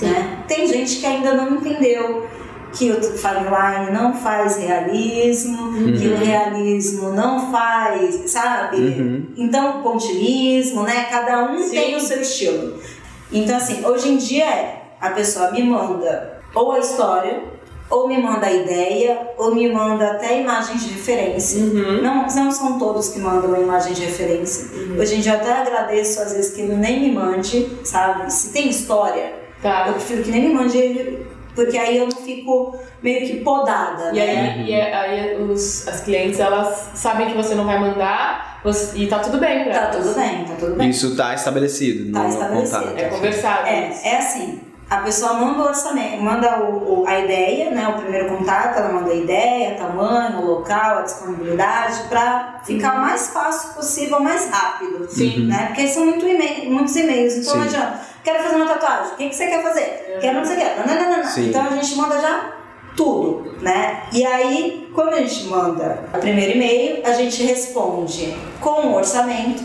Né? 0.00 0.44
Tem 0.46 0.66
gente 0.66 0.96
que 0.96 1.06
ainda 1.06 1.34
não 1.34 1.56
entendeu 1.56 2.26
que 2.72 2.90
o 2.90 3.00
fine 3.00 3.44
line 3.44 3.90
não 3.92 4.12
faz 4.12 4.58
realismo, 4.58 5.72
que 5.98 6.08
o 6.08 6.16
realismo 6.16 7.10
não 7.10 7.50
faz, 7.50 8.30
sabe? 8.30 8.76
Uhum. 8.76 9.26
Então, 9.36 9.82
pontilismo, 9.82 10.82
né? 10.82 11.06
Cada 11.10 11.44
um 11.50 11.62
Sim. 11.62 11.70
tem 11.70 11.96
o 11.96 12.00
seu 12.00 12.20
estilo. 12.20 12.78
Então, 13.32 13.56
assim, 13.56 13.84
hoje 13.84 14.10
em 14.10 14.16
dia 14.18 14.44
é 14.44 14.82
a 15.00 15.10
pessoa 15.10 15.50
me 15.50 15.62
manda 15.62 16.40
ou 16.54 16.72
a 16.72 16.78
história, 16.78 17.42
ou 17.88 18.08
me 18.08 18.18
manda 18.20 18.46
a 18.46 18.52
ideia, 18.52 19.18
ou 19.38 19.54
me 19.54 19.70
manda 19.72 20.12
até 20.12 20.40
imagens 20.40 20.84
de 20.84 20.92
referência. 20.94 21.60
Uhum. 21.62 22.02
Não, 22.02 22.26
não 22.26 22.50
são 22.50 22.78
todos 22.78 23.10
que 23.10 23.18
mandam 23.20 23.48
uma 23.50 23.58
imagem 23.58 23.92
de 23.92 24.04
referência. 24.04 24.68
Hoje 25.00 25.16
em 25.16 25.20
dia 25.20 25.32
eu 25.32 25.36
até 25.36 25.52
agradeço 25.52 26.20
às 26.20 26.32
vezes 26.32 26.54
que 26.54 26.62
ele 26.62 26.74
nem 26.74 27.00
me 27.00 27.12
mande, 27.12 27.68
sabe? 27.84 28.32
Se 28.32 28.52
tem 28.52 28.68
história, 28.68 29.32
Tá. 29.62 29.84
eu 29.88 29.94
prefiro 29.94 30.22
que 30.22 30.30
nem 30.30 30.48
me 30.48 30.54
mande, 30.54 31.18
porque 31.54 31.78
aí 31.78 31.96
eu 31.96 32.08
não 32.08 32.16
fico 32.16 32.76
meio 33.02 33.26
que 33.26 33.36
podada, 33.40 34.10
E 34.12 34.16
né? 34.16 34.54
aí, 34.58 34.68
e 34.70 34.74
aí 34.74 35.42
os, 35.42 35.86
as 35.88 36.00
clientes, 36.02 36.38
elas 36.40 36.90
sabem 36.94 37.28
que 37.28 37.34
você 37.36 37.54
não 37.54 37.64
vai 37.64 37.78
mandar 37.80 38.60
você- 38.64 38.98
e 38.98 39.06
tá 39.06 39.20
tudo 39.20 39.38
bem 39.38 39.62
pra 39.64 39.72
Tá 39.72 39.78
elas. 39.92 39.96
tudo 39.96 40.14
bem, 40.14 40.44
tá 40.44 40.54
tudo 40.58 40.74
bem. 40.74 40.90
Isso 40.90 41.16
tá 41.16 41.34
estabelecido 41.34 42.12
Tá 42.12 42.24
no 42.24 42.28
estabelecido. 42.28 42.78
contato. 42.80 42.98
É 42.98 43.04
conversado. 43.08 43.66
É, 43.68 43.92
é 44.04 44.16
assim. 44.18 44.60
A 44.88 44.98
pessoa 44.98 45.32
manda 45.32 45.62
o 45.62 45.66
orçamento, 45.66 46.22
manda 46.22 46.60
o, 46.60 47.02
o- 47.02 47.04
a 47.08 47.18
ideia, 47.18 47.70
né? 47.72 47.88
O 47.88 47.94
primeiro 48.00 48.28
contato, 48.36 48.78
ela 48.78 48.92
manda 48.92 49.10
a 49.10 49.14
ideia, 49.14 49.74
tamanho, 49.74 50.38
o 50.40 50.46
local, 50.46 50.98
a 50.98 51.02
disponibilidade, 51.02 52.04
pra 52.08 52.60
ficar 52.64 52.94
o 52.94 53.00
mais 53.00 53.28
fácil 53.28 53.70
possível, 53.74 54.20
mais 54.20 54.48
rápido. 54.48 55.04
Sim. 55.10 55.46
Né? 55.48 55.66
Porque 55.66 55.88
são 55.88 56.06
muito 56.06 56.24
e-mail- 56.24 56.70
muitos 56.70 56.94
e-mails, 56.94 57.34
então 57.34 57.56
não 57.56 57.62
Sim. 57.68 57.68
adianta. 57.76 58.00
Quero 58.22 58.42
fazer 58.44 58.54
uma 58.56 58.66
tatuagem, 58.66 59.12
o 59.12 59.16
que, 59.16 59.28
que 59.28 59.34
você 59.34 59.46
quer 59.48 59.62
fazer? 59.62 60.18
Quero 60.20 60.36
não 60.38 60.44
sei 60.44 60.56
o 60.56 60.60
que. 60.60 60.64
Não, 60.88 60.94
não, 60.94 61.10
não, 61.10 61.16
não. 61.18 61.24
Sim. 61.24 61.48
Então 61.48 61.66
a 61.66 61.70
gente 61.70 61.96
manda 61.96 62.20
já 62.20 62.52
tudo, 62.96 63.56
né? 63.60 64.02
E 64.12 64.24
aí, 64.24 64.88
quando 64.94 65.14
a 65.14 65.18
gente 65.20 65.44
manda 65.48 66.04
o 66.14 66.18
primeiro 66.18 66.52
e-mail, 66.52 67.02
a 67.04 67.10
gente 67.12 67.42
responde 67.42 68.36
com 68.60 68.86
o 68.86 68.94
orçamento, 68.94 69.64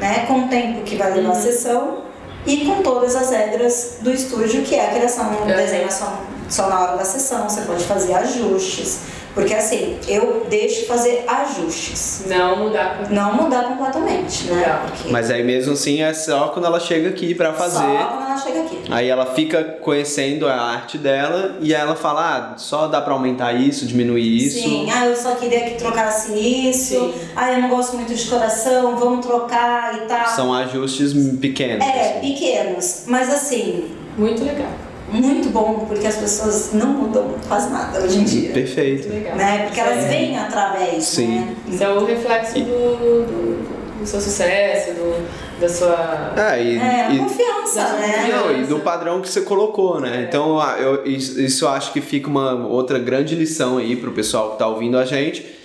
né? 0.00 0.26
Com 0.26 0.40
o 0.46 0.48
tempo 0.48 0.82
que 0.82 0.96
vai 0.96 1.12
levar 1.12 1.30
a 1.30 1.34
sessão 1.34 2.07
e 2.46 2.64
com 2.66 2.82
todas 2.82 3.14
as 3.16 3.30
regras 3.30 3.96
do 4.00 4.10
estúdio, 4.12 4.62
que 4.62 4.74
é 4.74 4.86
a 4.86 4.94
criação 4.94 5.30
do 5.32 5.38
Uhum. 5.40 5.46
desenho 5.46 5.90
só, 5.92 6.20
só 6.48 6.68
na 6.68 6.80
hora 6.80 6.96
da 6.96 7.04
sessão, 7.04 7.48
você 7.48 7.62
pode 7.62 7.84
fazer 7.84 8.14
ajustes. 8.14 9.00
Porque 9.38 9.54
assim, 9.54 9.96
eu 10.08 10.46
deixo 10.50 10.86
fazer 10.86 11.24
ajustes. 11.28 12.24
Não 12.26 12.56
mudar. 12.56 13.06
Não 13.08 13.34
mudar 13.34 13.64
completamente, 13.64 14.44
né? 14.44 14.80
Porque 14.84 15.12
Mas 15.12 15.30
aí 15.30 15.44
mesmo 15.44 15.74
assim 15.74 16.02
é 16.02 16.12
só 16.12 16.48
quando 16.48 16.64
ela 16.64 16.80
chega 16.80 17.08
aqui 17.10 17.34
pra 17.34 17.52
fazer. 17.52 17.78
Só 17.78 18.06
quando 18.08 18.26
ela 18.26 18.36
chega 18.36 18.60
aqui. 18.62 18.78
Aí 18.90 19.08
ela 19.08 19.26
fica 19.26 19.62
conhecendo 19.80 20.48
a 20.48 20.54
arte 20.54 20.98
dela 20.98 21.56
e 21.60 21.72
aí 21.72 21.80
ela 21.80 21.94
fala, 21.94 22.54
ah, 22.54 22.58
só 22.58 22.88
dá 22.88 23.00
pra 23.00 23.12
aumentar 23.14 23.52
isso, 23.52 23.86
diminuir 23.86 24.46
isso. 24.46 24.58
Sim, 24.60 24.90
ah, 24.92 25.06
eu 25.06 25.16
só 25.16 25.36
queria 25.36 25.60
que 25.60 25.76
trocasse 25.76 26.32
isso. 26.32 26.94
Sim. 26.94 27.14
Ah, 27.36 27.52
eu 27.52 27.62
não 27.62 27.68
gosto 27.68 27.94
muito 27.94 28.12
de 28.12 28.24
coração, 28.26 28.96
vamos 28.96 29.24
trocar 29.24 29.94
e 29.94 30.00
tal. 30.08 30.26
São 30.26 30.52
ajustes 30.52 31.12
pequenos. 31.38 31.86
É, 31.86 32.00
assim. 32.00 32.20
pequenos. 32.20 33.04
Mas 33.06 33.32
assim, 33.32 33.84
Muito 34.16 34.42
legal. 34.42 34.87
Muito 35.10 35.48
bom, 35.50 35.86
porque 35.88 36.06
as 36.06 36.16
pessoas 36.16 36.70
não 36.72 36.88
mudam 36.88 37.34
quase 37.48 37.70
nada 37.70 37.98
hoje 38.00 38.18
em 38.20 38.24
dia. 38.24 38.52
Perfeito. 38.52 39.08
Muito 39.08 39.18
legal. 39.24 39.36
Né? 39.36 39.62
Porque 39.64 39.80
elas 39.80 40.04
É. 40.04 40.08
vêm 40.08 40.38
através, 40.38 41.04
Sim. 41.04 41.28
né? 41.40 41.56
Isso 41.68 41.82
é 41.84 41.88
o 41.88 42.04
reflexo 42.04 42.54
do, 42.54 42.64
do, 42.96 43.98
do 44.00 44.06
seu 44.06 44.20
sucesso, 44.20 44.92
do, 44.92 45.26
da 45.60 45.68
sua. 45.68 46.32
É, 46.36 46.62
e, 46.62 46.76
É, 46.78 47.06
a 47.06 47.10
e- 47.10 47.18
confiança, 47.18 47.82
Da 47.82 47.92
né? 47.94 48.28
Não, 48.32 48.60
e 48.62 48.64
do 48.64 48.80
padrão 48.80 49.20
que 49.20 49.28
você 49.28 49.40
colocou, 49.40 50.00
né? 50.00 50.26
Então, 50.28 50.60
ah, 50.60 50.76
eu, 50.78 51.04
isso, 51.06 51.40
isso 51.40 51.64
eu 51.64 51.68
acho 51.70 51.92
que 51.92 52.00
fica 52.00 52.28
uma 52.28 52.66
outra 52.66 52.98
grande 52.98 53.34
lição 53.34 53.78
aí 53.78 53.96
pro 53.96 54.12
pessoal 54.12 54.52
que 54.52 54.58
tá 54.58 54.66
ouvindo 54.66 54.96
a 54.98 55.04
gente. 55.04 55.57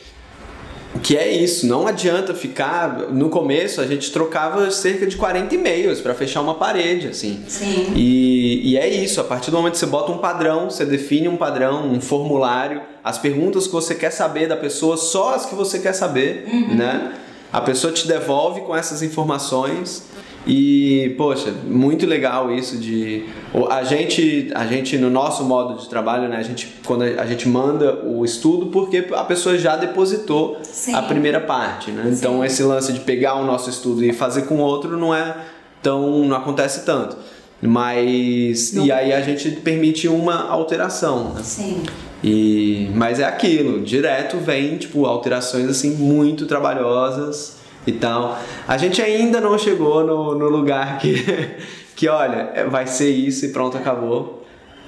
Que 1.02 1.18
é 1.18 1.32
isso, 1.32 1.66
não 1.66 1.88
adianta 1.88 2.34
ficar. 2.34 3.10
No 3.12 3.30
começo 3.30 3.82
a 3.82 3.88
gente 3.88 4.12
trocava 4.12 4.70
cerca 4.72 5.08
de 5.08 5.18
40 5.18 5.56
e-mails 5.56 6.00
para 6.00 6.14
fechar 6.14 6.42
uma 6.42 6.56
parede, 6.56 7.08
assim. 7.08 7.44
Sim. 7.48 7.94
E, 7.96 8.72
e 8.72 8.78
é 8.78 8.88
isso, 8.88 9.20
a 9.20 9.24
partir 9.24 9.52
do 9.52 9.58
momento 9.58 9.74
que 9.74 9.80
você 9.80 9.86
bota 9.86 10.12
um 10.12 10.20
padrão, 10.20 10.70
você 10.70 10.86
define 10.86 11.28
um 11.28 11.38
padrão, 11.38 11.92
um 11.92 12.00
formulário, 12.00 12.82
as 13.04 13.18
perguntas 13.18 13.66
que 13.66 13.74
você 13.74 13.96
quer 13.96 14.12
saber 14.12 14.48
da 14.48 14.56
pessoa, 14.56 14.96
só 14.96 15.34
as 15.34 15.46
que 15.46 15.56
você 15.56 15.80
quer 15.80 15.94
saber, 15.94 16.48
né? 16.76 17.14
A 17.52 17.62
pessoa 17.62 17.94
te 17.94 18.08
devolve 18.08 18.62
com 18.62 18.76
essas 18.76 19.04
informações 19.04 20.04
e, 20.46 21.14
poxa, 21.18 21.54
muito 21.66 22.06
legal 22.06 22.52
isso 22.52 22.78
de 22.78 23.26
a 23.70 23.84
gente, 23.84 24.52
a 24.54 24.66
gente 24.66 24.98
no 24.98 25.10
nosso 25.10 25.44
modo 25.46 25.80
de 25.80 25.88
trabalho, 25.88 26.28
né, 26.28 26.38
a 26.38 26.44
gente 26.44 26.76
quando 26.86 27.04
a 27.04 27.26
gente 27.26 27.48
manda 27.48 28.04
o 28.04 28.26
estudo 28.26 28.66
porque 28.68 29.08
a 29.14 29.24
pessoa 29.24 29.58
já 29.58 29.78
depositou 29.78 30.58
Sim. 30.62 30.94
a 30.94 31.02
primeira 31.02 31.40
parte, 31.40 31.92
né? 31.92 32.12
Então 32.12 32.44
esse 32.44 32.62
lance 32.62 32.92
de 32.92 33.00
pegar 33.00 33.36
o 33.36 33.46
nosso 33.46 33.70
estudo 33.70 34.04
e 34.04 34.12
fazer 34.12 34.44
com 34.44 34.58
outro 34.58 34.98
não 34.98 35.16
é 35.16 35.38
tão 35.82 36.26
não 36.26 36.36
acontece 36.36 36.86
tanto. 36.86 37.16
Mas 37.62 38.74
e 38.74 38.92
aí 38.92 39.14
a 39.14 39.22
gente 39.22 39.50
permite 39.52 40.10
uma 40.10 40.50
alteração, 40.50 41.36
né? 41.36 41.42
Sim. 41.42 41.84
E 42.22 42.90
mas 42.94 43.22
é 43.22 43.24
aquilo, 43.24 43.82
direto 43.82 44.38
vem 44.38 44.78
tipo 44.78 45.06
alterações 45.06 45.70
assim 45.70 45.92
muito 45.92 46.46
trabalhosas 46.46 47.63
e 47.86 47.92
tal. 47.92 48.38
A 48.68 48.78
gente 48.78 49.02
ainda 49.02 49.40
não 49.42 49.58
chegou 49.58 50.04
no, 50.04 50.36
no 50.36 50.50
lugar 50.50 50.98
que 51.00 51.16
que 51.96 52.08
olha, 52.10 52.52
é, 52.54 52.64
vai 52.66 52.88
ser 52.88 53.10
isso 53.12 53.46
e 53.46 53.50
pronto, 53.50 53.78
acabou. 53.78 54.42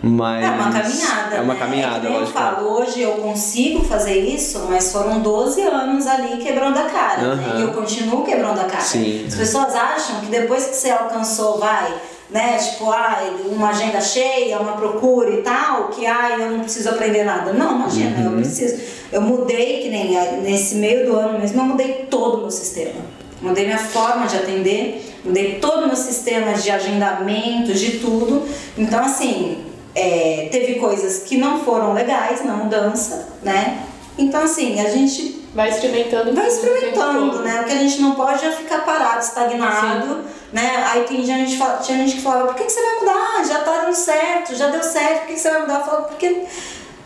Mas 0.04 0.44
É 0.44 0.50
uma 0.50 0.72
caminhada. 0.72 1.36
É 1.36 1.42
uma 1.42 1.54
né? 1.54 1.60
caminhada, 1.60 1.98
é 1.98 2.02
nem 2.02 2.14
eu 2.14 2.20
lógico. 2.20 2.38
falo, 2.38 2.68
hoje 2.68 3.02
eu 3.02 3.14
consigo 3.14 3.84
fazer 3.84 4.20
isso, 4.20 4.68
mas 4.70 4.92
foram 4.92 5.20
12 5.20 5.62
anos 5.62 6.06
ali 6.06 6.38
quebrando 6.44 6.78
a 6.78 6.84
cara. 6.84 7.36
né? 7.36 7.54
E 7.58 7.62
eu 7.62 7.72
continuo 7.72 8.24
quebrando 8.24 8.60
a 8.60 8.66
cara. 8.66 8.84
Sim. 8.84 9.26
As 9.28 9.34
pessoas 9.36 9.74
acham 9.74 10.20
que 10.20 10.28
depois 10.28 10.68
que 10.68 10.76
você 10.76 10.92
alcançou, 10.92 11.58
vai, 11.60 11.92
né? 12.30 12.58
Tipo, 12.58 12.90
ai, 12.92 13.30
uma 13.50 13.70
agenda 13.70 14.02
cheia, 14.02 14.60
uma 14.60 14.74
procura 14.74 15.30
e 15.32 15.42
tal, 15.42 15.90
que 15.90 16.06
ai, 16.06 16.42
eu 16.42 16.52
não 16.52 16.60
preciso 16.62 16.90
aprender 16.90 17.24
nada. 17.24 17.54
Não, 17.54 17.76
imagina, 17.76 18.18
Uhum. 18.20 18.32
eu 18.32 18.38
preciso. 18.38 18.82
Eu 19.12 19.22
mudei, 19.22 19.82
que 19.82 19.90
nem 19.90 20.18
eh, 20.18 20.40
nesse 20.42 20.76
meio 20.76 21.06
do 21.06 21.16
ano 21.16 21.40
mesmo, 21.40 21.62
eu 21.62 21.66
mudei 21.66 22.08
todo 22.10 22.38
o 22.38 22.42
meu 22.42 22.52
sistema. 22.52 23.02
Mudei 23.42 23.66
minha 23.66 23.78
forma 23.78 24.26
de 24.28 24.36
atender, 24.38 25.14
mudei 25.24 25.60
todo 25.62 25.84
o 25.84 25.88
meu 25.88 25.96
sistema 25.96 26.54
de 26.54 26.72
agendamento, 26.72 27.74
de 27.74 28.00
tudo. 28.00 28.44
Então, 28.78 29.04
assim, 29.04 29.64
é, 29.94 30.48
teve 30.52 30.76
coisas 30.76 31.20
que 31.24 31.38
não 31.38 31.60
foram 31.64 31.94
legais 31.94 32.44
na 32.44 32.54
mudança, 32.54 33.30
né? 33.44 33.84
Então, 34.18 34.44
assim, 34.44 34.80
a 34.80 34.90
gente 34.90 35.44
Vai 35.54 35.70
experimentando. 35.70 36.34
vai 36.34 36.48
experimentando, 36.48 37.40
né? 37.40 37.62
O 37.62 37.64
que 37.66 37.72
a 37.72 37.78
gente 37.78 38.02
não 38.02 38.12
pode 38.16 38.44
é 38.46 38.52
ficar 38.52 38.80
parado, 38.84 39.24
estagnado, 39.24 40.20
né? 40.56 40.86
Aí 40.88 41.04
tem 41.04 41.22
gente, 41.22 41.58
tinha 41.84 41.98
gente 41.98 42.16
que 42.16 42.22
falava, 42.22 42.48
por 42.48 42.56
que, 42.56 42.64
que 42.64 42.72
você 42.72 42.82
vai 42.82 43.00
mudar? 43.02 43.46
Já 43.46 43.60
tá 43.60 43.82
dando 43.82 43.94
certo, 43.94 44.56
já 44.56 44.70
deu 44.70 44.82
certo, 44.82 45.20
por 45.20 45.28
que, 45.28 45.34
que 45.34 45.40
você 45.40 45.50
vai 45.50 45.62
mudar? 45.62 45.80
Eu 45.80 45.84
falava, 45.84 46.04
porque... 46.04 46.46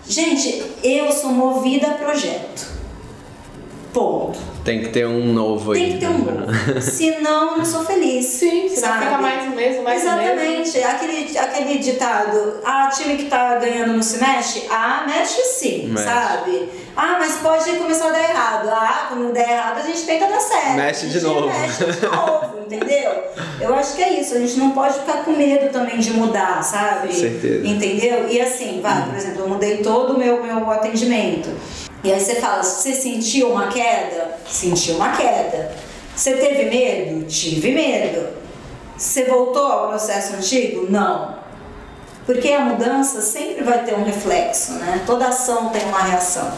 Gente, 0.07 0.63
eu 0.83 1.11
sou 1.11 1.31
movida 1.31 1.87
a 1.87 1.93
projeto. 1.95 2.78
Ponto. 3.93 4.37
Tem 4.63 4.81
que 4.81 4.89
ter 4.89 5.07
um 5.07 5.33
novo 5.33 5.71
aí. 5.71 5.79
Tem 5.79 5.93
que 5.93 5.99
ter 5.99 6.09
um 6.09 6.17
novo. 6.19 6.51
Senão, 6.81 7.51
eu 7.51 7.57
não 7.57 7.65
sou 7.65 7.83
feliz. 7.83 8.25
Sim, 8.25 8.69
senão 8.69 8.93
sabe? 8.93 9.05
fica 9.05 9.17
mais 9.17 9.51
o 9.51 9.55
mesmo, 9.55 9.83
mais 9.83 10.03
o 10.03 10.05
mesmo. 10.05 10.21
Exatamente. 10.21 10.83
Aquele, 10.83 11.37
aquele 11.37 11.79
ditado, 11.79 12.53
ah, 12.63 12.89
time 12.93 13.17
que 13.17 13.25
tá 13.25 13.55
ganhando 13.55 13.93
não 13.93 14.03
se 14.03 14.19
mexe? 14.19 14.67
Ah, 14.69 15.05
mexe 15.07 15.41
sim, 15.41 15.87
Mexe. 15.87 16.03
sabe? 16.03 16.69
Ah, 16.95 17.17
mas 17.19 17.37
pode 17.37 17.71
começar 17.77 18.09
a 18.09 18.11
dar 18.11 18.29
errado. 18.29 18.69
Ah, 18.71 19.05
quando 19.09 19.33
der 19.33 19.49
errado 19.49 19.79
a 19.79 19.81
gente 19.81 20.03
tenta 20.03 20.27
dar 20.27 20.39
certo. 20.39 20.75
Mexe 20.75 21.07
de 21.07 21.21
novo. 21.21 21.47
Mexe 21.47 21.85
de 21.85 22.05
novo, 22.05 22.59
entendeu? 22.65 23.11
Eu 23.61 23.73
acho 23.75 23.95
que 23.95 24.03
é 24.03 24.19
isso. 24.19 24.35
A 24.35 24.39
gente 24.39 24.59
não 24.59 24.71
pode 24.71 24.99
ficar 24.99 25.23
com 25.23 25.31
medo 25.31 25.71
também 25.71 25.97
de 25.97 26.11
mudar, 26.11 26.61
sabe? 26.63 27.07
Com 27.07 27.13
certeza. 27.13 27.67
Entendeu? 27.67 28.27
E 28.29 28.39
assim, 28.39 28.81
vai, 28.81 29.05
por 29.05 29.15
exemplo, 29.15 29.41
eu 29.41 29.49
mudei 29.49 29.77
todo 29.77 30.13
o 30.13 30.19
meu, 30.19 30.43
meu 30.43 30.69
atendimento. 30.69 31.49
E 32.03 32.11
aí 32.11 32.19
você 32.19 32.35
fala, 32.35 32.63
você 32.63 32.93
sentiu 32.93 33.51
uma 33.51 33.67
queda? 33.67 34.37
Senti 34.47 34.91
uma 34.91 35.11
queda. 35.11 35.71
Você 36.15 36.33
teve 36.33 36.69
medo? 36.69 37.25
Tive 37.25 37.71
medo. 37.71 38.29
Você 38.97 39.25
voltou 39.25 39.65
ao 39.65 39.87
processo 39.89 40.35
antigo? 40.35 40.87
Não. 40.89 41.37
Porque 42.25 42.51
a 42.51 42.61
mudança 42.61 43.21
sempre 43.21 43.63
vai 43.63 43.83
ter 43.83 43.95
um 43.95 44.03
reflexo, 44.03 44.73
né? 44.73 45.01
Toda 45.05 45.27
ação 45.27 45.69
tem 45.69 45.83
uma 45.85 46.03
reação. 46.03 46.51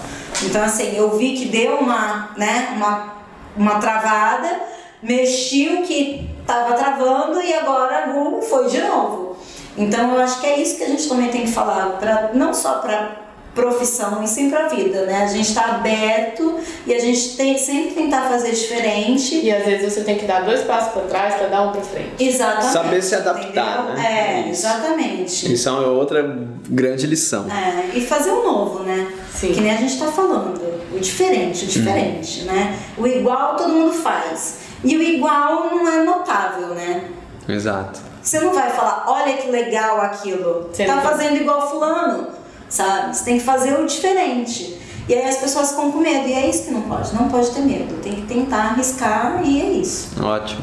Então, 0.44 0.64
assim, 0.64 0.96
eu 0.96 1.18
vi 1.18 1.34
que 1.34 1.46
deu 1.46 1.78
uma, 1.78 2.32
né, 2.38 2.74
uma, 2.76 3.14
uma 3.56 3.80
travada, 3.80 4.60
mexi 5.02 5.68
o 5.70 5.84
que 5.84 6.30
estava 6.42 6.74
travando 6.74 7.42
e 7.42 7.54
agora 7.54 8.10
uh, 8.10 8.42
foi 8.42 8.68
de 8.68 8.82
novo. 8.82 9.38
Então, 9.78 10.14
eu 10.14 10.22
acho 10.22 10.42
que 10.42 10.48
é 10.48 10.60
isso 10.60 10.78
que 10.78 10.84
a 10.84 10.88
gente 10.88 11.08
também 11.08 11.30
tem 11.30 11.42
que 11.44 11.52
falar, 11.52 11.98
pra, 12.00 12.32
não 12.34 12.54
só 12.54 12.80
para 12.80 13.31
profissão 13.54 14.24
e 14.24 14.28
sim 14.28 14.50
para 14.50 14.66
a 14.66 14.70
vida, 14.70 15.06
né? 15.06 15.24
A 15.24 15.28
gente 15.28 15.50
está 15.50 15.66
aberto 15.76 16.58
e 16.88 16.94
a 16.94 17.00
gente 17.00 17.36
tem 17.36 17.58
sempre 17.58 17.96
tentar 17.96 18.30
fazer 18.30 18.52
diferente. 18.52 19.36
E 19.36 19.52
às 19.52 19.66
vezes 19.66 19.94
você 19.94 20.02
tem 20.04 20.18
que 20.18 20.26
dar 20.26 20.44
dois 20.46 20.62
passos 20.62 20.94
para 20.94 21.02
trás 21.04 21.36
para 21.36 21.48
dar 21.48 21.64
um 21.64 21.72
para 21.72 21.82
frente. 21.82 22.24
Exatamente. 22.24 22.72
Saber 22.72 23.04
se 23.04 23.16
adaptar, 23.16 23.80
entendeu? 23.84 23.96
né? 23.96 24.44
É, 24.46 24.50
Isso. 24.50 24.66
exatamente. 24.66 25.54
Isso 25.54 25.70
é 25.70 25.72
outra 25.72 26.38
grande 26.70 27.06
lição. 27.08 27.46
É, 27.52 27.98
e 27.98 28.06
fazer 28.06 28.32
o 28.32 28.44
novo, 28.44 28.84
né? 28.84 29.12
Sim. 29.34 29.54
Que 29.54 29.62
nem 29.62 29.72
a 29.72 29.78
gente 29.78 29.98
tá 30.00 30.08
falando. 30.08 30.62
O 30.94 31.00
diferente, 31.00 31.66
o 31.66 31.68
diferente, 31.68 32.44
né? 32.44 32.78
O 32.98 33.08
igual 33.08 33.56
todo 33.56 33.70
mundo 33.70 33.94
faz. 33.94 34.60
E 34.84 34.96
o 34.96 35.02
igual 35.02 35.70
não 35.72 35.88
é 35.88 36.04
notável, 36.04 36.68
né? 36.70 37.10
Exato. 37.48 38.00
Você 38.22 38.40
não 38.40 38.54
vai 38.54 38.70
falar, 38.70 39.06
olha 39.08 39.34
que 39.38 39.50
legal 39.50 40.00
aquilo. 40.00 40.70
Você 40.72 40.86
tá 40.86 41.02
fazendo 41.02 41.38
igual 41.38 41.70
fulano, 41.70 42.28
sabe? 42.72 43.16
Você 43.16 43.24
tem 43.26 43.38
que 43.38 43.44
fazer 43.44 43.80
o 43.80 43.86
diferente. 43.86 44.80
E 45.08 45.14
aí 45.14 45.28
as 45.28 45.38
pessoas 45.38 45.72
ficam 45.72 45.92
com 45.92 46.00
medo. 46.00 46.28
E 46.28 46.34
é 46.34 46.50
isso 46.50 46.64
que 46.66 46.72
não 46.72 46.82
pode. 46.84 47.14
Não 47.14 47.28
pode 47.28 47.52
ter 47.52 47.62
medo. 47.62 48.02
Tem 48.02 48.16
que 48.16 48.22
tentar 48.24 48.72
arriscar 48.72 49.42
e 49.46 49.62
é 49.62 49.66
isso. 49.66 50.24
Ótimo. 50.24 50.62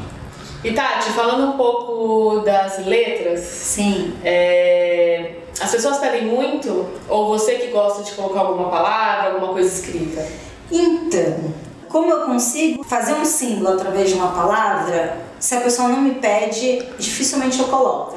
E 0.64 0.72
Tati, 0.72 1.10
falando 1.10 1.52
um 1.52 1.56
pouco 1.56 2.40
das 2.40 2.84
letras, 2.84 3.40
Sim. 3.40 4.12
é, 4.24 5.36
as 5.60 5.70
pessoas 5.70 5.98
pedem 5.98 6.26
muito? 6.26 6.86
Ou 7.08 7.28
você 7.28 7.54
que 7.54 7.68
gosta 7.68 8.02
de 8.02 8.12
colocar 8.12 8.40
alguma 8.40 8.68
palavra, 8.68 9.34
alguma 9.34 9.52
coisa 9.52 9.72
escrita? 9.72 10.26
Então, 10.70 11.54
como 11.88 12.10
eu 12.10 12.22
consigo 12.22 12.82
fazer 12.82 13.14
um 13.14 13.24
símbolo 13.24 13.74
através 13.74 14.08
de 14.08 14.16
uma 14.16 14.32
palavra, 14.32 15.18
se 15.38 15.54
a 15.54 15.60
pessoa 15.60 15.88
não 15.88 16.00
me 16.00 16.16
pede, 16.16 16.82
dificilmente 16.98 17.60
eu 17.60 17.68
coloco. 17.68 18.16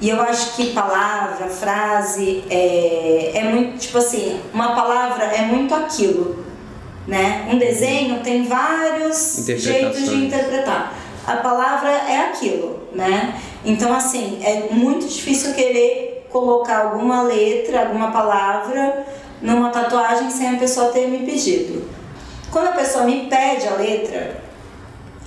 E 0.00 0.10
eu 0.10 0.20
acho 0.20 0.56
que 0.56 0.72
palavra, 0.72 1.48
frase, 1.48 2.44
é, 2.50 3.32
é 3.34 3.44
muito, 3.44 3.78
tipo 3.78 3.98
assim, 3.98 4.40
uma 4.52 4.74
palavra 4.74 5.24
é 5.24 5.42
muito 5.42 5.74
aquilo, 5.74 6.44
né? 7.06 7.48
Um 7.50 7.58
desenho 7.58 8.22
tem 8.22 8.44
vários 8.44 9.44
jeitos 9.46 10.08
de 10.08 10.26
interpretar. 10.26 10.92
A 11.26 11.36
palavra 11.36 11.90
é 11.90 12.28
aquilo, 12.28 12.88
né? 12.92 13.40
Então, 13.64 13.94
assim, 13.94 14.40
é 14.44 14.68
muito 14.70 15.06
difícil 15.06 15.54
querer 15.54 16.26
colocar 16.30 16.86
alguma 16.86 17.22
letra, 17.22 17.82
alguma 17.82 18.10
palavra 18.10 19.06
numa 19.40 19.70
tatuagem 19.70 20.30
sem 20.30 20.56
a 20.56 20.58
pessoa 20.58 20.90
ter 20.90 21.06
me 21.06 21.18
pedido. 21.18 21.88
Quando 22.50 22.68
a 22.68 22.72
pessoa 22.72 23.04
me 23.04 23.26
pede 23.26 23.66
a 23.68 23.74
letra, 23.74 24.40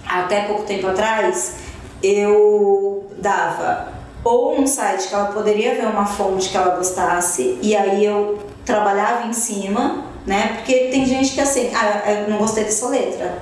até 0.05 0.41
pouco 0.41 0.63
tempo 0.63 0.87
atrás, 0.87 1.55
eu 2.03 3.09
dava 3.17 3.96
ou 4.27 4.59
um 4.59 4.67
site 4.67 5.07
que 5.07 5.15
ela 5.15 5.27
poderia 5.27 5.75
ver 5.75 5.87
uma 5.87 6.05
fonte 6.05 6.49
que 6.49 6.57
ela 6.57 6.75
gostasse 6.75 7.57
e 7.61 7.75
aí 7.75 8.03
eu 8.03 8.37
trabalhava 8.65 9.27
em 9.27 9.33
cima, 9.33 10.03
né? 10.25 10.57
Porque 10.57 10.89
tem 10.91 11.05
gente 11.05 11.31
que 11.33 11.39
assim, 11.39 11.71
ah, 11.73 12.03
eu 12.11 12.29
não 12.29 12.37
gostei 12.37 12.65
dessa 12.65 12.89
letra. 12.89 13.41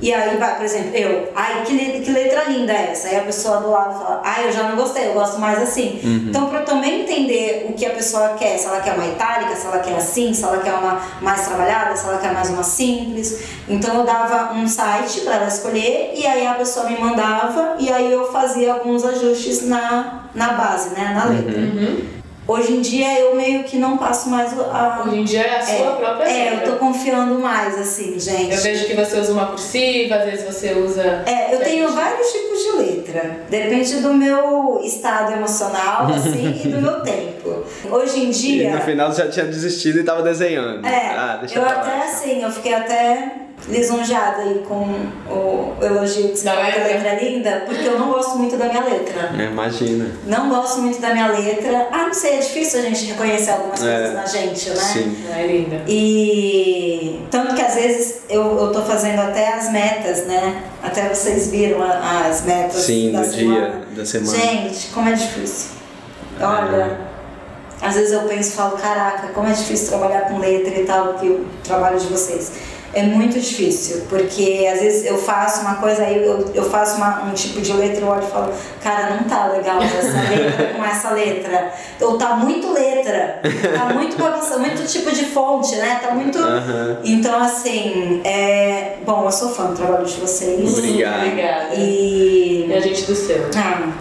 E 0.00 0.12
aí 0.12 0.36
vai, 0.36 0.56
por 0.56 0.64
exemplo, 0.64 0.94
eu, 0.94 1.30
ai, 1.34 1.62
que, 1.64 2.00
que 2.00 2.10
letra 2.10 2.44
linda 2.44 2.72
é 2.72 2.90
essa? 2.92 3.08
Aí 3.08 3.16
a 3.16 3.22
pessoa 3.22 3.58
do 3.58 3.70
lado 3.70 3.98
fala, 3.98 4.20
ai, 4.24 4.46
eu 4.46 4.52
já 4.52 4.64
não 4.64 4.76
gostei, 4.76 5.08
eu 5.08 5.14
gosto 5.14 5.38
mais 5.40 5.62
assim. 5.62 5.98
Então, 6.28 6.48
para 6.48 6.60
eu 6.60 6.64
também 6.66 7.02
entender 7.02 7.66
o 7.68 7.72
que 7.72 7.86
a 7.86 7.90
pessoa 7.90 8.30
quer, 8.38 8.58
se 8.58 8.66
ela 8.66 8.80
quer 8.80 8.92
uma 8.92 9.06
itálica, 9.06 9.56
se 9.56 9.66
ela 9.66 9.78
quer 9.78 9.96
assim, 9.96 10.34
se 10.34 10.44
ela 10.44 10.58
quer 10.58 10.74
uma 10.74 11.00
mais 11.22 11.46
trabalhada, 11.46 11.96
se 11.96 12.06
ela 12.06 12.18
quer 12.18 12.32
mais 12.32 12.50
uma 12.50 12.62
simples. 12.62 13.42
Então, 13.68 13.96
eu 14.00 14.04
dava 14.04 14.52
um 14.52 14.68
site 14.68 15.20
para 15.20 15.36
ela 15.36 15.48
escolher 15.48 16.12
e 16.14 16.26
aí 16.26 16.46
a 16.46 16.54
pessoa 16.54 16.86
me 16.90 16.98
mandava 16.98 17.76
e 17.78 17.90
aí 17.90 18.12
eu 18.12 18.30
fazia 18.30 18.74
alguns 18.74 19.04
ajustes 19.04 19.66
na, 19.66 20.24
na 20.34 20.52
base, 20.52 20.90
né, 20.90 21.12
na 21.14 21.24
letra. 21.24 22.15
Hoje 22.48 22.72
em 22.74 22.80
dia 22.80 23.18
eu 23.20 23.34
meio 23.34 23.64
que 23.64 23.76
não 23.76 23.96
passo 23.98 24.28
mais 24.30 24.52
o- 24.52 24.60
a. 24.62 25.02
Hoje 25.04 25.16
em 25.18 25.24
dia 25.24 25.40
é 25.42 25.56
a 25.58 25.62
sua 25.62 25.92
própria 25.96 26.28
é, 26.28 26.54
eu 26.54 26.70
tô 26.70 26.76
confiando 26.78 27.40
mais, 27.40 27.76
assim, 27.76 28.18
gente. 28.20 28.54
Eu 28.54 28.60
vejo 28.62 28.86
que 28.86 28.94
você 28.94 29.18
usa 29.18 29.32
uma 29.32 29.46
cursiva, 29.46 30.14
às 30.14 30.24
vezes 30.24 30.44
você 30.44 30.72
usa. 30.74 31.02
É, 31.26 31.52
eu 31.52 31.58
tenho 31.58 31.88
vários 31.90 32.26
tipos 32.30 32.58
de 32.62 32.72
letra. 32.78 33.40
Depende 33.50 33.96
do 33.96 34.14
meu 34.14 34.80
estado 34.84 35.32
emocional, 35.32 36.06
assim, 36.14 36.60
e 36.64 36.68
do 36.68 36.80
meu 36.80 37.00
tempo. 37.00 37.64
Hoje 37.90 38.20
em 38.20 38.28
E 38.30 38.32
dia. 38.32 38.76
no 38.76 38.80
final 38.82 39.10
você 39.12 39.24
já 39.24 39.28
tinha 39.30 39.46
desistido 39.46 39.98
e 39.98 40.04
tava 40.04 40.22
desenhando. 40.22 40.86
É, 40.86 41.10
ah, 41.16 41.38
deixa 41.40 41.58
eu 41.58 41.62
lá. 41.62 41.70
até 41.72 42.04
assim, 42.04 42.42
eu 42.44 42.50
fiquei 42.52 42.74
até 42.74 43.32
lisonjeada 43.68 44.42
aí 44.42 44.64
com 44.68 44.84
o 45.28 45.74
elogio 45.82 46.28
que 46.28 46.36
você 46.36 46.44
Da 46.44 46.52
falou 46.54 46.70
que 46.72 46.78
a 46.78 46.84
letra? 46.84 47.08
é 47.08 47.24
linda, 47.24 47.62
porque 47.66 47.88
eu 47.88 47.98
não 47.98 48.10
gosto 48.12 48.38
muito 48.38 48.56
da 48.56 48.66
minha 48.66 48.84
letra. 48.84 49.30
É, 49.38 49.44
imagina. 49.46 50.10
Não 50.26 50.48
gosto 50.48 50.80
muito 50.80 51.00
da 51.00 51.12
minha 51.12 51.26
letra. 51.28 51.88
Ah, 51.90 52.06
não 52.06 52.14
sei, 52.14 52.34
é 52.34 52.38
difícil 52.38 52.80
a 52.80 52.82
gente 52.82 53.06
reconhecer 53.06 53.50
algumas 53.50 53.82
É, 53.82 53.92
coisas 53.96 54.14
na 54.14 54.26
gente, 54.26 54.70
né? 54.70 54.76
Sim. 54.76 55.16
É 55.36 55.46
linda. 55.46 55.82
E 55.88 57.22
tanto 57.30 57.54
que 57.54 57.62
às 57.62 57.74
vezes 57.74 58.20
eu, 58.28 58.42
eu 58.58 58.72
tô 58.72 58.82
fazendo 58.82 59.20
até 59.20 59.52
as 59.54 59.72
metas, 59.72 60.26
né? 60.26 60.62
Até 60.82 61.08
vocês 61.12 61.48
viram 61.50 61.82
a- 61.82 62.26
as 62.28 62.42
metas 62.44 62.82
Sim, 62.82 63.12
da 63.12 63.22
do 63.22 63.34
semana. 63.34 63.70
dia, 63.70 63.82
da 63.96 64.04
semana. 64.06 64.38
Gente, 64.38 64.86
como 64.88 65.08
é 65.08 65.12
difícil. 65.14 65.70
Olha, 66.40 66.98
às 67.82 67.94
vezes 67.94 68.12
eu 68.12 68.20
penso 68.22 68.50
e 68.50 68.52
falo, 68.52 68.76
caraca, 68.76 69.28
como 69.28 69.48
é 69.48 69.52
difícil 69.52 69.88
trabalhar 69.88 70.22
com 70.28 70.38
letra 70.38 70.78
e 70.78 70.84
tal, 70.84 71.14
que 71.14 71.26
o 71.28 71.46
trabalho 71.64 71.98
de 71.98 72.06
vocês. 72.06 72.52
É 72.96 73.02
muito 73.02 73.38
difícil, 73.38 74.04
porque 74.08 74.66
às 74.72 74.80
vezes 74.80 75.04
eu 75.04 75.18
faço 75.18 75.60
uma 75.60 75.74
coisa, 75.74 76.02
aí 76.02 76.24
eu, 76.24 76.50
eu 76.54 76.62
faço 76.70 76.96
uma- 76.96 77.24
um 77.24 77.34
tipo 77.34 77.60
de 77.60 77.72
letra, 77.74 78.00
eu 78.00 78.08
olho 78.08 78.22
e 78.22 78.30
falo, 78.30 78.52
cara, 78.82 79.16
não 79.16 79.24
tá 79.28 79.48
legal 79.48 79.78
essa 79.82 80.18
letra 80.34 80.74
com 80.74 80.82
essa 80.84 81.10
letra. 81.10 81.72
Ou 82.00 82.16
tá 82.16 82.36
muito 82.36 82.72
letra, 82.72 83.40
tá 83.76 83.92
muito 83.92 84.16
bagunça, 84.16 84.58
muito 84.58 84.86
tipo 84.90 85.10
de 85.14 85.26
fonte, 85.26 85.76
né? 85.76 86.00
Tá 86.02 86.14
muito. 86.14 86.38
Então, 87.04 87.38
assim, 87.42 88.22
é... 88.24 88.96
bom, 89.04 89.24
eu 89.26 89.32
sou 89.32 89.50
fã 89.50 89.66
do 89.66 89.74
trabalho 89.76 90.06
de 90.06 90.14
vocês. 90.18 90.78
Obrigado. 90.78 91.26
Obrigada. 91.26 91.74
E. 91.74 92.66
E 92.68 92.74
a 92.74 92.80
gente 92.80 93.02
do 93.04 93.14
seu. 93.14 93.50
Ah, 93.56 93.92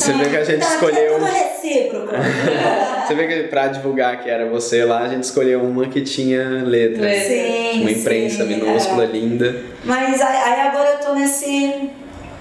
Você 0.00 0.12
vê 0.14 0.30
que 0.30 0.36
a 0.36 0.44
gente 0.44 0.60
tá, 0.60 0.74
escolheu. 0.74 1.14
Tudo 1.14 1.24
recíproco. 1.26 2.08
Você 3.06 3.14
vê 3.14 3.26
que 3.26 3.48
pra 3.48 3.66
divulgar 3.68 4.22
que 4.22 4.30
era 4.30 4.46
você 4.46 4.84
lá, 4.84 5.00
a 5.00 5.08
gente 5.08 5.24
escolheu 5.24 5.60
uma 5.62 5.88
que 5.88 6.00
tinha 6.00 6.62
letra. 6.64 7.12
Sim, 7.20 7.80
Uma 7.82 7.90
imprensa 7.90 8.44
sim, 8.44 8.54
minúscula, 8.54 9.02
é. 9.02 9.06
linda. 9.08 9.62
Mas 9.84 10.20
aí, 10.22 10.36
aí 10.36 10.60
agora 10.68 10.90
eu 10.90 10.98
tô 10.98 11.14
nesse. 11.14 11.90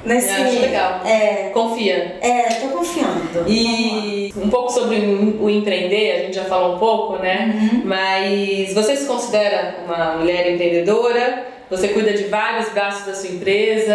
nesse 0.05 0.29
Eu 0.29 0.45
acho 0.45 0.59
legal. 0.59 1.01
É, 1.05 1.49
Confia. 1.51 2.17
é, 2.21 2.43
tô 2.61 2.67
confiando. 2.67 3.45
E 3.47 4.31
um 4.37 4.47
pouco 4.49 4.71
sobre 4.71 4.97
o 5.39 5.49
empreender, 5.49 6.11
a 6.11 6.19
gente 6.25 6.35
já 6.35 6.45
falou 6.45 6.75
um 6.75 6.79
pouco, 6.79 7.17
né? 7.17 7.51
Uhum. 7.55 7.81
Mas 7.85 8.71
você 8.73 8.95
se 8.95 9.07
considera 9.07 9.77
uma 9.85 10.17
mulher 10.17 10.53
empreendedora? 10.53 11.58
Você 11.69 11.89
cuida 11.89 12.13
de 12.13 12.23
vários 12.23 12.69
braços 12.69 13.05
da 13.05 13.13
sua 13.13 13.29
empresa? 13.29 13.93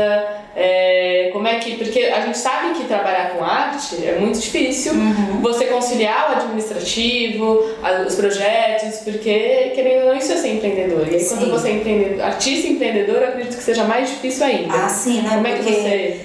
É, 0.55 1.31
como 1.33 1.49
é 1.49 1.57
que. 1.59 1.77
Porque 1.77 2.05
a 2.05 2.21
gente 2.21 2.39
sabe 2.39 2.75
que 2.75 2.85
trabalhar 2.85 3.31
com 3.31 3.45
arte 3.45 4.07
é 4.07 4.17
muito 4.21 4.39
difícil. 4.39 4.93
Uhum. 4.93 5.41
Você 5.43 5.65
conciliar 5.65 6.31
o 6.31 6.37
administrativo, 6.37 7.65
os 8.07 8.15
projetos, 8.15 9.01
porque, 9.01 9.73
querendo 9.75 10.03
ou 10.03 10.09
não, 10.11 10.17
isso 10.17 10.33
é 10.33 10.37
ser 10.37 10.55
empreendedor. 10.55 11.09
E 11.11 11.17
aí, 11.17 11.25
quando 11.25 11.51
você 11.51 11.69
é 11.69 11.73
empreendedor, 11.73 12.25
artista 12.25 12.67
e 12.69 12.73
empreendedor, 12.73 13.17
eu 13.17 13.29
acredito 13.29 13.57
que 13.57 13.63
seja 13.63 13.83
mais 13.83 14.09
difícil 14.09 14.47
ainda. 14.47 14.73
Ah, 14.73 14.89
sim, 14.89 15.23
né? 15.23 15.31
Como 15.35 15.47
é 15.49 15.53
que 15.55 15.63
você. 15.65 16.21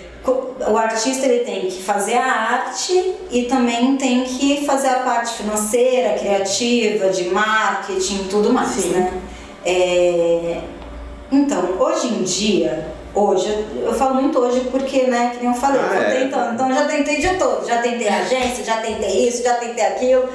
o 0.72 0.78
artista 0.78 1.26
ele 1.26 1.44
tem 1.44 1.62
que 1.62 1.82
fazer 1.82 2.18
a 2.18 2.32
arte 2.32 3.16
e 3.32 3.44
também 3.46 3.98
tem 3.98 4.24
que 4.24 4.64
fazer 4.68 4.90
a 4.90 5.00
parte 5.00 5.34
financeira, 5.34 6.14
criativa, 6.20 7.10
de 7.10 7.24
marketing, 7.30 8.28
tudo 8.30 8.54
mais, 8.54 8.70
Sim. 8.70 8.90
né? 8.90 9.14
É, 9.66 10.58
Então, 11.32 11.76
hoje 11.80 12.08
em 12.08 12.24
dia, 12.24 12.88
hoje, 13.14 13.66
eu 13.84 13.94
falo 13.94 14.16
muito 14.16 14.40
hoje 14.40 14.62
porque, 14.72 15.04
né, 15.04 15.32
que 15.34 15.44
nem 15.44 15.54
eu 15.54 15.60
falei, 15.60 15.80
Ah, 15.80 15.84
eu 15.84 15.90
tô 15.90 15.96
é. 15.96 16.20
tentando. 16.24 16.54
Então, 16.54 16.70
eu 16.70 16.76
já 16.76 16.86
tentei 16.86 17.22
de 17.22 17.30
todo. 17.38 17.68
Já 17.68 17.82
tentei 17.82 18.08
agência, 18.08 18.64
já 18.64 18.78
tentei 18.78 19.28
isso, 19.28 19.44
já 19.44 19.54
tentei 19.56 19.86
aquilo. 19.86 20.28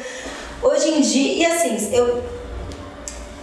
Hoje 0.63 0.91
em 0.91 1.01
dia, 1.01 1.33
e 1.35 1.47
assim, 1.47 1.91
eu, 1.93 2.23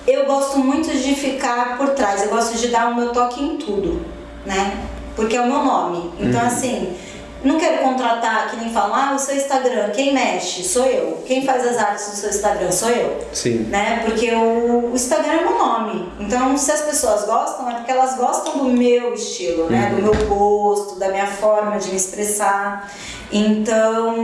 eu 0.07 0.25
gosto 0.25 0.59
muito 0.59 0.89
de 0.89 1.13
ficar 1.13 1.77
por 1.77 1.89
trás, 1.89 2.23
eu 2.23 2.29
gosto 2.29 2.57
de 2.57 2.69
dar 2.69 2.89
o 2.89 2.95
meu 2.95 3.09
toque 3.11 3.43
em 3.43 3.57
tudo, 3.57 4.03
né? 4.45 4.79
Porque 5.15 5.35
é 5.35 5.41
o 5.41 5.45
meu 5.47 5.61
nome. 5.63 6.11
Então, 6.19 6.41
assim, 6.41 6.95
não 7.43 7.59
quero 7.59 7.83
contratar, 7.83 8.51
que 8.51 8.57
nem 8.57 8.71
falam, 8.71 8.95
ah, 8.95 9.13
o 9.15 9.19
seu 9.19 9.35
Instagram, 9.35 9.89
quem 9.89 10.13
mexe? 10.13 10.63
Sou 10.63 10.85
eu. 10.85 11.23
Quem 11.25 11.43
faz 11.43 11.65
as 11.65 11.77
artes 11.77 12.11
do 12.11 12.15
seu 12.15 12.29
Instagram? 12.29 12.71
Sou 12.71 12.89
eu 12.89 13.25
Sim. 13.33 13.65
né? 13.69 14.03
Porque 14.05 14.31
o, 14.31 14.91
o 14.91 14.95
Instagram 14.95 15.33
é 15.33 15.41
meu 15.41 15.57
nome. 15.57 16.11
Então, 16.19 16.55
se 16.57 16.71
as 16.71 16.81
pessoas 16.81 17.25
gostam, 17.25 17.69
é 17.69 17.75
porque 17.75 17.91
elas 17.91 18.15
gostam 18.15 18.57
do 18.57 18.65
meu 18.65 19.13
estilo, 19.13 19.69
né? 19.69 19.91
Do 19.95 20.01
meu 20.01 20.27
gosto, 20.27 20.99
da 20.99 21.09
minha 21.09 21.27
forma 21.27 21.77
de 21.77 21.89
me 21.89 21.95
expressar. 21.95 22.91
Então, 23.31 24.15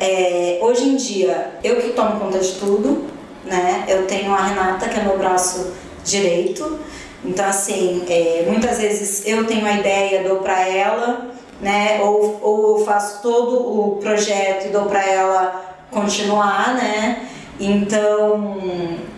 é, 0.00 0.58
hoje 0.62 0.88
em 0.88 0.96
dia, 0.96 1.52
eu 1.62 1.76
que 1.76 1.90
tomo 1.90 2.18
conta 2.18 2.38
de 2.38 2.52
tudo, 2.52 3.04
né? 3.44 3.84
Eu 3.86 4.06
tenho 4.06 4.32
a 4.32 4.42
Renata, 4.42 4.88
que 4.88 4.98
é 4.98 5.02
meu 5.02 5.16
braço 5.18 5.72
direito. 6.04 6.80
Então, 7.24 7.46
assim, 7.46 8.04
é, 8.08 8.44
muitas 8.46 8.78
vezes 8.78 9.26
eu 9.26 9.44
tenho 9.46 9.66
a 9.66 9.72
ideia, 9.72 10.28
dou 10.28 10.38
pra 10.38 10.66
ela, 10.66 11.30
né? 11.60 12.00
Ou, 12.02 12.38
ou 12.42 12.78
eu 12.78 12.84
faço 12.84 13.22
todo 13.22 13.56
o 13.56 13.96
projeto 13.96 14.66
e 14.66 14.70
dou 14.70 14.86
pra 14.86 15.04
ela 15.04 15.76
continuar, 15.90 16.74
né? 16.74 17.28
Então, 17.58 18.58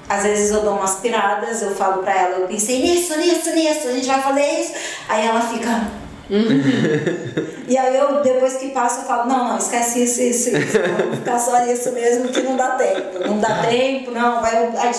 às 0.08 0.22
vezes 0.22 0.50
eu 0.50 0.62
dou 0.62 0.74
umas 0.74 0.96
piradas, 0.96 1.60
eu 1.60 1.74
falo 1.74 2.02
pra 2.02 2.14
ela, 2.16 2.36
eu 2.38 2.46
pensei 2.46 2.80
nisso, 2.80 3.18
nisso, 3.18 3.50
nisso, 3.50 3.88
a 3.88 3.92
gente 3.92 4.06
vai 4.06 4.22
fazer 4.22 4.60
isso. 4.60 4.72
Aí 5.08 5.26
ela 5.26 5.40
fica. 5.40 5.98
e 7.66 7.76
aí 7.76 7.96
eu, 7.96 8.22
depois 8.22 8.54
que 8.54 8.68
passa, 8.68 9.00
eu 9.00 9.04
falo, 9.06 9.28
não, 9.28 9.48
não, 9.48 9.58
esquece 9.58 10.04
isso, 10.04 10.20
isso, 10.20 10.50
isso. 10.50 10.78
Vamos 10.98 11.18
ficar 11.18 11.38
só 11.38 11.64
nisso 11.64 11.90
mesmo 11.92 12.28
que 12.28 12.42
não 12.42 12.56
dá 12.56 12.70
tempo. 12.70 13.26
Não 13.26 13.38
dá 13.38 13.62
tempo, 13.68 14.10
não, 14.10 14.40
vai, 14.40 14.70
ai, 14.76 14.92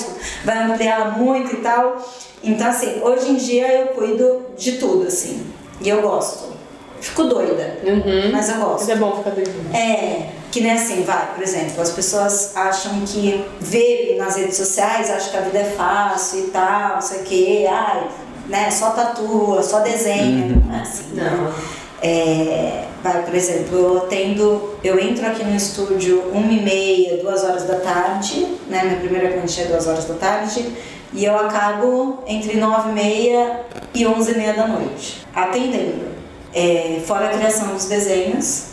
vai 0.44 0.64
ampliar 0.64 1.18
muito 1.18 1.56
e 1.56 1.58
tal. 1.60 2.04
Então, 2.44 2.68
assim, 2.68 3.02
hoje 3.02 3.32
em 3.32 3.36
dia 3.36 3.82
eu 3.82 3.88
cuido 3.88 4.46
de 4.58 4.74
tudo, 4.74 5.08
assim. 5.08 5.46
E 5.82 5.88
eu 5.88 6.02
gosto. 6.02 6.59
Fico 7.02 7.24
doida, 7.24 7.78
Uhum. 7.84 8.32
mas 8.32 8.50
eu 8.50 8.56
gosto. 8.56 8.80
Mas 8.80 8.90
é 8.90 8.96
bom 8.96 9.16
ficar 9.18 9.30
doidinho. 9.32 9.74
É, 9.74 10.28
que 10.52 10.62
nem 10.62 10.72
assim, 10.72 11.04
vai, 11.04 11.34
por 11.34 11.42
exemplo, 11.44 11.82
as 11.82 11.92
pessoas 11.92 12.52
acham 12.56 13.00
que 13.06 13.46
vê 13.62 14.16
nas 14.18 14.36
redes 14.36 14.58
sociais, 14.58 15.10
acham 15.10 15.32
que 15.32 15.38
a 15.38 15.42
vida 15.42 15.60
é 15.60 15.64
fácil 15.64 16.40
e 16.40 16.48
tal, 16.48 16.96
não 16.96 17.02
sei 17.02 17.20
o 17.20 17.24
quê, 17.24 17.68
ai, 17.70 18.08
né, 18.48 18.70
só 18.72 18.90
tatua, 18.92 19.62
só 19.64 19.80
desenha, 19.80 20.56
não 20.66 20.76
é 20.76 20.82
assim, 20.82 21.14
né? 21.14 21.32
Não. 21.38 21.54
É, 22.02 22.86
vai, 23.04 23.24
por 23.24 23.36
exemplo, 23.36 23.78
eu 23.78 23.98
atendo, 24.00 24.74
eu 24.84 25.00
entro 25.00 25.26
aqui 25.28 25.44
no 25.44 25.56
estúdio 25.56 26.22
uma 26.34 26.52
e 26.52 26.62
meia, 26.62 27.18
duas 27.18 27.44
horas 27.44 27.64
da 27.64 27.76
tarde, 27.76 28.46
né, 28.68 28.84
minha 28.86 28.98
primeira 29.00 29.30
cliente 29.32 29.62
é 29.62 29.66
duas 29.66 29.86
horas 29.88 30.06
da 30.06 30.16
tarde, 30.16 30.66
e 31.14 31.26
eu 31.26 31.36
acabo 31.38 32.24
entre 32.28 32.58
nove 32.58 32.90
e 32.90 32.94
meia 32.94 33.62
e 33.94 34.06
onze 34.08 34.32
e 34.32 34.38
meia 34.38 34.54
da 34.54 34.68
noite, 34.68 35.26
atendendo. 35.36 36.19
É, 36.54 37.02
fora 37.06 37.28
a 37.28 37.30
criação 37.30 37.74
dos 37.74 37.86
desenhos, 37.86 38.70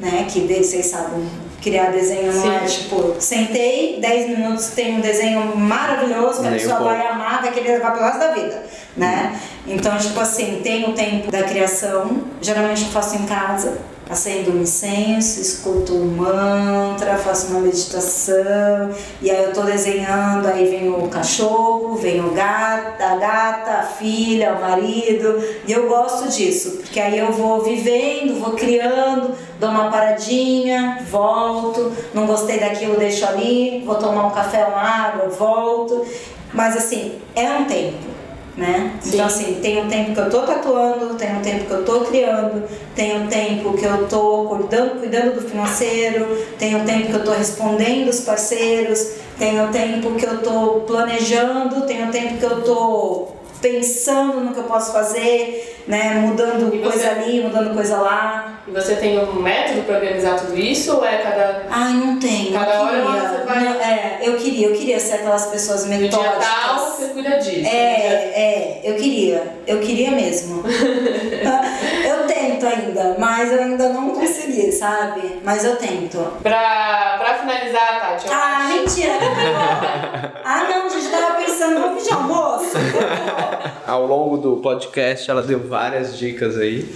né, 0.00 0.26
que 0.30 0.40
vocês 0.40 0.86
sabem, 0.86 1.28
criar 1.62 1.90
desenho 1.90 2.32
não 2.32 2.42
Sim. 2.42 2.56
é 2.56 2.64
tipo, 2.66 3.16
sentei, 3.18 3.98
10 4.00 4.30
minutos 4.30 4.68
tem 4.68 4.96
um 4.96 5.00
desenho 5.00 5.56
maravilhoso 5.56 6.40
que 6.40 6.48
a 6.48 6.52
pessoa 6.52 6.80
vai 6.80 7.06
amar, 7.06 7.42
vai 7.42 7.52
querer 7.52 7.72
levar 7.74 7.92
pelo 7.92 8.04
resto 8.04 8.18
da 8.18 8.32
vida, 8.32 8.62
né? 8.96 9.40
Então, 9.66 9.96
tipo 9.98 10.18
assim, 10.18 10.60
tem 10.62 10.90
o 10.90 10.92
tempo 10.92 11.30
da 11.30 11.42
criação, 11.42 12.22
geralmente 12.40 12.82
eu 12.82 12.88
faço 12.88 13.16
em 13.16 13.26
casa, 13.26 13.78
acendo 14.10 14.52
um 14.52 14.62
incenso, 14.62 15.40
escuto 15.40 15.94
um 15.94 16.06
mantra, 16.06 17.18
faço 17.18 17.48
uma 17.48 17.60
meditação, 17.60 18.90
e 19.20 19.30
aí 19.30 19.44
eu 19.44 19.52
tô 19.52 19.62
desenhando, 19.62 20.46
aí 20.46 20.66
vem 20.70 20.88
o 20.88 21.08
cachorro, 21.08 21.94
vem 21.96 22.24
o 22.24 22.30
gato, 22.30 23.02
a 23.02 23.16
gata, 23.16 23.70
a 23.72 23.82
filha, 23.82 24.54
o 24.54 24.60
marido, 24.62 25.42
e 25.66 25.72
eu 25.72 25.86
gosto 25.86 26.28
disso, 26.28 26.78
porque 26.78 26.98
aí 26.98 27.18
eu 27.18 27.32
vou 27.32 27.62
vivendo, 27.62 28.40
vou 28.40 28.52
criando, 28.52 29.34
dou 29.60 29.68
uma 29.68 29.90
paradinha, 29.90 31.04
volto, 31.10 31.92
não 32.14 32.26
gostei 32.26 32.58
daquilo, 32.58 32.96
deixo 32.96 33.26
ali, 33.26 33.82
vou 33.84 33.96
tomar 33.96 34.26
um 34.26 34.30
café, 34.30 34.64
uma 34.64 34.80
água, 34.80 35.28
volto. 35.28 36.06
Mas 36.52 36.76
assim, 36.78 37.20
é 37.34 37.50
um 37.50 37.66
tempo, 37.66 38.17
né? 38.58 38.92
Sim. 39.00 39.10
Então 39.14 39.26
assim, 39.26 39.58
tem 39.62 39.82
um 39.82 39.88
tempo 39.88 40.12
que 40.12 40.20
eu 40.20 40.28
tô 40.28 40.42
tatuando, 40.42 41.14
tem 41.14 41.36
um 41.36 41.40
tempo 41.40 41.64
que 41.64 41.70
eu 41.70 41.84
tô 41.84 42.00
criando, 42.00 42.64
tem 42.94 43.22
um 43.22 43.26
tempo 43.28 43.72
que 43.78 43.84
eu 43.84 44.08
tô 44.08 44.46
cuidando, 44.48 44.98
cuidando 44.98 45.34
do 45.36 45.48
financeiro, 45.48 46.26
tem 46.58 46.74
um 46.74 46.84
tempo 46.84 47.06
que 47.06 47.14
eu 47.14 47.24
tô 47.24 47.30
respondendo 47.30 48.08
os 48.08 48.20
parceiros, 48.20 49.12
tem 49.38 49.60
um 49.60 49.70
tempo 49.70 50.10
que 50.16 50.26
eu 50.26 50.42
tô 50.42 50.80
planejando, 50.80 51.86
tem 51.86 52.04
um 52.04 52.10
tempo 52.10 52.38
que 52.38 52.44
eu 52.44 52.62
tô 52.62 53.28
pensando 53.60 54.40
no 54.40 54.52
que 54.52 54.58
eu 54.60 54.64
posso 54.64 54.92
fazer, 54.92 55.82
né? 55.86 56.14
Mudando 56.26 56.70
você? 56.70 56.78
coisa 56.78 57.10
ali, 57.10 57.40
mudando 57.42 57.74
coisa 57.74 57.96
lá. 57.98 58.54
E 58.66 58.70
você 58.70 58.96
tem 58.96 59.18
um 59.18 59.40
método 59.40 59.82
pra 59.82 59.94
organizar 59.96 60.38
tudo 60.38 60.54
isso 60.58 60.96
ou 60.96 61.04
é 61.04 61.18
cada. 61.18 61.62
Ai, 61.70 61.92
não 61.94 62.18
tem. 62.18 62.52
Cada 62.52 62.74
eu 62.74 62.80
hora 62.82 62.96
queria. 63.02 63.28
você 63.28 63.44
vai- 63.46 63.64
Não, 63.64 63.80
é, 63.80 64.18
eu 64.22 64.36
queria, 64.36 64.66
eu 64.68 64.74
queria 64.74 65.00
ser 65.00 65.14
aquelas 65.14 65.46
pessoas 65.46 65.84
No 65.86 65.96
dia 65.96 66.10
tal, 66.10 66.22
metódicas. 66.22 66.96
você 66.96 67.06
cuida 67.14 67.30
disso. 67.38 67.66
É, 67.66 68.06
é, 68.34 68.80
eu 68.84 68.94
queria, 68.96 69.56
eu 69.66 69.80
queria 69.80 70.10
mesmo. 70.10 70.62
eu 70.68 72.26
tento 72.26 72.66
ainda, 72.66 73.16
mas 73.18 73.50
eu 73.50 73.62
ainda 73.62 73.88
não 73.88 74.10
consegui, 74.10 74.70
sabe? 74.70 75.40
Mas 75.42 75.64
eu 75.64 75.76
tento. 75.76 76.18
Pra, 76.42 77.16
pra 77.18 77.34
finalizar, 77.38 78.00
Tati, 78.00 78.26
Ah, 78.30 78.58
acho- 78.58 78.68
mentira! 78.74 79.14
ah, 80.44 80.64
não, 80.68 80.86
a 80.86 80.88
gente 80.90 81.08
tava 81.08 81.34
pensando, 81.42 81.80
vamos 81.80 82.02
pedir 82.02 82.14
almoço? 82.14 82.72
Ao 83.86 84.06
longo 84.06 84.36
do 84.36 84.56
podcast 84.56 85.30
ela 85.30 85.42
deu 85.42 85.58
várias 85.60 86.16
dicas 86.18 86.56
aí, 86.58 86.86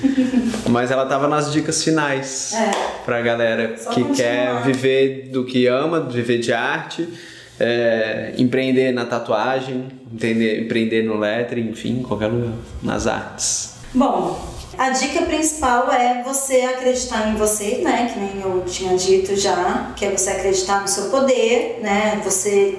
mas 0.69 0.91
ela 0.91 1.07
tava 1.07 1.27
nas 1.29 1.53
dicas 1.53 1.83
finais 1.83 2.53
É. 2.55 2.71
pra 3.05 3.21
galera 3.23 3.75
Só 3.79 3.91
que 3.91 4.03
continuar. 4.03 4.17
quer 4.17 4.63
viver 4.63 5.29
do 5.33 5.45
que 5.45 5.67
ama, 5.67 6.01
viver 6.01 6.39
de 6.39 6.53
arte, 6.53 7.09
é, 7.59 8.33
empreender 8.39 8.93
na 8.93 9.05
tatuagem, 9.05 9.87
entender, 10.13 10.61
empreender 10.65 11.03
no 11.03 11.17
lettering, 11.19 11.71
enfim, 11.71 12.01
em 12.01 12.03
qualquer 12.03 12.27
lugar, 12.27 12.53
nas 12.83 13.07
artes. 13.07 13.75
Bom, 13.95 14.41
a 14.79 14.91
dica 14.91 15.23
principal 15.23 15.91
é 15.93 16.23
você 16.25 16.63
acreditar 16.63 17.29
em 17.29 17.35
você, 17.37 17.79
né? 17.85 18.11
Que 18.13 18.19
nem 18.19 18.43
eu 18.43 18.65
tinha 18.67 18.97
dito 18.97 19.37
já, 19.37 19.93
que 19.95 20.05
é 20.05 20.11
você 20.11 20.31
acreditar 20.31 20.81
no 20.81 20.89
seu 20.89 21.05
poder, 21.11 21.79
né? 21.83 22.21
Você 22.25 22.79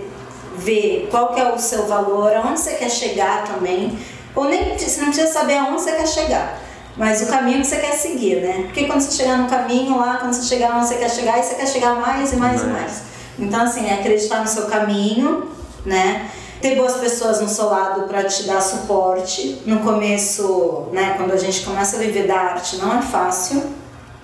ver 0.58 1.08
qual 1.10 1.36
é 1.38 1.54
o 1.54 1.58
seu 1.58 1.86
valor, 1.86 2.34
aonde 2.36 2.60
você 2.60 2.74
quer 2.74 2.90
chegar 2.90 3.46
também. 3.46 3.98
Ou 4.36 4.46
nem 4.46 4.78
você 4.78 5.02
não 5.02 5.08
precisa 5.08 5.32
saber 5.32 5.58
aonde 5.58 5.82
você 5.82 5.92
quer 5.92 6.08
chegar, 6.08 6.60
mas 6.98 7.22
o 7.22 7.28
caminho 7.28 7.62
que 7.62 7.68
você 7.68 7.78
quer 7.78 7.94
seguir, 7.94 8.42
né? 8.42 8.64
Porque 8.64 8.86
quando 8.86 9.02
você 9.02 9.12
chegar 9.12 9.38
no 9.38 9.48
caminho 9.48 9.98
lá, 9.98 10.18
quando 10.18 10.34
você 10.34 10.44
chegar 10.44 10.76
onde 10.76 10.88
você 10.88 10.96
quer 10.96 11.10
chegar, 11.10 11.36
aí 11.36 11.44
você 11.44 11.56
quer 11.56 11.68
chegar 11.68 11.96
mais 11.96 12.34
e 12.34 12.36
mais 12.38 12.62
e 12.62 12.66
Mais. 12.66 12.82
mais. 12.82 13.02
Então, 13.38 13.62
assim, 13.62 13.88
é 13.88 13.96
acreditar 13.96 14.42
no 14.42 14.48
seu 14.48 14.66
caminho, 14.66 15.50
né? 15.86 16.30
Ter 16.62 16.76
boas 16.76 16.94
pessoas 16.94 17.42
no 17.42 17.50
seu 17.50 17.66
lado 17.66 18.04
para 18.04 18.24
te 18.24 18.44
dar 18.44 18.62
suporte. 18.62 19.62
No 19.66 19.80
começo, 19.80 20.88
né, 20.92 21.16
quando 21.18 21.34
a 21.34 21.38
gente 21.38 21.62
começa 21.62 21.98
a 21.98 22.00
viver 22.00 22.26
da 22.26 22.36
arte, 22.36 22.78
não 22.78 22.98
é 22.98 23.02
fácil, 23.02 23.64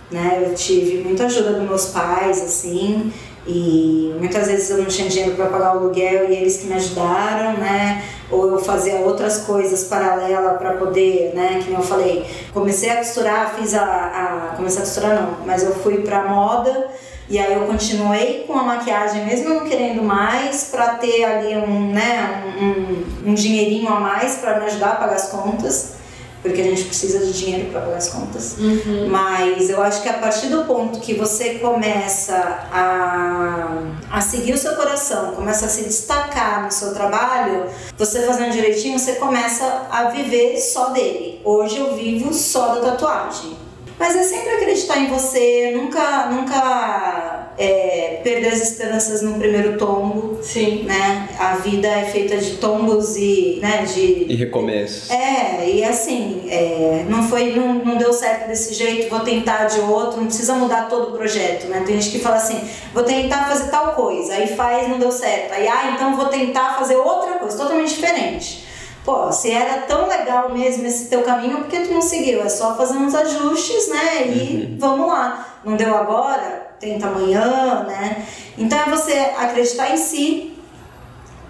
né? 0.10 0.44
Eu 0.46 0.56
tive 0.56 1.04
muita 1.04 1.26
ajuda 1.26 1.54
dos 1.54 1.68
meus 1.68 1.86
pais, 1.88 2.42
assim, 2.42 3.12
e 3.52 4.14
muitas 4.20 4.46
vezes 4.48 4.70
eu 4.70 4.78
não 4.78 4.86
tinha 4.86 5.10
dinheiro 5.10 5.36
para 5.36 5.48
pagar 5.48 5.76
o 5.76 5.80
aluguel 5.80 6.30
e 6.30 6.36
eles 6.36 6.58
que 6.58 6.68
me 6.68 6.76
ajudaram, 6.76 7.54
né? 7.54 8.04
Ou 8.30 8.52
eu 8.52 8.60
fazia 8.60 8.98
outras 8.98 9.40
coisas 9.40 9.86
paralelas 9.86 10.60
para 10.60 10.74
poder, 10.74 11.34
né? 11.34 11.60
Que 11.64 11.72
nem 11.72 11.80
eu 11.80 11.84
falei, 11.84 12.28
comecei 12.54 12.92
a 12.92 12.98
costurar, 12.98 13.56
fiz 13.56 13.74
a, 13.74 13.84
a 13.84 14.56
comecei 14.56 14.84
a 14.84 14.86
costurar 14.86 15.16
não, 15.20 15.46
mas 15.48 15.64
eu 15.64 15.74
fui 15.74 16.04
para 16.04 16.26
moda 16.26 16.90
e 17.28 17.40
aí 17.40 17.54
eu 17.54 17.66
continuei 17.66 18.44
com 18.46 18.54
a 18.54 18.64
maquiagem, 18.64 19.26
mesmo 19.26 19.50
não 19.50 19.66
querendo 19.68 20.04
mais, 20.04 20.66
para 20.66 20.96
ter 20.96 21.24
ali 21.24 21.58
um, 21.58 21.92
né, 21.92 22.44
um, 22.60 23.30
um, 23.30 23.32
um 23.32 23.34
dinheirinho 23.34 23.88
a 23.88 24.00
mais 24.00 24.36
para 24.36 24.60
me 24.60 24.66
ajudar 24.66 24.90
a 24.90 24.96
pagar 24.96 25.16
as 25.16 25.30
contas, 25.30 25.94
porque 26.42 26.62
a 26.62 26.64
gente 26.64 26.86
precisa 26.86 27.20
de 27.20 27.34
dinheiro 27.34 27.70
para 27.72 27.82
pagar 27.82 27.98
as 27.98 28.10
contas. 28.10 28.56
Mas 29.10 29.70
eu 29.70 29.82
acho 29.82 30.02
que 30.02 30.10
a 30.10 30.14
partir 30.14 30.48
do 30.48 30.64
ponto 30.66 31.00
que 31.00 31.14
você 31.14 31.56
começa 31.56 32.36
a, 32.72 33.84
a 34.12 34.22
seguir 34.22 34.54
o 34.54 34.58
seu 34.58 34.76
coração, 34.76 35.34
começa 35.34 35.66
a 35.66 35.70
se 35.70 35.84
destacar 35.84 36.64
no 36.64 36.72
seu 36.72 36.94
trabalho, 36.94 37.66
você 37.98 38.22
fazendo 38.22 38.52
direitinho, 38.52 38.98
você 38.98 39.14
começa 39.14 39.88
a 39.92 40.06
viver 40.06 40.58
só 40.58 40.90
dele. 40.90 41.42
Hoje 41.44 41.78
eu 41.78 41.96
vivo 41.96 42.34
só 42.34 42.76
da 42.76 42.92
tatuagem. 42.92 43.69
Mas 44.00 44.16
é 44.16 44.24
sempre 44.24 44.50
acreditar 44.52 44.98
em 44.98 45.08
você, 45.08 45.72
nunca, 45.76 46.28
nunca 46.28 47.50
é, 47.58 48.22
perder 48.24 48.48
as 48.48 48.62
esperanças 48.62 49.22
no 49.22 49.38
primeiro 49.38 49.78
tombo, 49.78 50.40
Sim. 50.42 50.84
né? 50.84 51.28
A 51.38 51.56
vida 51.58 51.86
é 51.88 52.06
feita 52.06 52.38
de 52.38 52.52
tombos 52.52 53.18
e, 53.18 53.60
né, 53.62 53.84
de 53.84 54.26
E 54.30 54.36
recomeços. 54.36 55.10
é, 55.12 55.70
e 55.70 55.84
assim, 55.84 56.44
é, 56.50 57.06
não 57.10 57.28
foi, 57.28 57.52
não, 57.54 57.74
não 57.74 57.98
deu 57.98 58.14
certo 58.14 58.48
desse 58.48 58.74
jeito, 58.74 59.10
vou 59.10 59.20
tentar 59.20 59.66
de 59.66 59.82
outro, 59.82 60.18
não 60.22 60.28
precisa 60.28 60.54
mudar 60.54 60.88
todo 60.88 61.10
o 61.10 61.18
projeto, 61.18 61.68
né? 61.68 61.84
Tem 61.86 62.00
gente 62.00 62.12
que 62.18 62.20
fala 62.20 62.38
assim, 62.38 62.58
vou 62.94 63.04
tentar 63.04 63.50
fazer 63.50 63.70
tal 63.70 63.94
coisa, 63.96 64.34
aí 64.34 64.48
faz, 64.56 64.88
não 64.88 64.98
deu 64.98 65.12
certo, 65.12 65.54
aí, 65.54 65.68
ah, 65.68 65.92
então 65.94 66.16
vou 66.16 66.28
tentar 66.28 66.76
fazer 66.78 66.96
outra 66.96 67.34
coisa, 67.34 67.58
totalmente 67.58 67.90
diferente. 67.90 68.69
Pô, 69.10 69.32
se 69.32 69.50
era 69.52 69.82
tão 69.88 70.08
legal 70.08 70.50
mesmo 70.52 70.86
esse 70.86 71.06
teu 71.10 71.24
caminho, 71.24 71.58
por 71.62 71.68
que 71.68 71.80
tu 71.80 71.92
não 71.92 72.02
seguiu? 72.02 72.44
É 72.44 72.50
só 72.50 72.76
fazer 72.76 72.96
uns 72.96 73.16
ajustes, 73.16 73.90
né? 73.90 74.28
E 74.28 74.78
vamos 74.80 75.08
lá. 75.08 75.48
Não 75.66 75.76
deu 75.76 75.98
agora? 75.98 76.68
Tenta 76.80 77.08
amanhã, 77.08 77.86
né? 77.88 78.24
Então 78.56 78.78
é 78.78 78.86
você 78.88 79.14
acreditar 79.36 79.90
em 79.92 79.98
si, 79.98 80.56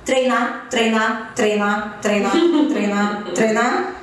treinar, 0.05 0.67
treinar, 0.69 1.33
treinar, 1.35 1.99
treinar, 2.01 2.31
treinar, 2.71 3.23
treinar, 3.35 3.95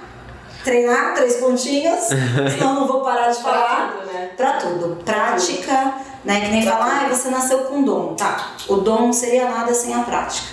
treinar, 0.63 1.15
três 1.15 1.37
pontinhos, 1.37 2.01
senão 2.05 2.75
eu 2.75 2.81
não 2.81 2.87
vou 2.87 3.01
parar 3.01 3.31
de 3.31 3.39
Pra 3.41 3.53
falar. 3.53 3.93
tudo, 3.97 4.13
né? 4.13 4.31
Pra 4.37 4.53
tudo. 4.53 5.03
Prática, 5.03 5.95
né? 6.27 6.41
Que 6.43 6.49
nem 6.51 6.63
falar, 6.63 7.07
ah, 7.07 7.09
você 7.09 7.31
nasceu 7.31 7.61
com 7.61 7.83
dom. 7.83 8.15
Tá, 8.17 8.51
o 8.69 8.77
dom 8.77 9.07
não 9.07 9.13
seria 9.15 9.49
nada 9.49 9.73
sem 9.73 9.95
a 9.95 10.01
prática, 10.01 10.47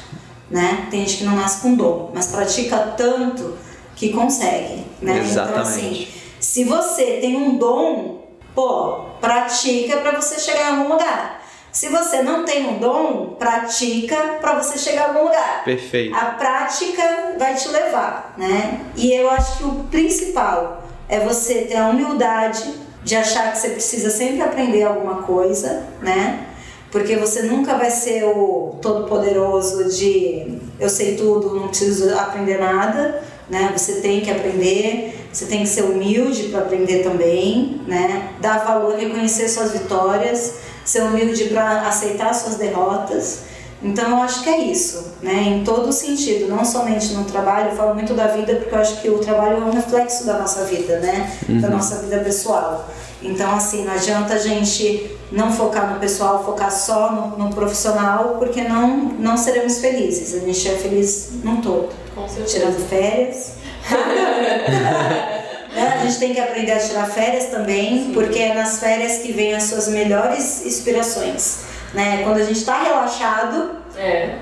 né? 0.54 0.88
Tem 0.92 1.00
gente 1.00 1.18
que 1.18 1.24
não 1.24 1.36
nasce 1.36 1.62
com 1.62 1.74
dom, 1.74 2.12
mas 2.14 2.28
pratica 2.28 2.78
tanto 2.96 3.58
que 3.96 4.14
consegue, 4.14 4.86
né? 5.02 5.26
Então, 5.28 5.60
assim, 5.60 5.88
Exatamente. 5.90 6.24
se 6.40 6.64
você 6.64 7.18
tem 7.20 7.36
um 7.36 7.58
dom, 7.58 8.28
pô, 8.54 9.06
pratica 9.20 9.98
pra 9.98 10.12
você 10.12 10.40
chegar 10.40 10.70
em 10.70 10.78
algum 10.78 10.94
lugar. 10.94 11.42
Se 11.72 11.90
você 11.90 12.22
não 12.22 12.46
tem 12.46 12.68
um 12.68 12.78
dom, 12.78 13.36
pratica 13.40 14.38
pra 14.40 14.62
você 14.62 14.78
chegar 14.78 15.06
em 15.06 15.08
algum 15.08 15.24
lugar. 15.24 15.64
Perfeito. 15.66 16.16
A 16.16 16.26
prática 16.26 17.34
vai 17.40 17.56
te 17.56 17.68
levar, 17.70 18.36
né? 18.38 18.80
E 18.96 19.12
eu 19.12 19.32
acho 19.32 19.58
que 19.58 19.64
o 19.64 19.72
principal 19.90 20.84
é 21.10 21.20
você 21.20 21.62
ter 21.62 21.78
a 21.78 21.88
humildade 21.88 22.76
de 23.04 23.16
achar 23.16 23.52
que 23.52 23.58
você 23.58 23.70
precisa 23.70 24.12
sempre 24.12 24.44
aprender 24.44 24.84
alguma 24.84 25.24
coisa, 25.24 25.84
né? 26.00 26.46
Porque 26.94 27.16
você 27.16 27.42
nunca 27.42 27.76
vai 27.76 27.90
ser 27.90 28.24
o 28.24 28.76
todo-poderoso 28.80 29.86
de 29.86 30.60
eu 30.80 30.88
sei 30.88 31.16
tudo, 31.16 31.56
não 31.56 31.70
preciso 31.70 32.14
aprender 32.14 32.60
nada, 32.60 33.20
né? 33.50 33.74
Você 33.76 33.94
tem 33.94 34.22
que 34.22 34.30
aprender, 34.30 35.28
você 35.34 35.48
tem 35.48 35.62
que 35.62 35.70
ser 35.70 35.82
humilde 35.82 36.50
para 36.50 36.60
aprender 36.60 37.00
também, 37.02 37.82
né? 37.88 38.34
Dar 38.40 38.64
valor, 38.64 38.96
reconhecer 38.96 39.50
suas 39.50 39.72
vitórias, 39.72 40.58
ser 40.86 41.02
humilde 41.02 41.46
para 41.46 41.88
aceitar 41.88 42.32
suas 42.36 42.58
derrotas. 42.58 43.40
Então 43.82 44.12
eu 44.12 44.18
acho 44.18 44.44
que 44.44 44.50
é 44.50 44.60
isso, 44.60 45.14
né? 45.24 45.46
Em 45.48 45.64
todo 45.64 45.92
sentido, 45.92 46.48
não 46.48 46.64
somente 46.64 47.12
no 47.14 47.26
trabalho, 47.26 47.72
eu 47.72 47.76
falo 47.76 47.96
muito 47.96 48.14
da 48.14 48.28
vida 48.28 48.54
porque 48.54 48.76
eu 48.76 48.80
acho 48.80 49.02
que 49.02 49.10
o 49.10 49.18
trabalho 49.18 49.58
é 49.58 49.66
um 49.66 49.72
reflexo 49.72 50.28
da 50.28 50.38
nossa 50.38 50.64
vida, 50.66 51.00
né? 51.00 51.36
Da 51.60 51.70
nossa 51.70 51.96
vida 52.04 52.20
pessoal. 52.20 52.88
Então 53.24 53.56
assim, 53.56 53.86
não 53.86 53.94
adianta 53.94 54.34
a 54.34 54.38
gente 54.38 55.10
não 55.32 55.52
focar 55.52 55.92
no 55.94 56.00
pessoal, 56.00 56.44
focar 56.44 56.72
só 56.72 57.12
no, 57.12 57.38
no 57.38 57.50
profissional, 57.56 58.36
porque 58.38 58.62
não, 58.62 58.98
não 58.98 59.38
seremos 59.38 59.80
felizes. 59.80 60.34
A 60.36 60.46
gente 60.46 60.68
é 60.70 60.76
feliz 60.76 61.30
num 61.44 61.62
todo. 61.62 61.90
Com 62.14 62.28
certeza. 62.28 62.60
Tirando 62.60 62.88
férias. 62.88 63.54
Né? 65.74 65.88
A 66.02 66.06
gente 66.06 66.20
tem 66.20 66.34
que 66.36 66.40
aprender 66.40 66.72
a 66.72 66.78
tirar 66.80 67.08
férias 67.08 67.46
também, 67.48 68.12
porque 68.14 68.38
é 68.38 68.54
nas 68.54 68.80
férias 68.80 69.24
que 69.24 69.32
vem 69.32 69.56
as 69.56 69.64
suas 69.64 69.88
melhores 69.88 70.64
inspirações. 70.64 71.62
Né? 71.96 72.22
Quando 72.24 72.38
a 72.38 72.44
gente 72.44 72.60
está 72.60 72.84
relaxado, 72.84 73.72
É. 73.98 74.36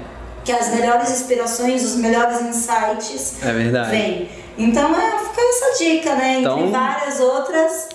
que 0.43 0.51
as 0.51 0.69
melhores 0.75 1.09
inspirações, 1.09 1.83
os 1.85 1.95
melhores 1.95 2.41
insights 2.41 3.35
É 3.41 3.53
verdade. 3.53 3.91
vêm. 3.91 4.29
Então 4.57 4.93
é, 4.93 5.19
fica 5.19 5.41
essa 5.41 5.77
dica, 5.81 6.15
né? 6.15 6.29
Entre 6.39 6.41
Então- 6.51 6.69
várias 6.71 7.19
outras. 7.21 7.87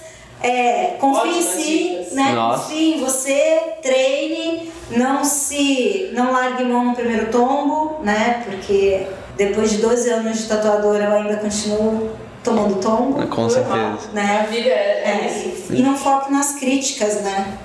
É, 0.43 0.97
confie 1.01 1.39
em 1.39 1.43
si, 1.43 2.15
né? 2.15 2.33
Nossa. 2.33 2.65
Confie 2.65 2.95
em 2.95 3.01
você, 3.01 3.61
treine, 3.83 4.71
não 4.91 5.25
se. 5.25 6.11
não 6.13 6.33
largue 6.33 6.65
mão 6.65 6.85
no 6.87 6.95
primeiro 6.95 7.31
tombo, 7.31 7.99
né? 8.03 8.43
Porque 8.45 9.07
depois 9.37 9.71
de 9.71 9.79
12 9.79 10.11
anos 10.11 10.39
de 10.39 10.45
tatuadora 10.47 11.05
eu 11.05 11.13
ainda 11.13 11.37
continuo 11.39 12.11
tomando 12.45 12.77
tombo. 12.81 13.15
Com 13.29 13.43
Normal. 13.49 13.51
certeza. 13.51 14.13
Né? 14.13 14.41
A 14.43 14.51
vida 14.51 14.69
é, 14.69 14.73
é 14.73 15.25
É, 15.25 15.49
isso. 15.49 15.75
e 15.75 15.83
não 15.83 15.97
foque 15.97 16.31
nas 16.31 16.53
críticas, 16.53 17.21
né? 17.23 17.59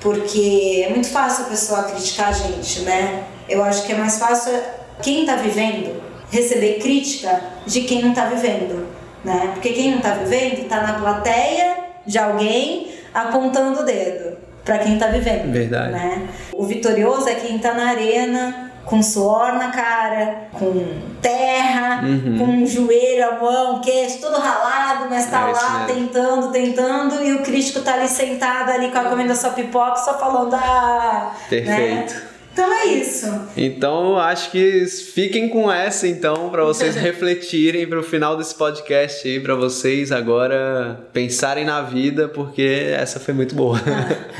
Porque 0.00 0.84
é 0.86 0.90
muito 0.90 1.08
fácil 1.08 1.46
a 1.46 1.48
pessoa 1.48 1.82
criticar 1.84 2.28
a 2.28 2.32
gente, 2.32 2.80
né? 2.80 3.24
Eu 3.48 3.64
acho 3.64 3.84
que 3.84 3.92
é 3.92 3.96
mais 3.96 4.18
fácil 4.18 4.52
quem 5.02 5.26
tá 5.26 5.34
vivendo 5.36 6.00
receber 6.30 6.74
crítica 6.78 7.40
de 7.66 7.80
quem 7.80 8.02
não 8.02 8.12
tá 8.14 8.26
vivendo, 8.26 8.86
né? 9.24 9.50
Porque 9.54 9.70
quem 9.70 9.92
não 9.92 10.00
tá 10.00 10.12
vivendo 10.12 10.68
tá 10.68 10.82
na 10.82 10.92
plateia 11.00 11.77
de 12.08 12.18
alguém 12.18 12.88
apontando 13.14 13.80
o 13.80 13.84
dedo 13.84 14.36
para 14.64 14.78
quem 14.78 14.98
tá 14.98 15.06
vivendo, 15.06 15.52
Verdade. 15.52 15.92
né? 15.92 16.28
O 16.52 16.64
vitorioso 16.66 17.28
é 17.28 17.34
quem 17.36 17.58
tá 17.58 17.72
na 17.74 17.88
arena 17.90 18.64
com 18.84 19.02
suor 19.02 19.52
na 19.54 19.68
cara, 19.70 20.48
com 20.52 20.82
terra, 21.20 22.00
Uhum. 22.02 22.38
com 22.38 22.66
joelho, 22.66 23.28
a 23.28 23.32
mão, 23.38 23.80
queixo, 23.82 24.18
todo 24.20 24.38
ralado, 24.38 25.06
mas 25.10 25.26
tá 25.30 25.48
É 25.48 25.52
lá 25.52 25.84
tentando, 25.86 26.50
tentando, 26.50 27.22
e 27.22 27.34
o 27.34 27.42
crítico 27.42 27.80
tá 27.80 27.94
ali 27.94 28.08
sentado 28.08 28.70
ali 28.70 28.90
com 28.90 28.98
a 28.98 29.04
comendo 29.04 29.32
a 29.32 29.36
sua 29.36 29.50
pipoca, 29.50 29.96
só 29.96 30.18
falando, 30.18 30.54
ah, 30.54 31.32
Perfeito. 31.50 32.14
né? 32.14 32.22
Então 32.58 32.72
é 32.72 32.86
isso. 32.86 33.48
Então, 33.56 34.10
eu 34.10 34.18
acho 34.18 34.50
que 34.50 34.84
fiquem 34.86 35.48
com 35.48 35.70
essa 35.70 36.08
então 36.08 36.50
para 36.50 36.64
vocês 36.64 36.96
refletirem 36.98 37.86
para 37.86 38.00
o 38.00 38.02
final 38.02 38.36
desse 38.36 38.52
podcast 38.56 39.28
aí 39.28 39.38
para 39.38 39.54
vocês 39.54 40.10
agora 40.10 40.98
pensarem 41.12 41.64
na 41.64 41.82
vida, 41.82 42.26
porque 42.26 42.92
essa 42.98 43.20
foi 43.20 43.32
muito 43.32 43.54
boa. 43.54 43.80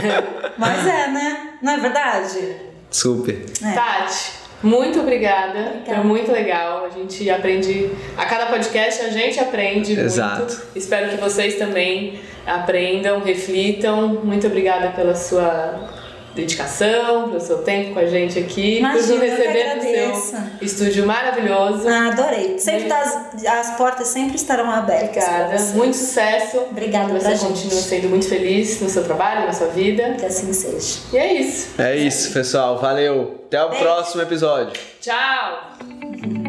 Mas 0.58 0.84
é, 0.84 1.06
né? 1.06 1.50
Não 1.62 1.74
é 1.74 1.78
verdade? 1.78 2.56
Super. 2.90 3.40
É. 3.64 3.72
Tati, 3.72 4.32
muito 4.64 4.98
obrigada. 4.98 5.60
Obrigada. 5.60 5.94
Foi 5.94 6.04
muito 6.04 6.32
legal. 6.32 6.86
A 6.86 6.90
gente 6.90 7.30
aprende. 7.30 7.88
A 8.16 8.26
cada 8.26 8.46
podcast 8.46 9.00
a 9.00 9.10
gente 9.10 9.38
aprende 9.38 9.92
Exato. 9.92 10.38
muito. 10.38 10.62
Espero 10.74 11.08
que 11.10 11.16
vocês 11.18 11.54
também 11.54 12.18
aprendam, 12.44 13.20
reflitam. 13.20 14.08
Muito 14.24 14.48
obrigada 14.48 14.88
pela 14.88 15.14
sua 15.14 15.97
dedicação, 16.34 17.28
pelo 17.28 17.40
seu 17.40 17.58
tempo 17.58 17.94
com 17.94 18.00
a 18.00 18.06
gente 18.06 18.38
aqui, 18.38 18.76
por 18.76 18.78
Imagina, 18.80 19.00
nos 19.00 19.10
eu 19.10 19.18
que 19.18 19.26
receber 19.26 19.74
no 19.74 19.82
seu 19.82 20.40
estúdio 20.60 21.06
maravilhoso. 21.06 21.88
Ah, 21.88 22.08
adorei. 22.08 22.58
Sempre 22.58 22.88
tá, 22.88 23.00
as, 23.00 23.44
as 23.44 23.76
portas 23.76 24.08
sempre 24.08 24.36
estarão 24.36 24.70
abertas. 24.70 25.24
Obrigada. 25.24 25.58
Muito 25.74 25.96
sucesso. 25.96 26.58
Obrigada 26.70 27.12
Que 27.12 27.20
pra 27.20 27.36
você 27.36 27.82
sendo 27.82 28.08
muito 28.08 28.28
feliz 28.28 28.80
no 28.80 28.88
seu 28.88 29.04
trabalho, 29.04 29.46
na 29.46 29.52
sua 29.52 29.68
vida. 29.68 30.14
Que 30.18 30.26
assim 30.26 30.52
seja. 30.52 31.00
E 31.12 31.16
é 31.16 31.32
isso. 31.34 31.68
É 31.80 31.96
isso, 31.96 32.32
pessoal. 32.32 32.78
Valeu. 32.78 33.42
Até 33.46 33.62
o 33.62 33.70
Beijo. 33.70 33.84
próximo 33.84 34.22
episódio. 34.22 34.72
Tchau! 35.00 36.47